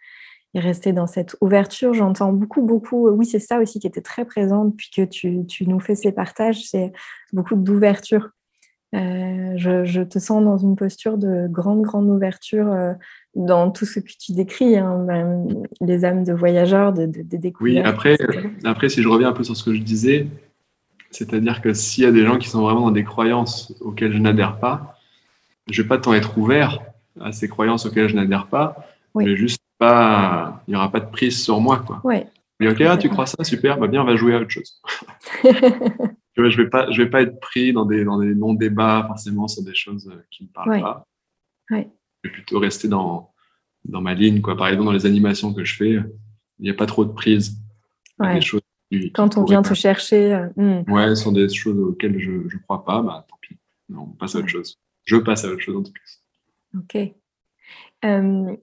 et 0.54 0.60
rester 0.60 0.94
dans 0.94 1.08
cette 1.08 1.36
ouverture. 1.42 1.94
J'entends 1.94 2.32
beaucoup, 2.32 2.62
beaucoup, 2.62 3.10
oui, 3.10 3.26
c'est 3.26 3.40
ça 3.40 3.60
aussi 3.60 3.80
qui 3.80 3.88
était 3.88 4.02
très 4.02 4.26
présent 4.26 4.66
depuis 4.66 4.90
que 4.96 5.02
tu, 5.04 5.46
tu 5.48 5.68
nous 5.68 5.80
fais 5.80 5.96
ces 5.96 6.12
partages, 6.12 6.64
c'est 6.64 6.94
beaucoup 7.34 7.56
d'ouverture. 7.56 8.30
Euh, 8.94 9.54
je, 9.58 9.84
je, 9.84 10.02
te 10.02 10.20
sens 10.20 10.44
dans 10.44 10.58
une 10.58 10.78
posture 10.78 11.18
de 11.18 11.48
grande, 11.50 11.82
grande 11.82 12.08
ouverture 12.08 12.72
euh, 12.72 12.94
dans 13.34 13.70
tout 13.70 13.84
ce 13.86 14.00
que 14.00 14.08
tu 14.18 14.32
décris, 14.32 14.78
hein, 14.78 15.06
les 15.82 16.06
âmes 16.06 16.24
de 16.24 16.32
voyageurs, 16.32 16.94
de, 16.94 17.06
de, 17.06 17.22
de 17.22 17.38
découvertes. 17.38 17.60
Oui, 17.62 17.80
après, 17.80 18.18
après, 18.64 18.88
si 18.88 19.02
je 19.02 19.10
reviens 19.10 19.30
un 19.30 19.34
peu 19.34 19.44
sur 19.44 19.58
ce 19.58 19.66
que 19.66 19.74
je 19.74 19.82
disais, 19.82 20.28
c'est-à-dire 21.16 21.62
que 21.62 21.74
s'il 21.74 22.04
y 22.04 22.08
a 22.08 22.12
des 22.12 22.26
gens 22.26 22.38
qui 22.38 22.50
sont 22.50 22.62
vraiment 22.62 22.82
dans 22.82 22.92
des 22.92 23.06
croyances 23.06 23.74
auxquelles 23.80 24.12
je 24.12 24.18
n'adhère 24.18 24.60
pas, 24.60 25.00
je 25.70 25.82
vais 25.82 25.88
pas 25.88 25.98
tant 25.98 26.14
être 26.14 26.38
ouvert 26.38 26.82
à 27.22 27.32
ces 27.32 27.48
croyances 27.48 27.86
auxquelles 27.86 28.10
je 28.10 28.16
n'adhère 28.16 28.48
pas, 28.48 28.76
oui. 29.14 29.24
mais 29.24 29.38
juste 29.38 29.62
pas, 29.78 30.62
il 30.68 30.72
n'y 30.72 30.76
aura 30.76 30.92
pas 30.92 31.00
de 31.00 31.10
prise 31.10 31.42
sur 31.42 31.62
moi. 31.62 31.80
Quoi. 31.80 32.02
Ouais. 32.04 32.28
Mais 32.60 32.70
ok, 32.70 32.82
ah, 32.82 32.98
tu 32.98 33.08
crois 33.08 33.28
ça, 33.28 33.42
super, 33.46 33.78
bah 33.78 33.88
bien, 33.88 34.02
on 34.02 34.06
va 34.06 34.18
jouer 34.18 34.36
à 34.36 34.40
autre 34.40 34.50
chose. 34.50 34.82
je 35.44 36.58
vais 36.58 36.70
pas, 36.70 36.92
je 36.92 37.02
vais 37.02 37.10
pas 37.10 37.22
être 37.22 37.40
pris 37.40 37.72
dans 37.72 37.86
des, 37.86 38.04
dans 38.04 38.20
des 38.20 38.36
non-débats 38.36 39.06
forcément 39.08 39.48
sur 39.48 39.64
des 39.64 39.74
choses 39.74 40.12
qui 40.30 40.44
ne 40.44 40.50
me 40.50 40.54
parlent 40.54 40.82
pas. 40.82 41.08
Je 41.70 41.76
vais 42.26 42.34
plutôt 42.34 42.60
rester 42.60 42.90
dans, 42.90 43.32
dans 43.86 44.02
ma 44.02 44.14
ligne, 44.14 44.42
quoi. 44.42 44.58
Par 44.58 44.68
exemple, 44.68 44.86
dans 44.86 44.92
les 44.92 45.06
animations 45.06 45.54
que 45.54 45.64
je 45.64 45.76
fais, 45.76 45.92
il 45.92 46.06
n'y 46.60 46.70
a 46.70 46.74
pas 46.74 46.88
trop 46.88 47.06
de 47.06 47.12
prise. 47.12 47.58
Ouais. 48.20 48.36
Des 48.36 48.42
choses 48.42 48.62
Quand 49.14 49.38
on 49.38 49.44
vient 49.44 49.62
te 49.62 49.74
chercher. 49.74 50.34
Euh, 50.34 50.48
hmm. 50.56 50.92
Ouais, 50.92 51.10
ce 51.10 51.16
sont 51.16 51.32
des 51.32 51.50
choses 51.50 51.78
auxquelles 51.80 52.20
je 52.20 52.32
ne 52.32 52.62
crois 52.64 52.86
pas, 52.86 53.02
bah 53.02 53.26
tant 53.30 53.38
pis. 53.42 53.58
On 53.96 54.08
passe 54.08 54.36
à 54.36 54.40
autre 54.40 54.48
chose. 54.48 54.80
Je 55.06 55.18
passe 55.18 55.46
à 55.46 55.50
autre 55.50 55.62
chose 55.62 55.78
en 55.78 55.84
tout 55.84 55.92
cas. 55.92 56.80
Ok. 56.80 57.14
Euh, 58.06 58.56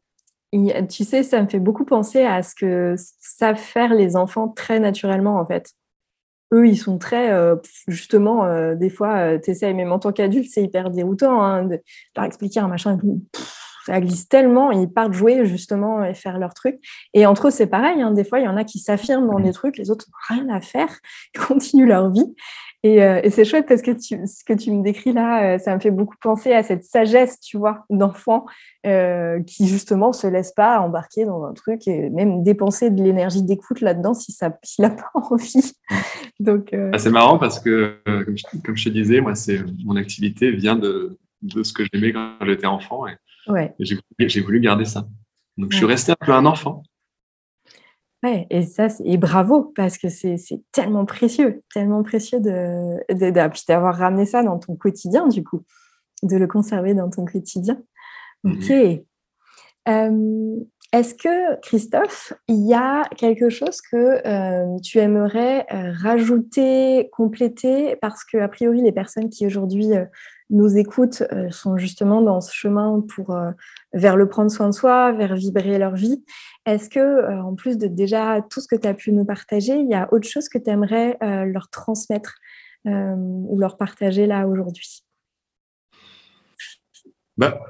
tu 0.88 1.04
sais, 1.04 1.22
ça 1.22 1.42
me 1.42 1.48
fait 1.48 1.58
beaucoup 1.58 1.84
penser 1.84 2.22
à 2.22 2.42
ce 2.42 2.54
que 2.54 2.94
savent 3.20 3.56
faire 3.56 3.94
les 3.94 4.16
enfants 4.16 4.48
très 4.48 4.80
naturellement, 4.80 5.36
en 5.36 5.46
fait. 5.46 5.72
Eux, 6.52 6.68
ils 6.68 6.76
sont 6.76 6.98
très, 6.98 7.32
euh, 7.32 7.56
justement, 7.88 8.44
euh, 8.44 8.74
des 8.74 8.90
fois, 8.90 9.38
tu 9.38 9.50
essaies, 9.50 9.72
même 9.72 9.90
en 9.90 9.98
tant 9.98 10.12
qu'adulte, 10.12 10.50
c'est 10.50 10.62
hyper 10.62 10.90
déroutant 10.90 11.42
hein, 11.42 11.64
de 11.64 11.80
leur 12.14 12.26
expliquer 12.26 12.60
un 12.60 12.68
machin. 12.68 12.98
Pff, 12.98 13.61
ça 13.84 14.00
glisse 14.00 14.28
tellement, 14.28 14.70
ils 14.70 14.88
partent 14.88 15.12
jouer 15.12 15.44
justement 15.44 16.04
et 16.04 16.14
faire 16.14 16.38
leur 16.38 16.54
truc. 16.54 16.78
Et 17.14 17.26
entre 17.26 17.48
eux, 17.48 17.50
c'est 17.50 17.66
pareil. 17.66 18.00
Hein, 18.00 18.12
des 18.12 18.24
fois, 18.24 18.40
il 18.40 18.44
y 18.44 18.48
en 18.48 18.56
a 18.56 18.64
qui 18.64 18.78
s'affirment 18.78 19.26
dans 19.26 19.40
des 19.40 19.52
trucs, 19.52 19.76
les 19.76 19.90
autres 19.90 20.06
n'ont 20.08 20.36
rien 20.36 20.48
à 20.54 20.60
faire, 20.60 20.88
ils 21.34 21.40
continuent 21.40 21.88
leur 21.88 22.10
vie. 22.10 22.34
Et, 22.84 23.00
euh, 23.02 23.20
et 23.22 23.30
c'est 23.30 23.44
chouette 23.44 23.66
parce 23.68 23.80
que 23.80 23.92
tu, 23.92 24.18
ce 24.26 24.44
que 24.44 24.52
tu 24.52 24.72
me 24.72 24.82
décris 24.82 25.12
là, 25.12 25.54
euh, 25.54 25.58
ça 25.58 25.72
me 25.72 25.80
fait 25.80 25.92
beaucoup 25.92 26.16
penser 26.20 26.52
à 26.52 26.64
cette 26.64 26.82
sagesse, 26.82 27.38
tu 27.38 27.56
vois, 27.56 27.84
d'enfant 27.90 28.44
euh, 28.86 29.40
qui 29.44 29.68
justement 29.68 30.12
se 30.12 30.26
laisse 30.26 30.50
pas 30.50 30.80
embarquer 30.80 31.24
dans 31.24 31.44
un 31.44 31.52
truc 31.52 31.86
et 31.86 32.10
même 32.10 32.42
dépenser 32.42 32.90
de 32.90 33.00
l'énergie 33.00 33.44
d'écoute 33.44 33.82
là-dedans 33.82 34.14
si 34.14 34.32
ça, 34.32 34.58
s'il 34.64 34.82
n'a 34.82 34.90
pas 34.90 35.10
envie. 35.14 35.74
Donc 36.40 36.74
ah, 36.74 36.98
c'est 36.98 37.10
marrant 37.10 37.38
parce 37.38 37.60
que 37.60 37.98
comme 38.04 38.36
je, 38.36 38.58
comme 38.64 38.76
je, 38.76 38.84
te 38.84 38.88
disais, 38.88 39.20
moi, 39.20 39.36
c'est 39.36 39.60
mon 39.84 39.94
activité 39.94 40.50
vient 40.50 40.74
de, 40.74 41.20
de 41.42 41.62
ce 41.62 41.72
que 41.72 41.84
j'aimais 41.92 42.12
quand 42.12 42.32
j'étais 42.44 42.66
enfant 42.66 43.06
et, 43.06 43.12
ouais. 43.48 43.74
j'ai 43.78 44.40
voulu 44.40 44.60
garder 44.60 44.84
ça. 44.84 45.00
Donc 45.56 45.66
ouais. 45.66 45.72
je 45.72 45.76
suis 45.76 45.86
resté 45.86 46.12
un 46.12 46.26
peu 46.26 46.32
un 46.32 46.46
enfant. 46.46 46.82
Ouais, 48.24 48.46
et 48.50 48.62
ça, 48.62 48.86
et 49.04 49.16
bravo, 49.16 49.72
parce 49.74 49.98
que 49.98 50.08
c'est 50.08 50.36
tellement 50.70 51.04
précieux, 51.04 51.62
tellement 51.74 52.04
précieux 52.04 52.38
de, 52.38 52.98
de, 53.12 53.30
de 53.30 53.66
d'avoir 53.66 53.96
ramené 53.96 54.26
ça 54.26 54.44
dans 54.44 54.60
ton 54.60 54.76
quotidien, 54.76 55.26
du 55.26 55.42
coup, 55.42 55.64
de 56.22 56.36
le 56.36 56.46
conserver 56.46 56.94
dans 56.94 57.10
ton 57.10 57.24
quotidien. 57.24 57.82
Ok. 58.44 58.52
Mm 58.52 58.62
-hmm. 58.70 59.04
euh, 59.88 60.64
Est-ce 60.92 61.14
que, 61.14 61.58
Christophe, 61.62 62.34
il 62.48 62.66
y 62.68 62.74
a 62.74 63.02
quelque 63.16 63.48
chose 63.48 63.80
que 63.90 64.20
euh, 64.26 64.78
tu 64.82 64.98
aimerais 64.98 65.66
euh, 65.72 65.92
rajouter, 66.06 67.08
compléter? 67.10 67.96
Parce 67.96 68.22
que, 68.24 68.36
a 68.38 68.48
priori, 68.48 68.82
les 68.82 68.92
personnes 68.92 69.30
qui 69.30 69.46
aujourd'hui 69.46 69.88
euh, 70.52 70.56
nous 70.56 70.76
écoutent 70.76 71.22
sont 71.50 71.76
justement 71.76 72.22
dans 72.22 72.40
ce 72.40 72.54
chemin 72.54 73.00
pour, 73.14 73.36
vers 73.92 74.16
le 74.16 74.28
prendre 74.28 74.50
soin 74.50 74.68
de 74.68 74.74
soi, 74.74 75.12
vers 75.12 75.34
vibrer 75.34 75.78
leur 75.78 75.94
vie. 75.94 76.24
Est-ce 76.66 76.88
que, 76.88 77.40
en 77.40 77.54
plus 77.54 77.78
de 77.78 77.86
déjà 77.86 78.40
tout 78.50 78.60
ce 78.60 78.68
que 78.68 78.76
tu 78.76 78.86
as 78.86 78.94
pu 78.94 79.12
nous 79.12 79.24
partager, 79.24 79.74
il 79.74 79.88
y 79.88 79.94
a 79.94 80.12
autre 80.12 80.28
chose 80.28 80.48
que 80.48 80.58
tu 80.58 80.70
aimerais 80.70 81.18
leur 81.20 81.68
transmettre 81.70 82.34
ou 82.84 83.58
leur 83.58 83.76
partager 83.76 84.26
là 84.26 84.46
aujourd'hui? 84.46 85.04
Bah, 87.36 87.60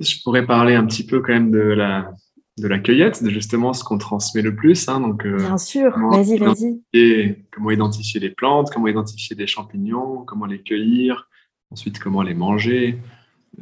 Je 0.00 0.22
pourrais 0.24 0.46
parler 0.46 0.74
un 0.74 0.86
petit 0.86 1.06
peu 1.06 1.20
quand 1.20 1.32
même 1.32 1.50
de 1.50 1.58
la, 1.58 2.12
de 2.58 2.68
la 2.68 2.78
cueillette, 2.78 3.22
de 3.22 3.30
justement 3.30 3.72
ce 3.72 3.82
qu'on 3.84 3.98
transmet 3.98 4.42
le 4.42 4.54
plus. 4.54 4.88
Hein, 4.88 5.00
donc, 5.00 5.24
euh, 5.24 5.36
Bien 5.38 5.58
sûr, 5.58 5.98
vas-y, 6.10 6.38
vas-y. 6.38 6.80
Et 6.92 7.46
comment 7.52 7.70
identifier 7.70 8.20
les 8.20 8.30
plantes, 8.30 8.70
comment 8.70 8.88
identifier 8.88 9.36
des 9.36 9.46
champignons, 9.46 10.24
comment 10.24 10.46
les 10.46 10.62
cueillir, 10.62 11.28
ensuite 11.72 11.98
comment 11.98 12.22
les 12.22 12.34
manger, 12.34 12.98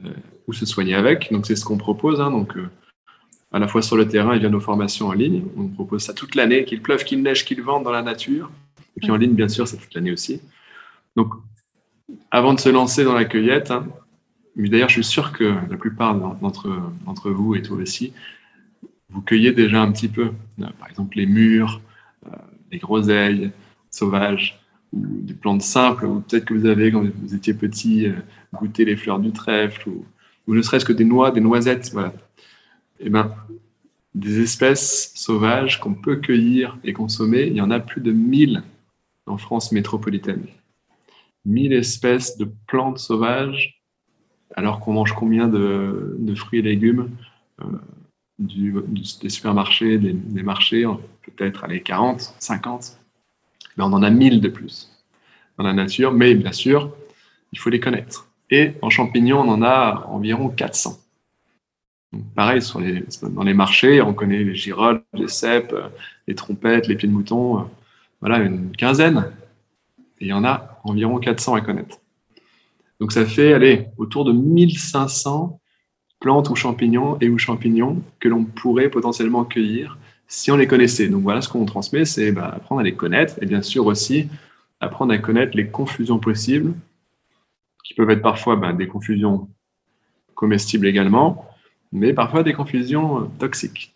euh, 0.04 0.11
ou 0.46 0.52
se 0.52 0.66
soigner 0.66 0.94
avec. 0.94 1.32
Donc 1.32 1.46
c'est 1.46 1.56
ce 1.56 1.64
qu'on 1.64 1.78
propose. 1.78 2.20
Hein, 2.20 2.30
donc, 2.30 2.56
euh, 2.56 2.68
à 3.52 3.58
la 3.58 3.66
fois 3.66 3.82
sur 3.82 3.96
le 3.96 4.06
terrain 4.06 4.34
et 4.34 4.38
via 4.38 4.48
nos 4.48 4.61
formations 4.61 5.08
en 5.08 5.12
ligne. 5.12 5.42
On 5.56 5.66
propose 5.68 6.02
ça 6.02 6.14
toute 6.14 6.34
l'année, 6.34 6.64
qu'il 6.64 6.82
pleuve, 6.82 7.04
qu'il 7.04 7.22
neige, 7.22 7.44
qu'il 7.44 7.61
vente 7.62 7.82
dans 7.82 7.90
la 7.90 8.02
nature. 8.02 8.50
Et 8.96 9.00
puis 9.00 9.11
en 9.11 9.16
ligne, 9.16 9.34
bien 9.34 9.48
sûr, 9.48 9.66
c'est 9.66 9.76
toute 9.76 9.94
l'année 9.94 10.12
aussi. 10.12 10.40
Donc, 11.16 11.32
avant 12.30 12.54
de 12.54 12.61
se 12.61 12.68
lancer 12.68 13.04
dans 13.04 13.14
la 13.14 13.24
cueillette, 13.24 13.70
hein, 13.70 13.86
mais 14.56 14.68
d'ailleurs, 14.68 14.88
je 14.88 14.94
suis 14.94 15.04
sûr 15.04 15.32
que 15.32 15.44
la 15.44 15.76
plupart 15.76 16.14
d'entre 16.14 17.30
vous 17.30 17.54
et 17.54 17.62
toi 17.62 17.76
aussi, 17.78 18.12
vous 19.11 19.22
cueillez 19.22 19.52
déjà 19.52 19.80
un 19.80 19.90
petit 19.90 20.08
peu. 20.08 20.32
Euh, 20.61 20.66
par 20.78 20.88
exemple, 20.88 21.16
les 21.16 21.26
mûres, 21.26 21.80
euh, 22.26 22.36
les 22.70 22.78
groseilles 22.78 23.50
sauvages, 23.90 24.59
ou 24.93 25.07
des 25.22 25.34
plantes 25.34 25.62
simples, 25.62 26.07
ou 26.07 26.20
peut-être 26.20 26.45
que 26.45 26.55
vous 26.55 26.66
avez, 26.66 26.91
quand 26.91 27.05
vous 27.05 27.34
étiez 27.34 27.55
petit, 27.55 28.07
euh, 28.07 28.14
goûté 28.53 28.84
les 28.84 28.97
fleurs 28.97 29.20
du 29.20 29.32
trèfle, 29.32 29.88
ou, 29.88 30.05
ne 30.55 30.62
serait-ce 30.62 30.84
que 30.84 30.93
des 30.93 31.05
noix, 31.05 31.30
des 31.30 31.41
noisettes. 31.41 31.91
Voilà. 31.93 32.12
Eh 32.99 33.09
ben, 33.09 33.32
des 34.14 34.41
espèces 34.41 35.12
sauvages 35.14 35.78
qu'on 35.78 35.95
peut 35.95 36.16
cueillir 36.16 36.76
et 36.82 36.93
consommer, 36.93 37.45
il 37.45 37.55
y 37.55 37.61
en 37.61 37.70
a 37.70 37.78
plus 37.78 38.01
de 38.01 38.11
1000 38.11 38.62
en 39.26 39.38
France 39.38 39.70
métropolitaine. 39.70 40.45
1000 41.47 41.72
espèces 41.72 42.36
de 42.36 42.49
plantes 42.66 42.99
sauvages, 42.99 43.80
alors 44.57 44.80
qu'on 44.80 44.93
mange 44.93 45.12
combien 45.12 45.47
de, 45.47 46.34
fruits 46.34 46.59
et 46.59 46.62
légumes 46.62 47.11
des 48.38 49.28
supermarchés, 49.28 49.99
des, 49.99 50.43
marchés, 50.43 50.84
peut-être 51.22 51.66
les 51.66 51.82
40, 51.82 52.34
50, 52.38 52.99
on 53.82 53.92
en 53.92 54.02
a 54.02 54.10
1000 54.10 54.40
de 54.40 54.48
plus 54.48 54.90
dans 55.58 55.64
la 55.64 55.72
nature, 55.72 56.12
mais 56.12 56.34
bien 56.34 56.52
sûr, 56.52 56.94
il 57.52 57.58
faut 57.58 57.70
les 57.70 57.80
connaître. 57.80 58.28
Et 58.50 58.72
en 58.82 58.90
champignons, 58.90 59.40
on 59.40 59.48
en 59.48 59.62
a 59.62 60.06
environ 60.08 60.48
400. 60.48 60.98
pareil, 62.34 62.60
dans 63.22 63.42
les 63.44 63.54
marchés, 63.54 64.00
on 64.02 64.14
connaît 64.14 64.42
les 64.42 64.54
girolles, 64.54 65.02
les 65.14 65.28
cèpes, 65.28 65.74
les 66.26 66.34
trompettes, 66.34 66.88
les 66.88 66.96
pieds 66.96 67.08
de 67.08 67.12
mouton, 67.12 67.68
voilà, 68.20 68.38
une 68.38 68.72
quinzaine. 68.76 69.32
Il 70.20 70.28
y 70.28 70.32
en 70.32 70.44
a 70.44 70.80
environ 70.84 71.18
400 71.18 71.54
à 71.54 71.60
connaître. 71.60 71.98
Donc 73.00 73.12
ça 73.12 73.24
fait, 73.24 73.54
allez, 73.54 73.86
autour 73.96 74.24
de 74.24 74.32
1500 74.32 75.60
plantes 76.20 76.50
ou 76.50 76.54
champignons 76.54 77.16
et 77.20 77.28
ou 77.28 77.38
champignons 77.38 78.02
que 78.18 78.28
l'on 78.28 78.44
pourrait 78.44 78.90
potentiellement 78.90 79.44
cueillir 79.44 79.96
si 80.30 80.50
on 80.50 80.56
les 80.56 80.66
connaissait. 80.66 81.08
Donc 81.08 81.22
voilà 81.22 81.42
ce 81.42 81.48
qu'on 81.48 81.66
transmet, 81.66 82.06
c'est 82.06 82.32
bah, 82.32 82.52
apprendre 82.56 82.80
à 82.80 82.84
les 82.84 82.94
connaître 82.94 83.34
et 83.42 83.46
bien 83.46 83.60
sûr 83.60 83.84
aussi 83.86 84.28
apprendre 84.80 85.12
à 85.12 85.18
connaître 85.18 85.54
les 85.56 85.68
confusions 85.68 86.18
possibles, 86.18 86.72
qui 87.84 87.92
peuvent 87.92 88.08
être 88.08 88.22
parfois 88.22 88.56
bah, 88.56 88.72
des 88.72 88.86
confusions 88.86 89.50
comestibles 90.34 90.86
également, 90.86 91.46
mais 91.92 92.14
parfois 92.14 92.42
des 92.42 92.54
confusions 92.54 93.20
euh, 93.20 93.24
toxiques. 93.38 93.94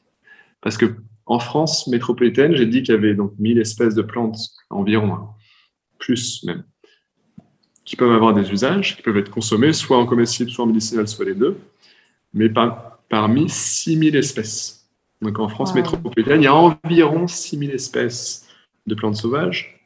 Parce 0.61 0.77
que 0.77 0.97
en 1.25 1.39
France 1.39 1.87
métropolitaine, 1.87 2.55
j'ai 2.55 2.67
dit 2.67 2.83
qu'il 2.83 2.95
y 2.95 2.99
avait 2.99 3.15
donc 3.15 3.33
1000 3.39 3.59
espèces 3.59 3.95
de 3.95 4.03
plantes 4.03 4.37
environ, 4.69 5.15
hein, 5.15 5.29
plus 5.99 6.45
même, 6.45 6.65
qui 7.87 7.97
peuvent 7.97 8.13
avoir 8.13 8.35
des 8.35 8.51
usages, 8.51 8.97
qui 8.97 9.03
peuvent 9.03 9.17
être 9.17 9.31
consommés 9.31 9.73
soit 9.73 9.97
en 9.97 10.05
comestible, 10.05 10.51
soit 10.51 10.65
en 10.65 10.69
médicinal, 10.69 11.09
soit 11.09 11.25
les 11.25 11.35
deux 11.35 11.59
mais 12.35 12.51
parmi 13.09 13.49
6000 13.49 14.17
espèces. 14.17 14.84
Donc 15.25 15.39
en 15.39 15.49
France 15.49 15.75
métropolitaine, 15.75 16.43
il 16.43 16.45
y 16.45 16.49
a 16.49 16.55
environ 16.55 17.27
6000 17.27 17.71
espèces 17.71 18.47
de 18.87 18.95
plantes 18.95 19.17
sauvages, 19.17 19.81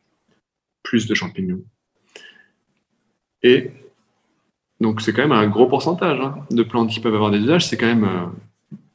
plus 0.82 1.06
de 1.06 1.14
champignons. 1.14 1.62
Et 3.44 3.70
donc 4.80 5.00
c'est 5.00 5.12
quand 5.12 5.22
même 5.22 5.30
un 5.30 5.46
gros 5.46 5.68
pourcentage 5.68 6.20
hein, 6.20 6.44
de 6.50 6.62
plantes 6.64 6.90
qui 6.90 6.98
peuvent 6.98 7.14
avoir 7.14 7.30
des 7.30 7.38
usages. 7.38 7.68
C'est 7.68 7.76
quand 7.76 7.86
même. 7.86 8.04
Euh, 8.04 8.26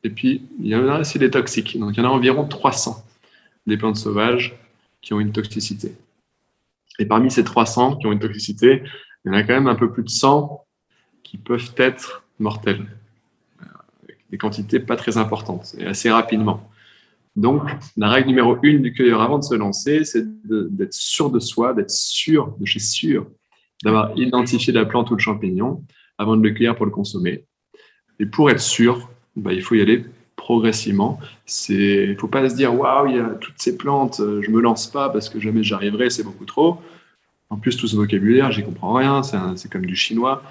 et 0.03 0.09
puis 0.09 0.45
il 0.59 0.67
y 0.67 0.75
en 0.75 0.85
a 0.89 0.99
aussi 0.99 1.17
des 1.17 1.31
toxiques. 1.31 1.79
Donc 1.79 1.95
il 1.95 2.03
y 2.03 2.05
en 2.05 2.09
a 2.09 2.11
environ 2.11 2.45
300 2.45 3.05
des 3.65 3.77
plantes 3.77 3.95
sauvages 3.95 4.53
qui 5.01 5.13
ont 5.13 5.21
une 5.21 5.31
toxicité. 5.31 5.95
Et 6.99 7.05
parmi 7.05 7.31
ces 7.31 7.45
300 7.45 7.95
qui 7.95 8.07
ont 8.07 8.11
une 8.11 8.19
toxicité, 8.19 8.83
il 9.23 9.31
y 9.31 9.31
en 9.33 9.37
a 9.37 9.43
quand 9.43 9.53
même 9.53 9.67
un 9.67 9.75
peu 9.75 9.89
plus 9.89 10.03
de 10.03 10.09
100 10.09 10.65
qui 11.23 11.37
peuvent 11.37 11.73
être 11.77 12.25
mortelles 12.37 12.85
des 14.33 14.39
quantités 14.39 14.79
pas 14.79 14.95
très 14.95 15.17
importantes 15.19 15.75
et 15.77 15.85
assez 15.85 16.09
rapidement. 16.09 16.67
Donc, 17.35 17.61
la 17.97 18.09
règle 18.09 18.29
numéro 18.29 18.57
une 18.63 18.81
du 18.81 18.91
cueilleur 18.91 19.21
avant 19.21 19.37
de 19.37 19.43
se 19.43 19.53
lancer, 19.53 20.05
c'est 20.05 20.25
d'être 20.43 20.93
sûr 20.93 21.29
de 21.29 21.39
soi, 21.39 21.75
d'être 21.75 21.91
sûr 21.91 22.55
de 22.59 22.65
chez 22.65 22.79
sûr, 22.79 23.27
d'avoir 23.83 24.17
identifié 24.17 24.73
la 24.73 24.85
plante 24.85 25.11
ou 25.11 25.13
le 25.13 25.19
champignon 25.19 25.83
avant 26.17 26.35
de 26.35 26.41
le 26.41 26.49
cueillir 26.49 26.75
pour 26.75 26.87
le 26.87 26.91
consommer. 26.91 27.45
Et 28.19 28.25
pour 28.25 28.49
être 28.49 28.59
sûr, 28.59 29.07
bah, 29.35 29.53
il 29.53 29.61
faut 29.61 29.75
y 29.75 29.81
aller 29.81 30.03
progressivement. 30.35 31.19
Il 31.69 32.09
ne 32.09 32.15
faut 32.15 32.27
pas 32.27 32.49
se 32.49 32.55
dire 32.55 32.73
waouh, 32.73 33.09
il 33.09 33.17
y 33.17 33.19
a 33.19 33.29
toutes 33.39 33.59
ces 33.59 33.77
plantes, 33.77 34.17
je 34.17 34.49
me 34.49 34.61
lance 34.61 34.87
pas 34.87 35.09
parce 35.09 35.29
que 35.29 35.39
jamais 35.39 35.61
j'arriverai, 35.61 36.09
c'est 36.09 36.23
beaucoup 36.23 36.45
trop. 36.45 36.79
En 37.51 37.57
plus, 37.57 37.77
tout 37.77 37.87
ce 37.87 37.95
vocabulaire, 37.95 38.51
j'y 38.51 38.63
comprends 38.63 38.95
rien, 38.95 39.21
c'est 39.21 39.71
comme 39.71 39.85
du 39.85 39.95
chinois 39.95 40.41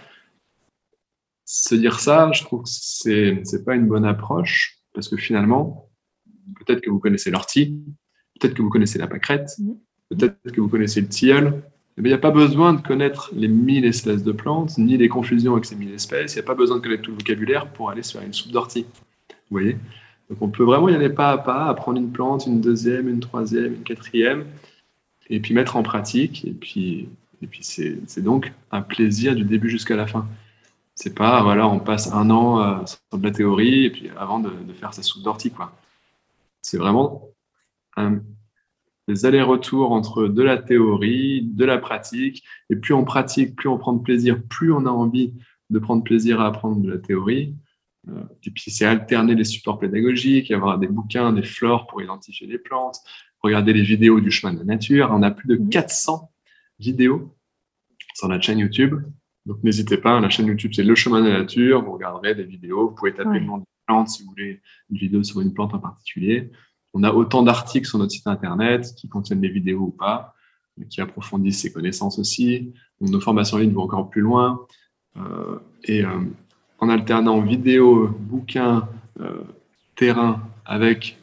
se 1.52 1.74
dire 1.74 2.00
ça, 2.00 2.32
je 2.32 2.42
trouve 2.44 2.62
que 2.62 2.70
c'est 2.70 3.42
n'est 3.52 3.62
pas 3.62 3.74
une 3.74 3.86
bonne 3.86 4.06
approche 4.06 4.78
parce 4.94 5.08
que 5.08 5.18
finalement, 5.18 5.90
peut-être 6.58 6.80
que 6.80 6.88
vous 6.88 6.98
connaissez 6.98 7.30
l'ortie, 7.30 7.78
peut-être 8.40 8.54
que 8.54 8.62
vous 8.62 8.70
connaissez 8.70 8.98
la 8.98 9.06
pâquerette, 9.06 9.50
mm. 9.58 9.72
peut-être 10.08 10.50
que 10.50 10.60
vous 10.62 10.68
connaissez 10.68 11.02
le 11.02 11.08
tilleul. 11.08 11.62
Mais 11.98 12.08
il 12.08 12.12
n'y 12.12 12.14
a 12.14 12.18
pas 12.18 12.30
besoin 12.30 12.72
de 12.72 12.80
connaître 12.80 13.30
les 13.34 13.48
mille 13.48 13.84
espèces 13.84 14.22
de 14.22 14.32
plantes, 14.32 14.78
ni 14.78 14.96
les 14.96 15.10
confusions 15.10 15.52
avec 15.52 15.66
ces 15.66 15.76
mille 15.76 15.92
espèces. 15.92 16.32
Il 16.32 16.38
n'y 16.38 16.44
a 16.44 16.46
pas 16.46 16.54
besoin 16.54 16.78
de 16.78 16.82
connaître 16.82 17.02
tout 17.02 17.10
le 17.10 17.18
vocabulaire 17.18 17.70
pour 17.70 17.90
aller 17.90 18.02
sur 18.02 18.22
une 18.22 18.32
soupe 18.32 18.50
d'ortie. 18.50 18.86
Vous 19.28 19.58
voyez? 19.58 19.76
Donc 20.30 20.40
on 20.40 20.48
peut 20.48 20.64
vraiment 20.64 20.88
y 20.88 20.94
aller 20.94 21.10
pas 21.10 21.32
à 21.32 21.38
pas, 21.38 21.66
apprendre 21.66 21.98
une 21.98 22.12
plante, 22.12 22.46
une 22.46 22.62
deuxième, 22.62 23.10
une 23.10 23.20
troisième, 23.20 23.74
une 23.74 23.82
quatrième, 23.82 24.46
et 25.28 25.38
puis 25.38 25.52
mettre 25.52 25.76
en 25.76 25.82
pratique. 25.82 26.46
Et 26.46 26.52
puis, 26.52 27.10
et 27.42 27.46
puis 27.46 27.60
c'est 27.62 28.22
donc 28.22 28.54
un 28.70 28.80
plaisir 28.80 29.34
du 29.36 29.44
début 29.44 29.68
jusqu'à 29.68 29.96
la 29.96 30.06
fin. 30.06 30.26
C'est 30.94 31.14
pas, 31.14 31.42
voilà, 31.42 31.66
on 31.66 31.80
passe 31.80 32.12
un 32.12 32.28
an 32.30 32.60
euh, 32.60 32.86
sur 32.86 33.18
de 33.18 33.24
la 33.24 33.30
théorie 33.30 33.84
et 33.84 33.90
puis 33.90 34.10
avant 34.16 34.40
de, 34.40 34.50
faire 34.74 34.92
sa 34.92 35.02
soupe 35.02 35.22
d'ortie, 35.22 35.50
quoi. 35.50 35.72
C'est 36.60 36.78
vraiment 36.78 37.28
des 39.08 39.26
allers-retours 39.26 39.92
entre 39.92 40.28
de 40.28 40.42
la 40.42 40.58
théorie, 40.58 41.42
de 41.42 41.64
la 41.64 41.78
pratique. 41.78 42.44
Et 42.70 42.76
plus 42.76 42.94
on 42.94 43.04
pratique, 43.04 43.56
plus 43.56 43.68
on 43.68 43.78
prend 43.78 43.92
de 43.92 44.02
plaisir, 44.02 44.40
plus 44.48 44.72
on 44.72 44.86
a 44.86 44.90
envie 44.90 45.34
de 45.70 45.78
prendre 45.78 46.04
plaisir 46.04 46.40
à 46.40 46.46
apprendre 46.46 46.80
de 46.80 46.90
la 46.90 46.98
théorie. 46.98 47.56
Euh, 48.08 48.22
et 48.44 48.50
puis 48.50 48.70
c'est 48.70 48.84
alterner 48.84 49.34
les 49.34 49.44
supports 49.44 49.78
pédagogiques, 49.78 50.50
avoir 50.50 50.78
des 50.78 50.88
bouquins, 50.88 51.32
des 51.32 51.42
flores 51.42 51.86
pour 51.86 52.02
identifier 52.02 52.46
les 52.46 52.58
plantes, 52.58 52.96
regarder 53.40 53.72
les 53.72 53.82
vidéos 53.82 54.20
du 54.20 54.30
chemin 54.30 54.52
de 54.52 54.58
la 54.58 54.64
nature. 54.64 55.10
On 55.12 55.22
a 55.22 55.30
plus 55.30 55.48
de 55.48 55.56
400 55.56 56.30
vidéos 56.78 57.36
sur 58.14 58.28
notre 58.28 58.44
chaîne 58.44 58.58
YouTube 58.58 59.02
donc 59.46 59.62
n'hésitez 59.62 59.96
pas, 59.96 60.20
la 60.20 60.30
chaîne 60.30 60.46
YouTube 60.46 60.72
c'est 60.74 60.84
Le 60.84 60.94
Chemin 60.94 61.22
de 61.22 61.28
la 61.28 61.40
Nature, 61.40 61.82
vous 61.82 61.92
regarderez 61.92 62.34
des 62.34 62.44
vidéos, 62.44 62.88
vous 62.88 62.94
pouvez 62.94 63.12
taper 63.14 63.40
le 63.40 63.46
nom 63.46 63.58
de 63.58 63.64
plante 63.86 64.08
si 64.08 64.22
vous 64.22 64.30
voulez 64.30 64.60
une 64.90 64.96
vidéo 64.96 65.22
sur 65.22 65.40
une 65.40 65.52
plante 65.52 65.74
en 65.74 65.78
particulier. 65.78 66.50
On 66.94 67.02
a 67.04 67.12
autant 67.12 67.42
d'articles 67.42 67.86
sur 67.86 67.98
notre 67.98 68.12
site 68.12 68.26
internet 68.26 68.94
qui 68.96 69.08
contiennent 69.08 69.40
des 69.40 69.48
vidéos 69.48 69.80
ou 69.80 69.90
pas, 69.90 70.34
qui 70.90 71.00
approfondissent 71.00 71.60
ces 71.60 71.72
connaissances 71.72 72.18
aussi. 72.18 72.72
nos 73.00 73.20
formations 73.20 73.56
en 73.56 73.60
ligne 73.60 73.72
vont 73.72 73.82
encore 73.82 74.10
plus 74.10 74.20
loin. 74.20 74.66
Euh, 75.16 75.58
et 75.84 76.04
euh, 76.04 76.20
en 76.78 76.88
alternant 76.88 77.40
vidéo, 77.40 78.08
bouquins, 78.08 78.88
euh, 79.20 79.42
terrain 79.94 80.42
avec 80.64 81.18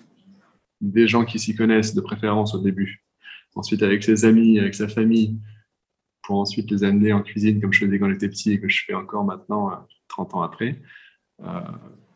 des 0.81 1.07
gens 1.07 1.25
qui 1.25 1.39
s'y 1.39 1.55
connaissent 1.55 1.95
de 1.95 2.01
préférence 2.01 2.53
au 2.53 2.59
début, 2.59 3.03
ensuite 3.55 3.83
avec 3.83 4.03
ses 4.03 4.25
amis, 4.25 4.59
avec 4.59 4.75
sa 4.75 4.87
famille, 4.87 5.37
pour 6.29 6.41
ensuite 6.41 6.69
les 6.69 6.83
amener 6.83 7.11
en 7.11 7.21
cuisine 7.21 7.59
comme 7.59 7.73
je 7.73 7.83
faisais 7.83 7.97
quand 7.97 8.07
j'étais 8.07 8.29
petit 8.29 8.51
et 8.51 8.59
que 8.59 8.69
je 8.69 8.83
fais 8.85 8.93
encore 8.93 9.23
maintenant, 9.23 9.71
30 10.09 10.29
euh, 10.29 10.37
ans 10.37 10.41
après. 10.43 10.75
Euh, 11.43 11.61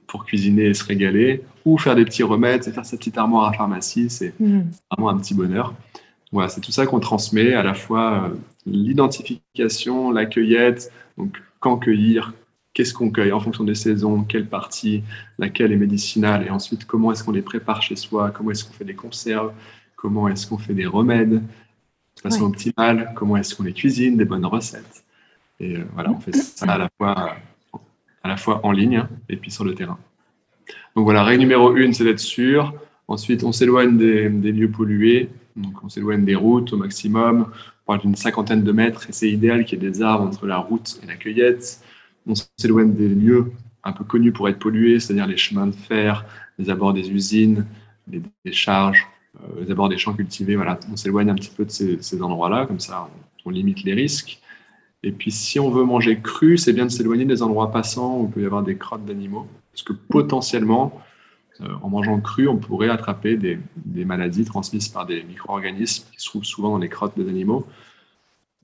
pour 0.06 0.24
cuisiner 0.24 0.66
et 0.66 0.74
se 0.76 0.84
régaler, 0.84 1.42
ou 1.66 1.80
faire 1.80 1.96
des 1.96 2.06
petits 2.06 2.22
remèdes, 2.22 2.64
c'est 2.64 2.72
faire 2.72 2.86
sa 2.86 2.96
petite 2.96 3.18
armoire 3.18 3.46
à 3.50 3.54
pharmacie, 3.54 4.12
c'est 4.12 4.36
Mm. 4.40 4.66
vraiment 4.92 5.10
un 5.10 5.18
petit 5.18 5.34
bonheur. 5.34 5.74
Voilà, 6.32 6.48
c'est 6.48 6.62
tout 6.62 6.72
ça 6.72 6.86
qu'on 6.86 7.00
transmet, 7.00 7.56
à 7.56 7.64
la 7.64 7.74
fois 7.74 8.26
euh, 8.26 8.36
l'identification, 8.68 10.12
la 10.12 10.28
cueillette, 10.28 10.92
donc 11.18 11.42
quand 11.60 11.78
cueillir, 11.78 12.36
qu'est-ce 12.76 12.94
qu'on 12.94 13.10
cueille 13.10 13.32
en 13.32 13.40
fonction 13.40 13.64
des 13.64 13.74
saisons, 13.74 14.24
quelle 14.24 14.46
partie, 14.46 15.02
laquelle 15.40 15.72
est 15.72 15.78
médicinale, 15.78 16.46
et 16.46 16.52
ensuite 16.52 16.86
comment 16.86 17.12
est-ce 17.12 17.24
qu'on 17.24 17.32
les 17.32 17.42
prépare 17.42 17.82
chez 17.82 17.96
soi, 17.96 18.30
comment 18.30 18.52
est-ce 18.52 18.64
qu'on 18.64 18.74
fait 18.74 18.86
des 18.86 18.94
conserves, 18.94 19.54
comment 19.96 20.28
est-ce 20.28 20.46
qu'on 20.46 20.60
fait 20.60 20.76
des 20.76 20.86
remèdes 20.86 21.32
de 21.32 21.42
façon 22.24 22.44
Ouais. 22.44 22.50
optimale, 22.50 23.12
comment 23.16 23.38
est-ce 23.38 23.56
qu'on 23.56 23.64
les 23.64 23.74
cuisine, 23.74 24.18
des 24.18 24.26
bonnes 24.26 24.46
recettes. 24.46 25.04
Et 25.60 25.78
euh, 25.78 25.86
voilà, 25.94 26.12
on 26.12 26.20
fait 26.20 26.36
ça 26.36 26.66
à 26.72 26.78
la 26.78 26.90
fois, 26.98 27.36
à 28.24 28.28
la 28.28 28.38
fois 28.38 28.66
en 28.66 28.72
ligne 28.72 28.98
hein, 28.98 29.10
et 29.30 29.38
puis 29.38 29.52
sur 29.52 29.64
le 29.64 29.76
terrain. 29.76 29.98
Donc 30.96 31.06
voilà, 31.06 31.24
règle 31.24 31.42
numéro 31.42 31.76
une, 31.76 31.94
c'est 31.94 32.04
d'être 32.04 32.20
sûr. 32.20 32.74
Ensuite, 33.08 33.44
on 33.44 33.52
s'éloigne 33.52 33.98
des, 33.98 34.30
des 34.30 34.52
lieux 34.52 34.70
pollués. 34.72 35.30
Donc, 35.56 35.84
on 35.84 35.90
s'éloigne 35.90 36.26
des 36.26 36.36
routes 36.36 36.74
au 36.74 36.78
maximum. 36.78 37.48
On 37.86 37.86
parle 37.86 38.02
d'une 38.02 38.16
cinquantaine 38.16 38.64
de 38.64 38.72
mètres 38.72 39.10
et 39.10 39.12
c'est 39.12 39.30
idéal 39.30 39.66
qu'il 39.66 39.82
y 39.84 39.86
ait 39.86 39.90
des 39.90 40.02
arbres 40.02 40.26
entre 40.26 40.48
la 40.48 40.58
route 40.58 41.00
et 41.04 41.06
la 41.06 41.16
cueillette. 41.16 41.82
On 42.26 42.34
s'éloigne 42.58 42.94
des 42.94 43.10
lieux 43.10 43.52
un 43.84 43.92
peu 43.92 44.04
connus 44.04 44.32
pour 44.32 44.48
être 44.48 44.60
pollués, 44.60 45.00
c'est-à-dire 45.00 45.28
les 45.28 45.38
chemins 45.38 45.68
de 45.68 45.74
fer, 45.76 46.26
les 46.58 46.70
abords 46.70 46.94
des 46.94 47.12
usines, 47.12 47.66
les 48.10 48.22
décharges, 48.46 49.06
euh, 49.42 49.62
les 49.62 49.72
abords 49.72 49.90
des 49.90 49.98
champs 49.98 50.14
cultivés. 50.14 50.56
Voilà, 50.56 50.80
on 50.92 50.96
s'éloigne 50.96 51.30
un 51.30 51.36
petit 51.36 51.52
peu 51.56 51.66
de 51.66 51.72
ces, 51.72 52.22
endroits-là, 52.22 52.66
comme 52.66 52.80
ça 52.80 53.10
on, 53.46 53.50
limite 53.50 53.84
les 53.84 53.94
risques. 53.94 54.40
Et 55.04 55.12
puis, 55.12 55.32
si 55.32 55.60
on 55.60 55.70
veut 55.70 55.84
manger 55.84 56.20
cru, 56.22 56.58
c'est 56.58 56.72
bien 56.72 56.86
de 56.86 56.92
s'éloigner 56.92 57.26
des 57.26 57.42
endroits 57.44 57.72
passants 57.72 58.20
où 58.20 58.26
il 58.26 58.32
peut 58.32 58.42
y 58.42 58.46
avoir 58.46 58.64
des 58.64 58.78
crottes 58.78 59.06
d'animaux, 59.06 59.48
parce 59.72 59.84
que 59.84 59.94
potentiellement, 59.94 61.02
euh, 61.62 61.68
en 61.82 61.90
mangeant 61.90 62.22
cru, 62.22 62.48
on 62.48 62.58
pourrait 62.58 62.90
attraper 62.90 63.36
des, 63.36 63.60
maladies 64.06 64.46
transmises 64.46 64.88
par 64.88 65.06
des 65.06 65.24
micro-organismes 65.24 66.06
qui 66.12 66.20
se 66.22 66.26
trouvent 66.26 66.46
souvent 66.46 66.72
dans 66.72 66.78
les 66.78 66.90
crottes 66.90 67.18
des 67.18 67.28
animaux. 67.28 67.66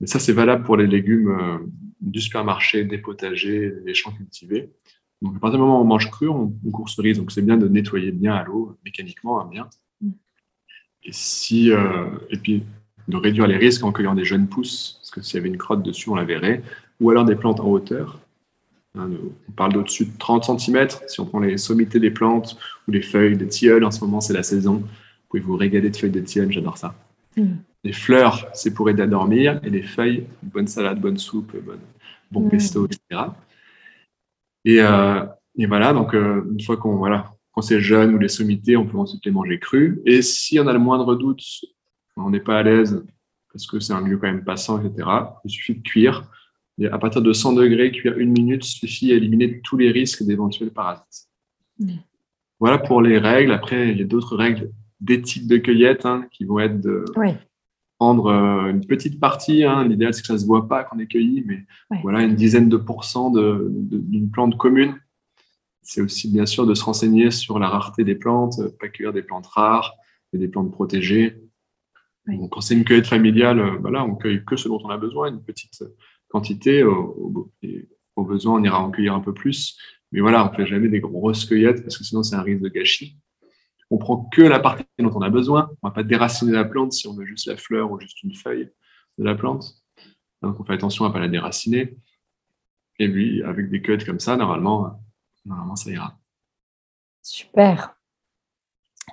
Mais 0.00 0.06
ça, 0.06 0.18
c'est 0.18 0.32
valable 0.32 0.64
pour 0.64 0.78
les 0.78 0.86
légumes 0.86 1.28
euh, 1.28 1.58
du 2.00 2.20
supermarché, 2.22 2.84
des 2.84 2.98
potagers, 2.98 3.72
des 3.84 3.92
champs 3.92 4.12
cultivés. 4.12 4.70
Donc, 5.20 5.36
à 5.36 5.40
partir 5.40 5.58
du 5.58 5.64
moment 5.64 5.78
où 5.78 5.82
on 5.82 5.86
mange 5.86 6.10
cru, 6.10 6.28
on, 6.28 6.54
on 6.64 6.70
court 6.70 6.88
ce 6.88 7.02
risque. 7.02 7.20
Donc, 7.20 7.32
c'est 7.32 7.42
bien 7.42 7.58
de 7.58 7.68
nettoyer 7.68 8.12
bien 8.12 8.34
à 8.34 8.44
l'eau, 8.44 8.78
mécaniquement, 8.82 9.40
hein, 9.40 9.48
bien. 9.50 9.68
Et, 11.04 11.12
si, 11.12 11.72
euh, 11.72 12.04
et 12.30 12.36
puis, 12.36 12.64
de 13.08 13.16
réduire 13.16 13.46
les 13.46 13.56
risques 13.56 13.84
en 13.84 13.92
cueillant 13.92 14.14
des 14.14 14.24
jeunes 14.24 14.46
pousses, 14.46 14.98
parce 15.00 15.10
que 15.10 15.22
s'il 15.22 15.36
y 15.36 15.38
avait 15.40 15.48
une 15.48 15.58
crotte 15.58 15.82
dessus, 15.82 16.10
on 16.10 16.14
la 16.14 16.24
verrait. 16.24 16.62
Ou 17.00 17.10
alors 17.10 17.24
des 17.24 17.34
plantes 17.34 17.60
en 17.60 17.66
hauteur. 17.66 18.20
Hein, 18.98 19.08
on 19.48 19.52
parle 19.52 19.72
d'au-dessus 19.72 20.06
de 20.06 20.18
30 20.18 20.60
cm. 20.60 20.88
Si 21.06 21.20
on 21.20 21.26
prend 21.26 21.40
les 21.40 21.56
sommités 21.56 21.98
des 22.00 22.10
plantes 22.10 22.56
ou 22.86 22.90
les 22.90 23.02
feuilles 23.02 23.36
des 23.36 23.48
tilleuls, 23.48 23.84
en 23.84 23.90
ce 23.90 24.00
moment, 24.04 24.20
c'est 24.20 24.32
la 24.34 24.42
saison. 24.42 24.74
Vous 24.74 24.86
pouvez 25.28 25.42
vous 25.42 25.56
régaler 25.56 25.90
de 25.90 25.96
feuilles 25.96 26.10
de 26.10 26.20
tilleul, 26.20 26.52
j'adore 26.52 26.76
ça. 26.76 26.94
Mm. 27.36 27.54
Les 27.84 27.92
fleurs, 27.92 28.48
c'est 28.52 28.74
pour 28.74 28.90
aider 28.90 29.02
à 29.02 29.06
dormir. 29.06 29.60
Et 29.64 29.70
les 29.70 29.82
feuilles, 29.82 30.26
bonne 30.42 30.66
salade, 30.66 31.00
bonne 31.00 31.18
soupe, 31.18 31.56
bonne, 31.64 31.80
bon 32.30 32.40
Mm. 32.42 32.50
pesto, 32.50 32.86
etc. 32.86 33.22
Et, 34.64 34.80
euh, 34.80 35.24
et 35.56 35.66
voilà, 35.66 35.92
donc 35.92 36.14
euh, 36.14 36.44
une 36.50 36.60
fois 36.60 36.76
qu'on 36.76 36.96
voilà, 36.96 37.34
quand 37.52 37.62
c'est 37.62 37.80
jeune 37.80 38.14
ou 38.14 38.18
les 38.18 38.28
sommités, 38.28 38.76
on 38.76 38.86
peut 38.86 38.98
ensuite 38.98 39.24
les 39.24 39.32
manger 39.32 39.58
crus. 39.58 39.98
Et 40.06 40.22
si 40.22 40.58
on 40.60 40.66
a 40.66 40.72
le 40.72 40.78
moindre 40.78 41.14
doute, 41.16 41.42
on 42.16 42.30
n'est 42.30 42.40
pas 42.40 42.58
à 42.58 42.62
l'aise 42.62 43.04
parce 43.52 43.66
que 43.66 43.80
c'est 43.80 43.92
un 43.92 44.00
lieu 44.00 44.16
quand 44.18 44.28
même 44.28 44.44
passant, 44.44 44.80
etc., 44.80 45.08
il 45.44 45.50
suffit 45.50 45.74
de 45.74 45.82
cuire. 45.82 46.30
Et 46.78 46.86
à 46.86 46.98
partir 46.98 47.20
de 47.22 47.32
100 47.32 47.54
degrés, 47.54 47.90
cuire 47.90 48.16
une 48.18 48.30
minute 48.30 48.62
suffit 48.64 49.12
à 49.12 49.16
éliminer 49.16 49.60
tous 49.62 49.76
les 49.76 49.90
risques 49.90 50.22
d'éventuels 50.22 50.70
parasites. 50.70 51.28
Mm. 51.78 51.94
Voilà 52.60 52.78
pour 52.78 53.02
les 53.02 53.18
règles. 53.18 53.52
Après, 53.52 53.90
il 53.90 53.98
y 53.98 54.02
a 54.02 54.04
d'autres 54.04 54.36
règles 54.36 54.70
d'éthique 55.00 55.46
de 55.48 55.56
cueillette 55.56 56.06
hein, 56.06 56.26
qui 56.30 56.44
vont 56.44 56.58
être 56.60 56.80
de 56.80 57.04
Oui. 57.16 57.30
prendre 57.98 58.26
euh, 58.26 58.70
une 58.70 58.86
petite 58.86 59.18
partie. 59.18 59.64
hein. 59.64 59.84
L'idéal, 59.88 60.14
c'est 60.14 60.20
que 60.20 60.26
ça 60.28 60.34
ne 60.34 60.38
se 60.38 60.46
voit 60.46 60.68
pas 60.68 60.84
qu'on 60.84 60.98
est 61.00 61.06
cueilli, 61.06 61.42
mais 61.46 61.64
voilà, 62.02 62.22
une 62.22 62.34
dizaine 62.36 62.68
de 62.68 62.76
pourcents 62.76 63.30
de- 63.30 63.66
de- 63.70 63.98
d'une 63.98 64.30
plante 64.30 64.56
commune. 64.56 64.94
C'est 65.82 66.00
aussi 66.00 66.30
bien 66.30 66.46
sûr 66.46 66.66
de 66.66 66.74
se 66.74 66.84
renseigner 66.84 67.30
sur 67.30 67.58
la 67.58 67.68
rareté 67.68 68.04
des 68.04 68.14
plantes, 68.14 68.58
euh, 68.60 68.70
pas 68.78 68.88
cueillir 68.88 69.12
des 69.12 69.22
plantes 69.22 69.46
rares 69.46 69.94
et 70.32 70.38
des 70.38 70.48
plantes 70.48 70.70
protégées. 70.70 71.42
Donc, 72.26 72.50
quand 72.52 72.60
c'est 72.60 72.74
une 72.74 72.84
cueillette 72.84 73.06
familiale, 73.06 73.58
euh, 73.58 73.76
voilà, 73.80 74.04
on 74.04 74.14
cueille 74.14 74.44
que 74.44 74.56
ce 74.56 74.68
dont 74.68 74.80
on 74.84 74.90
a 74.90 74.98
besoin, 74.98 75.30
une 75.30 75.42
petite 75.42 75.82
quantité. 76.28 76.84
Au, 76.84 77.50
au 78.16 78.24
besoin, 78.24 78.60
on 78.60 78.64
ira 78.64 78.82
en 78.82 78.90
cueillir 78.90 79.14
un 79.14 79.20
peu 79.20 79.34
plus. 79.34 79.78
Mais 80.12 80.20
voilà, 80.20 80.46
on 80.46 80.50
ne 80.50 80.56
fait 80.56 80.66
jamais 80.66 80.88
des 80.88 81.00
grosses 81.00 81.44
cueillettes 81.44 81.82
parce 81.82 81.96
que 81.96 82.04
sinon, 82.04 82.22
c'est 82.22 82.36
un 82.36 82.42
risque 82.42 82.62
de 82.62 82.68
gâchis. 82.68 83.16
On 83.90 83.98
prend 83.98 84.24
que 84.24 84.42
la 84.42 84.60
partie 84.60 84.84
dont 84.98 85.12
on 85.14 85.22
a 85.22 85.30
besoin. 85.30 85.70
On 85.82 85.88
ne 85.88 85.90
va 85.90 85.94
pas 85.94 86.02
déraciner 86.02 86.52
la 86.52 86.64
plante 86.64 86.92
si 86.92 87.08
on 87.08 87.14
veut 87.14 87.26
juste 87.26 87.46
la 87.46 87.56
fleur 87.56 87.90
ou 87.90 88.00
juste 88.00 88.22
une 88.22 88.34
feuille 88.34 88.70
de 89.18 89.24
la 89.24 89.34
plante. 89.34 89.82
Donc, 90.42 90.58
on 90.60 90.64
fait 90.64 90.74
attention 90.74 91.04
à 91.04 91.08
ne 91.08 91.12
pas 91.12 91.20
la 91.20 91.28
déraciner. 91.28 91.96
Et 92.98 93.08
puis, 93.08 93.42
avec 93.42 93.70
des 93.70 93.82
cueillettes 93.82 94.06
comme 94.06 94.20
ça, 94.20 94.36
normalement, 94.36 95.00
normalement 95.44 95.76
ça 95.76 95.90
ira. 95.90 96.16
Super. 97.22 97.96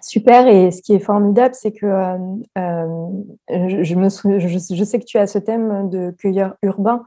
Super. 0.01 0.47
Et 0.47 0.69
ce 0.69 0.81
qui 0.83 0.93
est 0.93 0.99
formidable, 0.99 1.55
c'est 1.55 1.71
que 1.71 1.85
euh, 1.87 2.17
euh, 2.57 3.07
je, 3.49 3.83
je 3.83 3.95
me 3.95 4.09
sou- 4.09 4.37
je, 4.39 4.47
je 4.47 4.83
sais 4.83 4.99
que 4.99 5.05
tu 5.05 5.17
as 5.17 5.25
ce 5.25 5.39
thème 5.39 5.89
de 5.89 6.11
cueilleur 6.11 6.55
urbain 6.61 7.03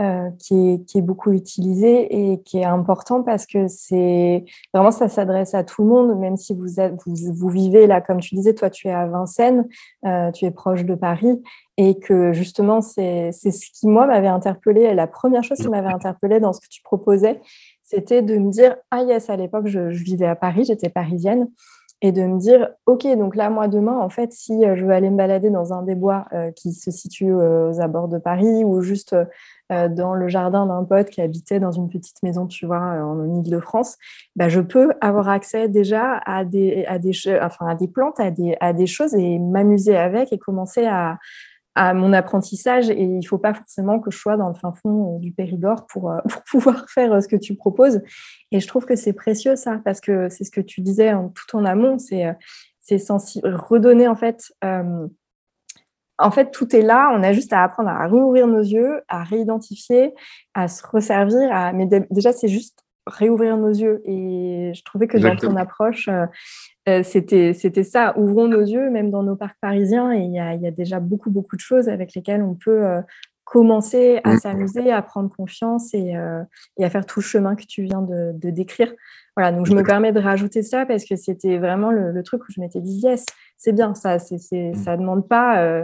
euh, 0.00 0.30
qui, 0.38 0.54
est, 0.70 0.84
qui 0.84 0.98
est 0.98 1.02
beaucoup 1.02 1.32
utilisé 1.32 2.32
et 2.32 2.40
qui 2.42 2.58
est 2.58 2.64
important 2.64 3.24
parce 3.24 3.44
que 3.44 3.66
c'est 3.66 4.44
vraiment 4.72 4.92
ça 4.92 5.08
s'adresse 5.08 5.54
à 5.54 5.64
tout 5.64 5.82
le 5.82 5.88
monde, 5.88 6.16
même 6.16 6.36
si 6.36 6.54
vous, 6.54 6.78
êtes, 6.78 6.94
vous, 7.04 7.16
vous 7.34 7.48
vivez 7.48 7.88
là, 7.88 8.00
comme 8.00 8.20
tu 8.20 8.36
disais, 8.36 8.54
toi 8.54 8.70
tu 8.70 8.86
es 8.86 8.92
à 8.92 9.06
Vincennes, 9.08 9.66
euh, 10.06 10.30
tu 10.30 10.44
es 10.44 10.52
proche 10.52 10.84
de 10.84 10.94
Paris 10.94 11.42
et 11.76 11.98
que 11.98 12.32
justement 12.32 12.80
c'est 12.80 13.30
c'est 13.32 13.50
ce 13.50 13.66
qui 13.72 13.88
moi 13.88 14.06
m'avait 14.06 14.28
interpellé. 14.28 14.94
La 14.94 15.08
première 15.08 15.42
chose 15.42 15.58
qui 15.58 15.68
m'avait 15.68 15.92
interpellé 15.92 16.38
dans 16.38 16.52
ce 16.52 16.60
que 16.60 16.68
tu 16.70 16.82
proposais, 16.82 17.40
c'était 17.88 18.22
de 18.22 18.36
me 18.36 18.50
dire 18.50 18.76
ah 18.90 19.02
yes 19.02 19.30
à 19.30 19.36
l'époque 19.36 19.66
je, 19.66 19.80
vivais 19.80 20.26
à 20.26 20.36
Paris, 20.36 20.64
j'étais 20.64 20.90
parisienne 20.90 21.48
et 22.00 22.12
de 22.12 22.22
me 22.22 22.38
dire 22.38 22.68
ok 22.86 23.06
donc 23.16 23.34
là 23.34 23.50
moi 23.50 23.66
demain 23.66 23.98
en 23.98 24.08
fait 24.08 24.32
si 24.32 24.64
euh, 24.64 24.76
je 24.76 24.84
veux 24.84 24.92
aller 24.92 25.10
me 25.10 25.16
balader 25.16 25.50
dans 25.50 25.72
un 25.72 25.82
des 25.82 25.96
bois 25.96 26.26
euh, 26.32 26.52
qui 26.52 26.72
se 26.72 26.92
situe 26.92 27.32
euh, 27.32 27.70
aux 27.70 27.80
abords 27.80 28.06
de 28.08 28.18
Paris 28.18 28.62
ou 28.64 28.82
juste 28.82 29.16
dans 29.70 30.14
le 30.14 30.28
jardin 30.28 30.64
d'un 30.64 30.82
pote 30.84 31.10
qui 31.10 31.20
habitait 31.20 31.60
dans 31.60 31.72
une 31.72 31.90
petite 31.90 32.22
maison 32.22 32.46
tu 32.46 32.64
vois 32.64 32.80
en 32.80 33.42
Ile-de-France 33.42 33.98
bah, 34.34 34.48
je 34.48 34.60
peux 34.60 34.92
avoir 35.02 35.28
accès 35.28 35.68
déjà 35.68 36.20
à 36.24 36.46
des 36.46 36.86
à 36.86 36.98
des 36.98 37.12
enfin 37.42 37.66
à 37.66 37.74
des 37.74 37.88
plantes 37.88 38.18
à 38.18 38.30
des 38.30 38.56
à 38.60 38.72
des 38.72 38.86
choses 38.86 39.14
et 39.14 39.38
m'amuser 39.38 39.96
avec 39.96 40.32
et 40.32 40.38
commencer 40.38 40.86
à 40.86 41.18
à 41.78 41.94
mon 41.94 42.12
apprentissage 42.12 42.90
et 42.90 43.04
il 43.04 43.24
faut 43.24 43.38
pas 43.38 43.54
forcément 43.54 44.00
que 44.00 44.10
je 44.10 44.18
sois 44.18 44.36
dans 44.36 44.48
le 44.48 44.54
fin 44.54 44.72
fond 44.72 45.14
euh, 45.14 45.18
du 45.20 45.30
Périgord 45.30 45.86
pour, 45.86 46.10
euh, 46.10 46.18
pouvoir 46.50 46.90
faire 46.90 47.12
euh, 47.12 47.20
ce 47.20 47.28
que 47.28 47.36
tu 47.36 47.54
proposes. 47.54 48.00
Et 48.50 48.58
je 48.58 48.66
trouve 48.66 48.84
que 48.84 48.96
c'est 48.96 49.12
précieux 49.12 49.54
ça, 49.54 49.80
parce 49.84 50.00
que 50.00 50.28
c'est 50.28 50.42
ce 50.42 50.50
que 50.50 50.60
tu 50.60 50.80
disais 50.80 51.12
tout 51.12 51.56
en 51.56 51.64
amont, 51.64 51.96
c'est 51.98 52.34
redonner 53.44 54.08
en 54.08 54.16
fait, 54.16 54.50
en 54.62 56.30
fait 56.30 56.50
tout 56.50 56.74
est 56.74 56.82
là, 56.82 57.12
on 57.14 57.22
a 57.22 57.32
juste 57.32 57.52
à 57.52 57.62
apprendre 57.62 57.90
à 57.90 58.06
réouvrir 58.06 58.46
nos 58.46 58.62
yeux, 58.62 59.02
à 59.08 59.22
réidentifier, 59.22 60.14
à 60.54 60.66
se 60.66 60.84
resservir, 60.84 61.52
à... 61.52 61.74
mais 61.74 61.84
dé- 61.86 62.06
déjà 62.10 62.32
c'est 62.32 62.48
juste 62.48 62.82
réouvrir 63.08 63.56
nos 63.56 63.68
yeux 63.70 64.00
et 64.04 64.72
je 64.74 64.82
trouvais 64.84 65.06
que 65.08 65.18
dans 65.18 65.34
ton 65.36 65.56
approche, 65.56 66.08
euh, 66.08 66.26
euh, 66.88 67.02
c'était 67.02 67.82
ça, 67.84 68.16
ouvrons 68.18 68.48
nos 68.48 68.60
yeux, 68.62 68.90
même 68.90 69.10
dans 69.10 69.22
nos 69.22 69.36
parcs 69.36 69.56
parisiens, 69.60 70.12
et 70.12 70.20
il 70.20 70.32
y 70.32 70.38
a, 70.38 70.54
il 70.54 70.62
y 70.62 70.66
a 70.66 70.70
déjà 70.70 71.00
beaucoup, 71.00 71.30
beaucoup 71.30 71.56
de 71.56 71.60
choses 71.60 71.88
avec 71.88 72.14
lesquelles 72.14 72.42
on 72.42 72.54
peut 72.54 72.84
euh, 72.86 73.00
commencer 73.44 74.20
à 74.24 74.34
Mm. 74.34 74.38
s'amuser, 74.38 74.92
à 74.92 75.02
prendre 75.02 75.30
confiance 75.34 75.94
et, 75.94 76.16
euh, 76.16 76.42
et 76.78 76.84
à 76.84 76.90
faire 76.90 77.04
tout 77.06 77.20
le 77.20 77.24
chemin 77.24 77.56
que 77.56 77.64
tu 77.64 77.82
viens 77.82 78.02
de, 78.02 78.32
de 78.34 78.50
décrire. 78.50 78.92
Voilà, 79.36 79.52
donc 79.56 79.66
je 79.66 79.72
me 79.74 79.82
permets 79.82 80.12
de 80.12 80.20
rajouter 80.20 80.62
ça 80.62 80.84
parce 80.84 81.04
que 81.04 81.16
c'était 81.16 81.58
vraiment 81.58 81.90
le, 81.90 82.12
le 82.12 82.22
truc 82.22 82.42
où 82.42 82.52
je 82.52 82.60
m'étais 82.60 82.80
dit, 82.80 83.00
yes, 83.02 83.24
c'est 83.56 83.72
bien, 83.72 83.94
ça 83.94 84.18
c'est 84.18 84.38
c'est- 84.38 84.70
Mm. 84.72 84.74
ça 84.74 84.96
demande 84.96 85.26
pas... 85.28 85.82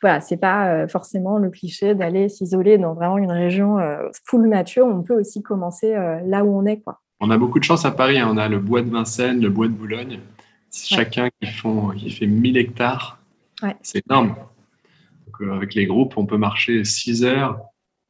voilà, 0.00 0.20
c'est 0.20 0.36
pas 0.38 0.68
euh, 0.72 0.88
forcément 0.88 1.38
le 1.38 1.50
cliché 1.50 1.94
d'aller 1.94 2.28
s'isoler 2.28 2.78
dans 2.78 2.94
vraiment 2.94 3.18
une 3.18 3.30
région 3.32 3.78
euh, 3.78 4.08
full 4.24 4.48
nature. 4.48 4.86
On 4.86 5.02
peut 5.02 5.18
aussi 5.18 5.42
commencer 5.42 5.94
euh, 5.94 6.20
là 6.24 6.44
où 6.44 6.58
on 6.58 6.64
est, 6.66 6.80
quoi. 6.80 7.00
On 7.20 7.30
a 7.30 7.36
beaucoup 7.36 7.58
de 7.58 7.64
chance 7.64 7.84
à 7.84 7.90
Paris. 7.90 8.18
hein. 8.18 8.28
On 8.30 8.38
a 8.38 8.48
le 8.48 8.58
bois 8.58 8.80
de 8.80 8.88
Vincennes, 8.90 9.40
le 9.40 9.50
bois 9.50 9.68
de 9.68 9.72
Boulogne. 9.72 10.20
Chacun 10.72 11.28
qui, 11.40 11.50
font, 11.50 11.88
qui 11.90 12.10
fait 12.10 12.26
1000 12.26 12.56
hectares. 12.56 13.18
Ouais. 13.62 13.76
C'est 13.82 14.02
énorme. 14.08 14.28
Donc, 15.26 15.40
euh, 15.42 15.52
avec 15.52 15.74
les 15.74 15.84
groupes, 15.86 16.14
on 16.16 16.24
peut 16.24 16.38
marcher 16.38 16.82
6 16.84 17.24
heures, 17.24 17.60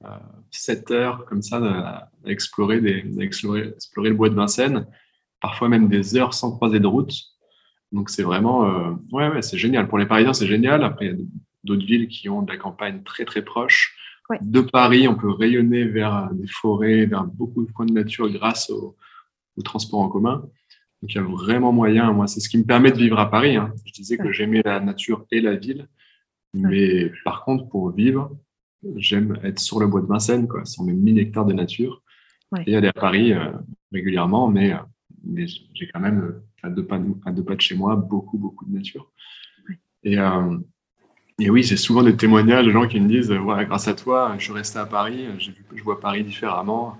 euh, 0.04 0.08
7 0.52 0.90
heures, 0.92 1.24
comme 1.24 1.42
ça, 1.42 1.56
à, 1.56 2.10
à 2.24 2.30
explorer, 2.30 2.80
des, 2.80 3.04
à 3.18 3.22
explorer, 3.22 3.72
explorer 3.74 4.10
le 4.10 4.14
bois 4.14 4.28
de 4.28 4.34
Vincennes. 4.34 4.86
Parfois 5.40 5.68
même 5.68 5.88
des 5.88 6.16
heures 6.16 6.34
sans 6.34 6.52
croiser 6.52 6.78
de 6.78 6.86
route. 6.86 7.12
Donc, 7.92 8.10
c'est 8.10 8.22
vraiment. 8.22 8.66
euh, 8.66 8.92
ouais, 9.12 9.28
ouais, 9.28 9.42
c'est 9.42 9.58
génial. 9.58 9.88
Pour 9.88 9.98
les 9.98 10.06
Parisiens, 10.06 10.32
c'est 10.32 10.46
génial. 10.46 10.84
Après, 10.84 11.06
il 11.06 11.10
y 11.12 11.14
a 11.14 11.18
d'autres 11.64 11.84
villes 11.86 12.08
qui 12.08 12.28
ont 12.28 12.42
de 12.42 12.50
la 12.50 12.58
campagne 12.58 13.02
très, 13.02 13.24
très 13.24 13.42
proche. 13.42 13.96
Ouais. 14.28 14.38
De 14.42 14.60
Paris, 14.60 15.08
on 15.08 15.16
peut 15.16 15.30
rayonner 15.30 15.84
vers 15.84 16.30
des 16.32 16.46
forêts, 16.46 17.04
vers 17.06 17.24
beaucoup 17.24 17.64
de 17.64 17.72
coins 17.72 17.86
de 17.86 17.92
nature 17.92 18.30
grâce 18.30 18.70
au, 18.70 18.96
au 19.56 19.62
transport 19.62 20.00
en 20.00 20.08
commun. 20.08 20.44
Donc 21.02 21.14
il 21.14 21.16
y 21.16 21.18
a 21.18 21.22
vraiment 21.22 21.72
moyen. 21.72 22.12
Moi, 22.12 22.26
c'est 22.26 22.40
ce 22.40 22.48
qui 22.48 22.58
me 22.58 22.64
permet 22.64 22.92
de 22.92 22.98
vivre 22.98 23.18
à 23.18 23.30
Paris. 23.30 23.56
Hein. 23.56 23.72
Je 23.84 23.92
disais 23.92 24.18
que 24.18 24.32
j'aimais 24.32 24.62
la 24.64 24.80
nature 24.80 25.26
et 25.30 25.40
la 25.40 25.56
ville, 25.56 25.88
mais 26.54 27.10
par 27.24 27.44
contre, 27.44 27.68
pour 27.68 27.90
vivre, 27.90 28.36
j'aime 28.96 29.38
être 29.42 29.58
sur 29.58 29.80
le 29.80 29.86
bois 29.86 30.00
de 30.00 30.06
Vincennes, 30.06 30.46
quoi, 30.46 30.64
sur 30.64 30.84
mes 30.84 30.92
mini 30.92 31.20
hectares 31.20 31.46
de 31.46 31.52
nature, 31.52 32.02
et 32.66 32.76
aller 32.76 32.88
à 32.88 32.92
Paris 32.92 33.32
euh, 33.32 33.50
régulièrement, 33.92 34.48
mais, 34.48 34.74
mais 35.24 35.46
j'ai 35.46 35.88
quand 35.88 36.00
même 36.00 36.40
à 36.62 36.68
deux, 36.68 36.84
pas, 36.84 36.98
à 37.24 37.32
deux 37.32 37.44
pas 37.44 37.54
de 37.54 37.60
chez 37.60 37.74
moi 37.74 37.96
beaucoup, 37.96 38.38
beaucoup 38.38 38.64
de 38.66 38.74
nature. 38.74 39.10
Et, 40.02 40.18
euh, 40.18 40.58
et 41.38 41.50
oui, 41.50 41.62
j'ai 41.62 41.76
souvent 41.76 42.02
des 42.02 42.16
témoignages 42.16 42.66
de 42.66 42.70
gens 42.70 42.86
qui 42.86 43.00
me 43.00 43.08
disent 43.08 43.30
voilà, 43.32 43.64
grâce 43.64 43.88
à 43.88 43.94
toi, 43.94 44.34
je 44.38 44.44
suis 44.44 44.52
resté 44.52 44.78
à 44.78 44.86
Paris, 44.86 45.26
je 45.74 45.82
vois 45.82 46.00
Paris 46.00 46.24
différemment, 46.24 46.96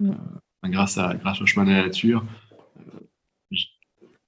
mm. 0.00 0.10
euh, 0.10 0.68
grâce, 0.68 0.98
à, 0.98 1.14
grâce 1.14 1.40
au 1.40 1.46
chemin 1.46 1.64
de 1.66 1.70
la 1.70 1.82
nature. 1.82 2.24
Euh, 2.78 3.00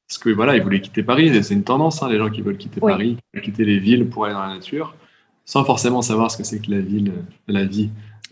parce 0.08 0.18
que 0.18 0.30
voilà, 0.30 0.56
ils 0.56 0.62
voulaient 0.62 0.80
quitter 0.80 1.02
Paris, 1.02 1.42
c'est 1.42 1.54
une 1.54 1.64
tendance, 1.64 2.02
hein, 2.02 2.08
les 2.08 2.18
gens 2.18 2.30
qui 2.30 2.40
veulent 2.40 2.56
quitter 2.56 2.80
Paris, 2.80 3.18
quitter 3.42 3.64
les 3.64 3.78
villes 3.78 4.08
pour 4.08 4.24
aller 4.24 4.34
dans 4.34 4.46
la 4.46 4.54
nature, 4.54 4.94
sans 5.44 5.64
forcément 5.64 6.02
savoir 6.02 6.30
ce 6.30 6.38
que 6.38 6.44
c'est 6.44 6.60
que 6.60 6.70
la 6.70 6.80
ville, 6.80 7.12
la 7.46 7.64
vie. 7.64 7.90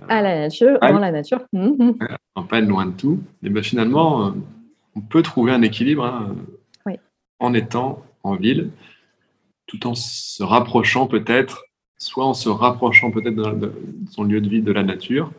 À 0.09 0.23
la 0.23 0.41
nature, 0.41 0.79
dans 0.81 0.99
la 0.99 1.11
nature. 1.11 1.41
Mm, 1.53 1.85
mm. 1.85 1.99
En 2.35 2.45
peine, 2.45 2.69
loin 2.69 2.87
de 2.87 2.93
tout. 2.93 3.21
Et 3.43 3.51
ben 3.51 3.63
finalement, 3.63 4.35
on 4.97 5.01
peut 5.03 5.23
trouver 5.23 5.53
un 5.53 5.63
équilibre 5.63 6.05
hein, 6.05 6.37
en 7.39 7.53
étant 7.55 8.05
en 8.23 8.35
ville 8.35 8.71
tout 9.67 9.87
en 9.87 9.95
se 9.95 10.43
rapprochant 10.43 11.07
peut-être, 11.07 11.65
soit 11.99 12.25
en 12.25 12.35
se 12.35 12.49
rapprochant 12.49 13.11
peut-être 13.11 13.35
de, 13.35 13.73
son 14.11 14.25
lieu 14.25 14.41
de 14.41 14.49
vie 14.49 14.63
de 14.63 14.73
la 14.73 14.83
nature, 14.83 15.33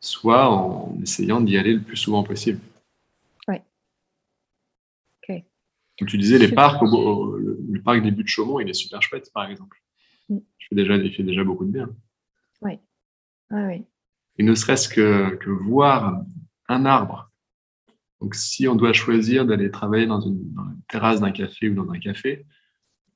soit 0.00 0.48
en 0.48 0.96
essayant 1.02 1.40
d'y 1.40 1.56
aller 1.56 1.72
le 1.72 1.80
plus 1.80 1.96
souvent 1.96 2.22
possible. 2.22 2.60
Oui. 3.48 3.56
Ok. 5.28 5.42
Comme 5.98 6.08
tu 6.08 6.18
disais, 6.18 6.38
les 6.38 6.52
parcs, 6.52 6.82
le, 6.82 7.80
parc 7.82 8.02
des 8.02 8.10
buts 8.10 8.24
de 8.24 8.28
Chaumont, 8.28 8.60
il 8.60 8.68
est 8.68 8.74
super 8.74 9.00
chouette, 9.02 9.30
par 9.32 9.48
exemple. 9.48 9.78
Mm. 10.28 10.36
Il, 10.36 10.66
fait 10.68 10.74
déjà, 10.74 10.96
il 10.96 11.12
fait 11.14 11.22
déjà 11.22 11.44
beaucoup 11.44 11.64
de 11.64 11.70
bien. 11.70 11.88
Oui. 12.60 12.78
Ah, 13.50 13.66
oui. 13.68 13.84
Et 14.38 14.42
ne 14.42 14.54
serait-ce 14.54 14.88
que, 14.88 15.36
que 15.36 15.50
voir 15.50 16.22
un 16.68 16.84
arbre. 16.84 17.31
Donc, 18.22 18.36
si 18.36 18.68
on 18.68 18.76
doit 18.76 18.92
choisir 18.92 19.44
d'aller 19.44 19.68
travailler 19.72 20.06
dans 20.06 20.20
une, 20.20 20.52
dans 20.52 20.62
une 20.62 20.80
terrasse 20.88 21.20
d'un 21.20 21.32
café 21.32 21.68
ou 21.68 21.74
dans 21.74 21.90
un 21.90 21.98
café, 21.98 22.46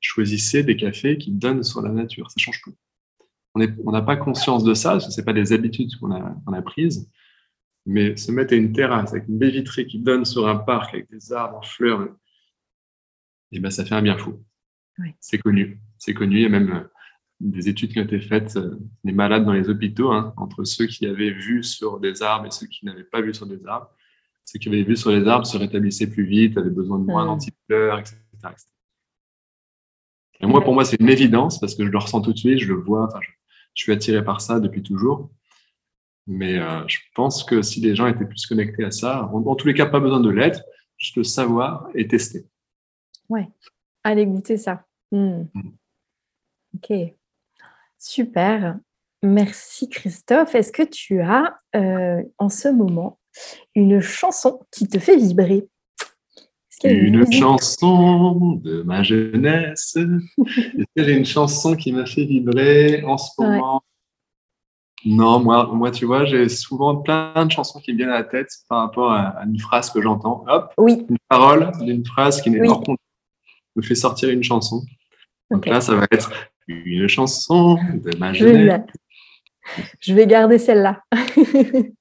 choisissez 0.01 0.65
des 0.65 0.77
cafés 0.77 1.17
qui 1.17 1.31
donnent 1.31 1.63
sur 1.63 1.81
la 1.81 1.91
nature. 1.91 2.29
Ça 2.29 2.39
change 2.39 2.61
tout. 2.61 2.75
On 3.55 3.93
n'a 3.93 4.03
pas 4.03 4.17
conscience 4.17 4.65
de 4.65 4.75
ça, 4.75 4.99
ce 4.99 5.17
n'est 5.17 5.25
pas 5.25 5.33
des 5.33 5.53
habitudes 5.53 5.97
qu'on 6.01 6.11
a, 6.11 6.35
a 6.53 6.63
prises, 6.63 7.09
mais 7.87 8.17
se 8.17 8.33
mettre 8.33 8.53
à 8.53 8.57
une 8.57 8.73
terrasse 8.73 9.13
avec 9.13 9.29
une 9.29 9.39
baie 9.39 9.51
vitrée 9.51 9.87
qui 9.87 10.01
donne 10.01 10.25
sur 10.25 10.49
un 10.49 10.57
parc 10.57 10.93
avec 10.95 11.09
des 11.09 11.33
arbres 11.33 11.59
en 11.59 11.63
fleurs, 11.63 12.03
et 12.03 13.59
eh 13.59 13.61
ben, 13.61 13.71
ça 13.71 13.85
fait 13.85 13.95
un 13.95 14.03
bien 14.03 14.19
fou. 14.19 14.45
C'est 15.21 15.39
connu. 15.39 15.81
C'est 15.99 16.15
connu. 16.15 16.39
Il 16.39 16.43
y 16.43 16.47
a 16.47 16.49
même 16.49 16.73
euh, 16.73 16.81
des 17.39 17.69
études 17.69 17.93
qui 17.93 18.01
ont 18.01 18.05
été 18.05 18.21
faites, 18.21 18.57
euh, 18.57 18.77
des 19.05 19.13
malades 19.13 19.45
dans 19.45 19.53
les 19.53 19.69
hôpitaux, 19.69 20.11
hein, 20.11 20.35
entre 20.37 20.65
ceux 20.65 20.87
qui 20.87 21.07
avaient 21.07 21.31
vu 21.31 21.63
sur 21.63 22.01
des 22.01 22.25
arbres 22.25 22.47
et 22.47 22.51
ceux 22.51 22.67
qui 22.67 22.85
n'avaient 22.85 23.05
pas 23.05 23.21
vu 23.21 23.33
sur 23.33 23.47
des 23.47 23.65
arbres. 23.67 23.89
Ceux 24.47 24.61
qui 24.61 24.69
avaient 24.69 24.85
vu 24.85 24.97
sur 24.97 25.11
les 25.11 25.27
arbres 25.27 25.45
se 25.45 25.59
rétablissaient 25.59 26.07
plus 26.07 26.25
vite, 26.25 26.57
avaient 26.57 26.71
besoin 26.71 26.99
de 26.99 27.05
moins 27.05 27.25
mmh. 27.25 27.27
d'antidouleurs, 27.27 27.99
etc., 27.99 28.17
etc. 28.33 28.55
Et 30.41 30.47
moi, 30.47 30.63
pour 30.63 30.73
moi, 30.73 30.85
c'est 30.85 31.01
une 31.01 31.09
évidence 31.09 31.59
parce 31.59 31.75
que 31.75 31.85
je 31.85 31.91
le 31.91 31.99
ressens 31.99 32.21
tout 32.21 32.33
de 32.33 32.39
suite, 32.39 32.59
je 32.59 32.69
le 32.73 32.81
vois, 32.81 33.09
je, 33.21 33.31
suis 33.83 33.93
attiré 33.93 34.25
par 34.25 34.41
ça 34.41 34.61
depuis 34.61 34.83
toujours. 34.83 35.31
Mais 36.29 36.59
euh, 36.59 36.87
je 36.87 36.99
pense 37.15 37.43
que 37.43 37.63
si 37.63 37.81
les 37.81 37.95
gens 37.95 38.07
étaient 38.07 38.25
plus 38.25 38.47
connectés 38.47 38.85
à 38.85 38.91
ça, 38.91 39.25
en, 39.33 39.55
tous 39.55 39.67
les 39.67 39.75
cas, 39.75 39.87
pas 39.87 40.01
besoin 40.01 40.21
de 40.21 40.31
l'être, 40.31 40.63
juste 40.97 41.17
le 41.17 41.25
savoir 41.25 41.89
et 41.95 42.07
tester. 42.07 42.47
Ouais, 43.29 43.49
allez 44.05 44.27
goûter 44.27 44.57
ça. 44.57 44.85
Hmm. 45.11 45.45
Mm. 45.55 45.73
Ok, 46.75 46.93
super. 47.99 48.79
Merci 49.23 49.89
Christophe. 49.89 50.55
Est-ce 50.55 50.73
que 50.73 50.83
tu 50.83 51.21
as 51.21 51.59
euh, 51.75 52.23
en 52.39 52.49
ce 52.49 52.69
moment 52.69 53.19
une 53.75 54.01
chanson 54.01 54.61
qui 54.71 54.89
te 54.89 54.99
fait 54.99 55.17
vibrer 55.17 55.69
une 56.85 57.31
chanson 57.33 58.61
de 58.63 58.83
ma 58.83 59.03
jeunesse. 59.03 59.97
Est-ce 60.47 60.85
que 60.97 61.05
j'ai 61.05 61.13
une 61.13 61.25
chanson 61.25 61.75
qui 61.75 61.93
m'a 61.93 62.07
fait 62.07 62.25
vibrer 62.25 63.03
en 63.05 63.17
ce 63.19 63.31
moment? 63.39 63.83
Non, 65.05 65.41
moi, 65.41 65.71
moi, 65.73 65.91
tu 65.91 66.05
vois, 66.05 66.25
j'ai 66.25 66.49
souvent 66.49 66.97
plein 66.97 67.47
de 67.47 67.51
chansons 67.51 67.81
qui 67.81 67.93
me 67.93 67.99
viennent 67.99 68.11
à 68.11 68.19
la 68.19 68.25
tête 68.25 68.49
par 68.69 68.81
rapport 68.81 69.13
à, 69.13 69.45
une 69.47 69.59
phrase 69.59 69.91
que 69.91 70.03
j'entends. 70.03 70.45
Hop, 70.49 70.73
oui. 70.79 71.07
une 71.09 71.19
parole 71.29 71.71
d'une 71.81 72.05
phrase 72.05 72.43
qui 72.43 72.51
n'est 72.51 72.67
pas 72.67 72.75
compte 72.75 72.99
me 73.77 73.83
fait 73.83 73.95
sortir 73.95 74.31
une 74.31 74.43
chanson. 74.43 74.83
Donc 75.51 75.67
là, 75.67 75.81
ça 75.81 75.95
va 75.95 76.07
être 76.11 76.33
une 76.67 77.07
chanson 77.09 77.79
de 77.95 78.17
ma 78.19 78.33
jeunesse. 78.33 78.81
Je 80.01 80.15
vais 80.15 80.27
garder 80.27 80.59
celle-là. 80.59 81.03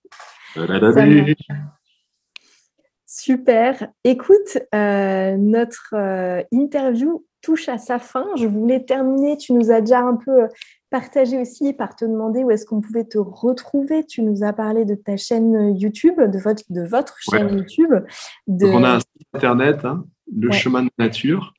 Super. 3.05 3.87
Écoute, 4.03 4.57
notre 4.73 5.95
interview 6.51 7.25
touche 7.41 7.69
à 7.69 7.77
sa 7.77 7.99
fin. 7.99 8.25
Je 8.35 8.47
voulais 8.47 8.83
terminer. 8.83 9.37
Tu 9.37 9.53
nous 9.53 9.71
as 9.71 9.81
déjà 9.81 10.01
un 10.01 10.15
peu 10.15 10.47
partagé 10.89 11.39
aussi 11.39 11.73
par 11.73 11.95
te 11.95 12.03
demander 12.05 12.43
où 12.43 12.51
est-ce 12.51 12.65
qu'on 12.65 12.81
pouvait 12.81 13.05
te 13.05 13.17
retrouver. 13.17 14.05
Tu 14.05 14.21
nous 14.21 14.43
as 14.43 14.53
parlé 14.53 14.85
de 14.85 14.95
ta 14.95 15.17
chaîne 15.17 15.77
YouTube, 15.77 16.19
de 16.19 16.39
votre, 16.87 17.15
chaîne 17.19 17.57
YouTube. 17.57 17.93
On 18.47 18.83
a 18.83 18.95
un 18.95 18.99
site 18.99 19.27
internet, 19.33 19.85
le 20.33 20.51
chemin 20.51 20.83
de 20.83 20.89
nature, 20.97 21.53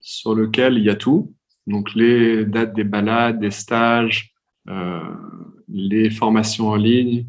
sur 0.00 0.34
lequel 0.34 0.78
il 0.78 0.84
y 0.84 0.90
a 0.90 0.96
tout. 0.96 1.32
Donc 1.66 1.94
les 1.94 2.44
dates 2.44 2.74
des 2.74 2.84
balades, 2.84 3.40
des 3.40 3.50
stages, 3.50 4.34
les 5.68 6.10
formations 6.10 6.68
en 6.68 6.76
ligne, 6.76 7.26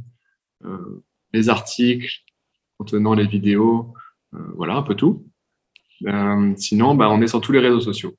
les 1.34 1.49
articles, 1.49 2.24
contenant 2.78 3.14
les 3.14 3.28
vidéos, 3.28 3.93
euh, 4.34 4.39
voilà, 4.55 4.76
un 4.76 4.84
peu 4.84 4.95
tout. 4.95 5.26
Euh, 6.05 6.53
sinon, 6.57 6.95
bah, 6.95 7.09
on 7.09 7.22
est 7.22 7.28
sur 7.28 7.41
tous 7.41 7.51
les 7.51 7.59
réseaux 7.59 7.82
sociaux. 7.82 8.16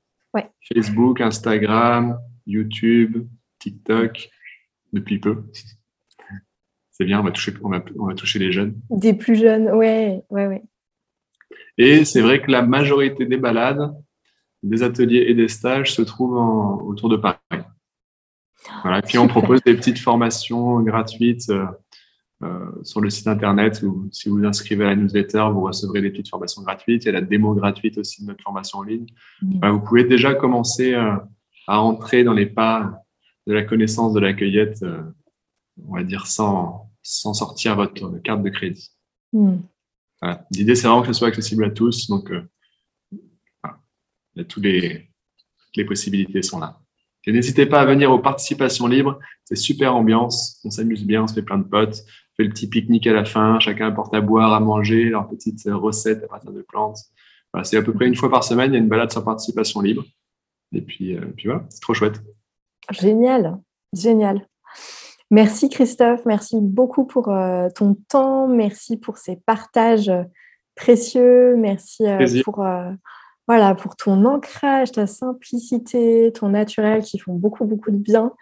Facebook, 0.75 1.21
Instagram, 1.21 2.19
YouTube, 2.47 3.29
TikTok, 3.59 4.31
depuis 4.93 5.19
peu. 5.19 5.45
C'est 6.91 7.05
bien, 7.05 7.21
on 7.21 7.23
va, 7.23 7.31
toucher, 7.31 7.53
on, 7.63 7.69
va, 7.69 8.15
toucher 8.15 8.39
les 8.39 8.51
jeunes. 8.51 8.81
Des 8.91 9.15
plus 9.15 9.37
jeunes, 9.37 9.71
ouais, 9.71 10.23
ouais, 10.31 10.47
ouais. 10.47 10.63
Et 11.77 12.05
c'est 12.05 12.21
vrai 12.21 12.41
que 12.41 12.51
la 12.51 12.63
majorité 12.63 13.27
des 13.27 13.37
balades, 13.37 13.95
des 14.63 14.83
ateliers 14.83 15.27
et 15.29 15.35
des 15.35 15.49
stages 15.49 15.93
se 15.93 16.03
trouvent 16.03 16.39
autour 16.85 17.11
de 17.11 17.17
Paris. 17.17 17.39
Voilà. 18.83 19.03
Puis 19.03 19.19
on 19.19 19.29
propose 19.29 19.63
des 19.63 19.75
petites 19.75 19.99
formations 19.99 20.81
gratuites 20.81 21.51
euh, 21.51 21.65
euh, 21.65 21.67
sur 22.83 23.01
le 23.01 23.11
site 23.11 23.27
internet 23.27 23.83
ou 23.83 24.09
si 24.13 24.29
vous 24.29 24.39
vous 24.39 24.45
inscrivez 24.45 24.85
à 24.85 24.89
la 24.89 24.97
newsletter, 24.97 25.47
vous 25.53 25.63
recevrez 25.63 26.03
des 26.03 26.11
petites 26.11 26.29
formations 26.29 26.63
gratuites. 26.63 27.05
Il 27.05 27.07
y 27.07 27.09
a 27.09 27.13
la 27.13 27.21
démo 27.21 27.55
gratuite 27.55 27.97
aussi 27.99 28.23
de 28.23 28.29
notre 28.29 28.43
formation 28.43 28.81
en 28.81 28.83
ligne. 28.83 29.07
Mmh. 29.41 29.71
vous 29.71 29.81
pouvez 29.81 30.05
déjà 30.05 30.35
commencer 30.35 30.93
euh, 30.93 31.17
à 31.67 31.81
entrer 31.81 32.25
dans 32.25 32.35
les 32.35 32.47
pas 32.47 33.03
de 33.47 33.53
la 33.55 33.63
connaissance 33.63 34.13
de 34.13 34.21
la 34.21 34.33
cueillette, 34.33 34.83
euh, 34.83 35.03
on 35.87 35.95
va 35.95 36.03
dire 36.03 36.27
sans, 36.27 36.91
sans 37.03 37.35
sortir 37.35 37.77
votre 37.77 38.19
carte 38.19 38.43
de 38.43 38.51
crédit. 38.51 38.91
Mmh. 39.33 39.57
L'idée, 40.53 40.75
c'est 40.75 40.87
vraiment 40.87 41.03
que 41.03 41.09
ce 41.09 41.13
soit 41.13 41.29
accessible 41.29 41.65
à 41.65 41.71
tous. 41.71 42.09
Donc, 42.09 42.31
tous 44.49 44.61
les, 44.61 45.11
toutes 45.59 45.77
les 45.77 45.85
possibilités 45.85 46.43
sont 46.43 46.59
là. 46.59 46.81
Et 47.27 47.33
n'hésitez 47.33 47.67
pas 47.67 47.81
à 47.81 47.85
venir 47.85 48.11
aux 48.11 48.19
participations 48.19 48.87
libres. 48.87 49.19
C'est 49.45 49.57
super 49.57 49.95
ambiance. 49.95 50.61
On 50.65 50.71
s'amuse 50.71 51.05
bien, 51.05 51.25
on 51.25 51.27
se 51.27 51.35
fait 51.35 51.43
plein 51.43 51.59
de 51.59 51.65
potes 51.65 52.05
fait 52.37 52.45
le 52.45 52.51
petit 52.51 52.69
pique-nique 52.69 53.07
à 53.07 53.13
la 53.13 53.25
fin, 53.25 53.59
chacun 53.61 53.89
apporte 53.89 54.15
à 54.15 54.21
boire, 54.21 54.53
à 54.53 54.61
manger, 54.61 55.05
leurs 55.05 55.29
petites 55.29 55.69
recettes 55.71 56.25
à 56.25 56.27
partir 56.27 56.53
de 56.53 56.63
plantes. 56.63 56.99
Voilà, 57.53 57.65
c'est 57.65 57.77
à 57.77 57.83
peu 57.83 57.93
près 57.93 58.07
une 58.07 58.17
fois 58.17 58.31
par 58.31 58.43
semaine, 58.43 58.73
il 58.73 58.75
y 58.75 58.77
a 58.77 58.81
une 58.81 58.89
balade 58.89 59.13
sans 59.13 59.23
participation 59.23 59.81
libre. 59.81 60.05
Et 60.73 60.81
puis, 60.81 61.17
euh, 61.17 61.21
puis 61.37 61.49
voilà, 61.49 61.65
c'est 61.69 61.81
trop 61.81 61.95
chouette. 61.95 62.21
Génial, 62.91 63.61
génial. 63.93 64.47
Merci 65.31 65.69
Christophe, 65.69 66.27
merci 66.27 66.57
beaucoup 66.61 67.07
pour 67.07 67.29
euh, 67.29 67.69
ton 67.75 67.97
temps, 68.09 68.47
merci 68.47 68.97
pour 68.97 69.19
ces 69.19 69.37
partages 69.37 70.13
précieux, 70.75 71.57
merci 71.57 72.07
euh, 72.07 72.27
pour, 72.45 72.65
voilà, 73.49 73.75
pour 73.75 73.97
ton 73.97 74.25
ancrage, 74.25 74.93
ta 74.93 75.07
simplicité, 75.07 76.33
ton 76.35 76.51
naturel 76.51 77.03
qui 77.03 77.19
font 77.19 77.35
beaucoup, 77.35 77.65
beaucoup 77.65 77.91
de 77.91 77.97
bien 77.97 78.33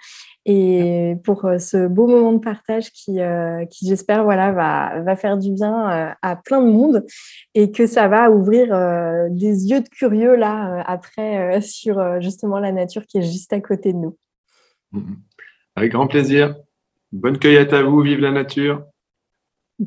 et 0.44 1.14
pour 1.22 1.44
euh, 1.44 1.58
ce 1.58 1.86
beau 1.86 2.08
moment 2.08 2.32
de 2.32 2.38
partage 2.38 2.90
qui, 2.90 3.20
euh, 3.20 3.64
qui 3.66 3.86
j'espère, 3.86 4.24
voilà, 4.24 4.50
va, 4.50 5.00
va, 5.02 5.14
faire 5.14 5.38
du 5.38 5.52
bien 5.52 5.90
euh, 5.90 6.10
à 6.20 6.36
plein 6.36 6.60
de 6.60 6.66
monde 6.70 7.06
et 7.54 7.70
que 7.70 7.86
ça 7.86 8.08
va 8.08 8.30
ouvrir 8.30 8.68
des 9.30 9.70
yeux 9.70 9.80
de 9.80 9.88
curieux 9.88 10.34
là 10.34 10.82
après 10.86 11.60
sur 11.62 12.20
justement 12.20 12.58
la 12.58 12.72
nature 12.72 13.06
qui 13.06 13.18
est 13.18 13.22
juste 13.22 13.52
à 13.52 13.60
côté 13.60 13.92
de 13.92 13.98
nous. 13.98 14.18
Mm-hmm. 14.92 15.16
Avec 15.76 15.92
grand 15.92 16.08
plaisir. 16.08 16.56
Bonne 17.12 17.38
cueillette 17.38 17.72
à 17.72 17.82
vous, 17.82 18.00
vive 18.00 18.20
la 18.20 18.32
nature. 18.32 18.84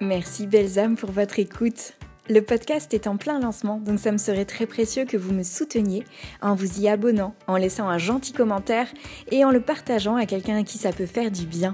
Merci 0.00 0.46
belles 0.46 0.78
âmes 0.78 0.96
pour 0.96 1.10
votre 1.10 1.38
écoute. 1.38 1.94
Le 2.30 2.40
podcast 2.40 2.94
est 2.94 3.06
en 3.06 3.18
plein 3.18 3.38
lancement, 3.38 3.78
donc 3.78 3.98
ça 3.98 4.10
me 4.10 4.16
serait 4.16 4.46
très 4.46 4.64
précieux 4.64 5.04
que 5.04 5.18
vous 5.18 5.34
me 5.34 5.42
souteniez 5.42 6.04
en 6.40 6.54
vous 6.54 6.80
y 6.80 6.88
abonnant, 6.88 7.34
en 7.48 7.58
laissant 7.58 7.86
un 7.86 7.98
gentil 7.98 8.32
commentaire 8.32 8.88
et 9.30 9.44
en 9.44 9.50
le 9.50 9.60
partageant 9.60 10.16
à 10.16 10.24
quelqu'un 10.24 10.56
à 10.56 10.62
qui 10.62 10.78
ça 10.78 10.90
peut 10.90 11.04
faire 11.04 11.30
du 11.30 11.44
bien. 11.44 11.72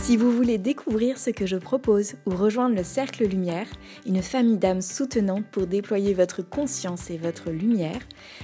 Si 0.00 0.16
vous 0.16 0.32
voulez 0.32 0.58
découvrir 0.58 1.18
ce 1.18 1.30
que 1.30 1.46
je 1.46 1.56
propose 1.56 2.14
ou 2.26 2.30
rejoindre 2.30 2.74
le 2.74 2.82
Cercle 2.82 3.24
Lumière, 3.24 3.68
une 4.04 4.22
famille 4.22 4.58
d'âmes 4.58 4.82
soutenantes 4.82 5.46
pour 5.52 5.68
déployer 5.68 6.14
votre 6.14 6.42
conscience 6.42 7.08
et 7.08 7.16
votre 7.16 7.50
lumière, 7.50 8.00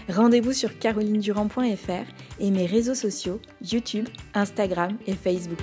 rendez-vous 0.08 0.52
sur 0.52 0.78
carolinedurand.fr 0.78 2.06
et 2.38 2.50
mes 2.52 2.66
réseaux 2.66 2.94
sociaux 2.94 3.40
YouTube, 3.60 4.08
Instagram 4.34 4.96
et 5.08 5.14
Facebook 5.14 5.58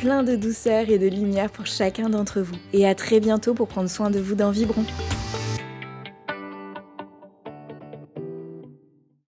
plein 0.00 0.22
de 0.22 0.34
douceur 0.34 0.88
et 0.88 0.98
de 0.98 1.06
lumière 1.06 1.50
pour 1.50 1.66
chacun 1.66 2.08
d'entre 2.08 2.40
vous. 2.40 2.56
Et 2.72 2.88
à 2.88 2.94
très 2.94 3.20
bientôt 3.20 3.52
pour 3.52 3.68
prendre 3.68 3.90
soin 3.90 4.08
de 4.08 4.18
vous 4.18 4.34
dans 4.34 4.50
Vibron. 4.50 4.86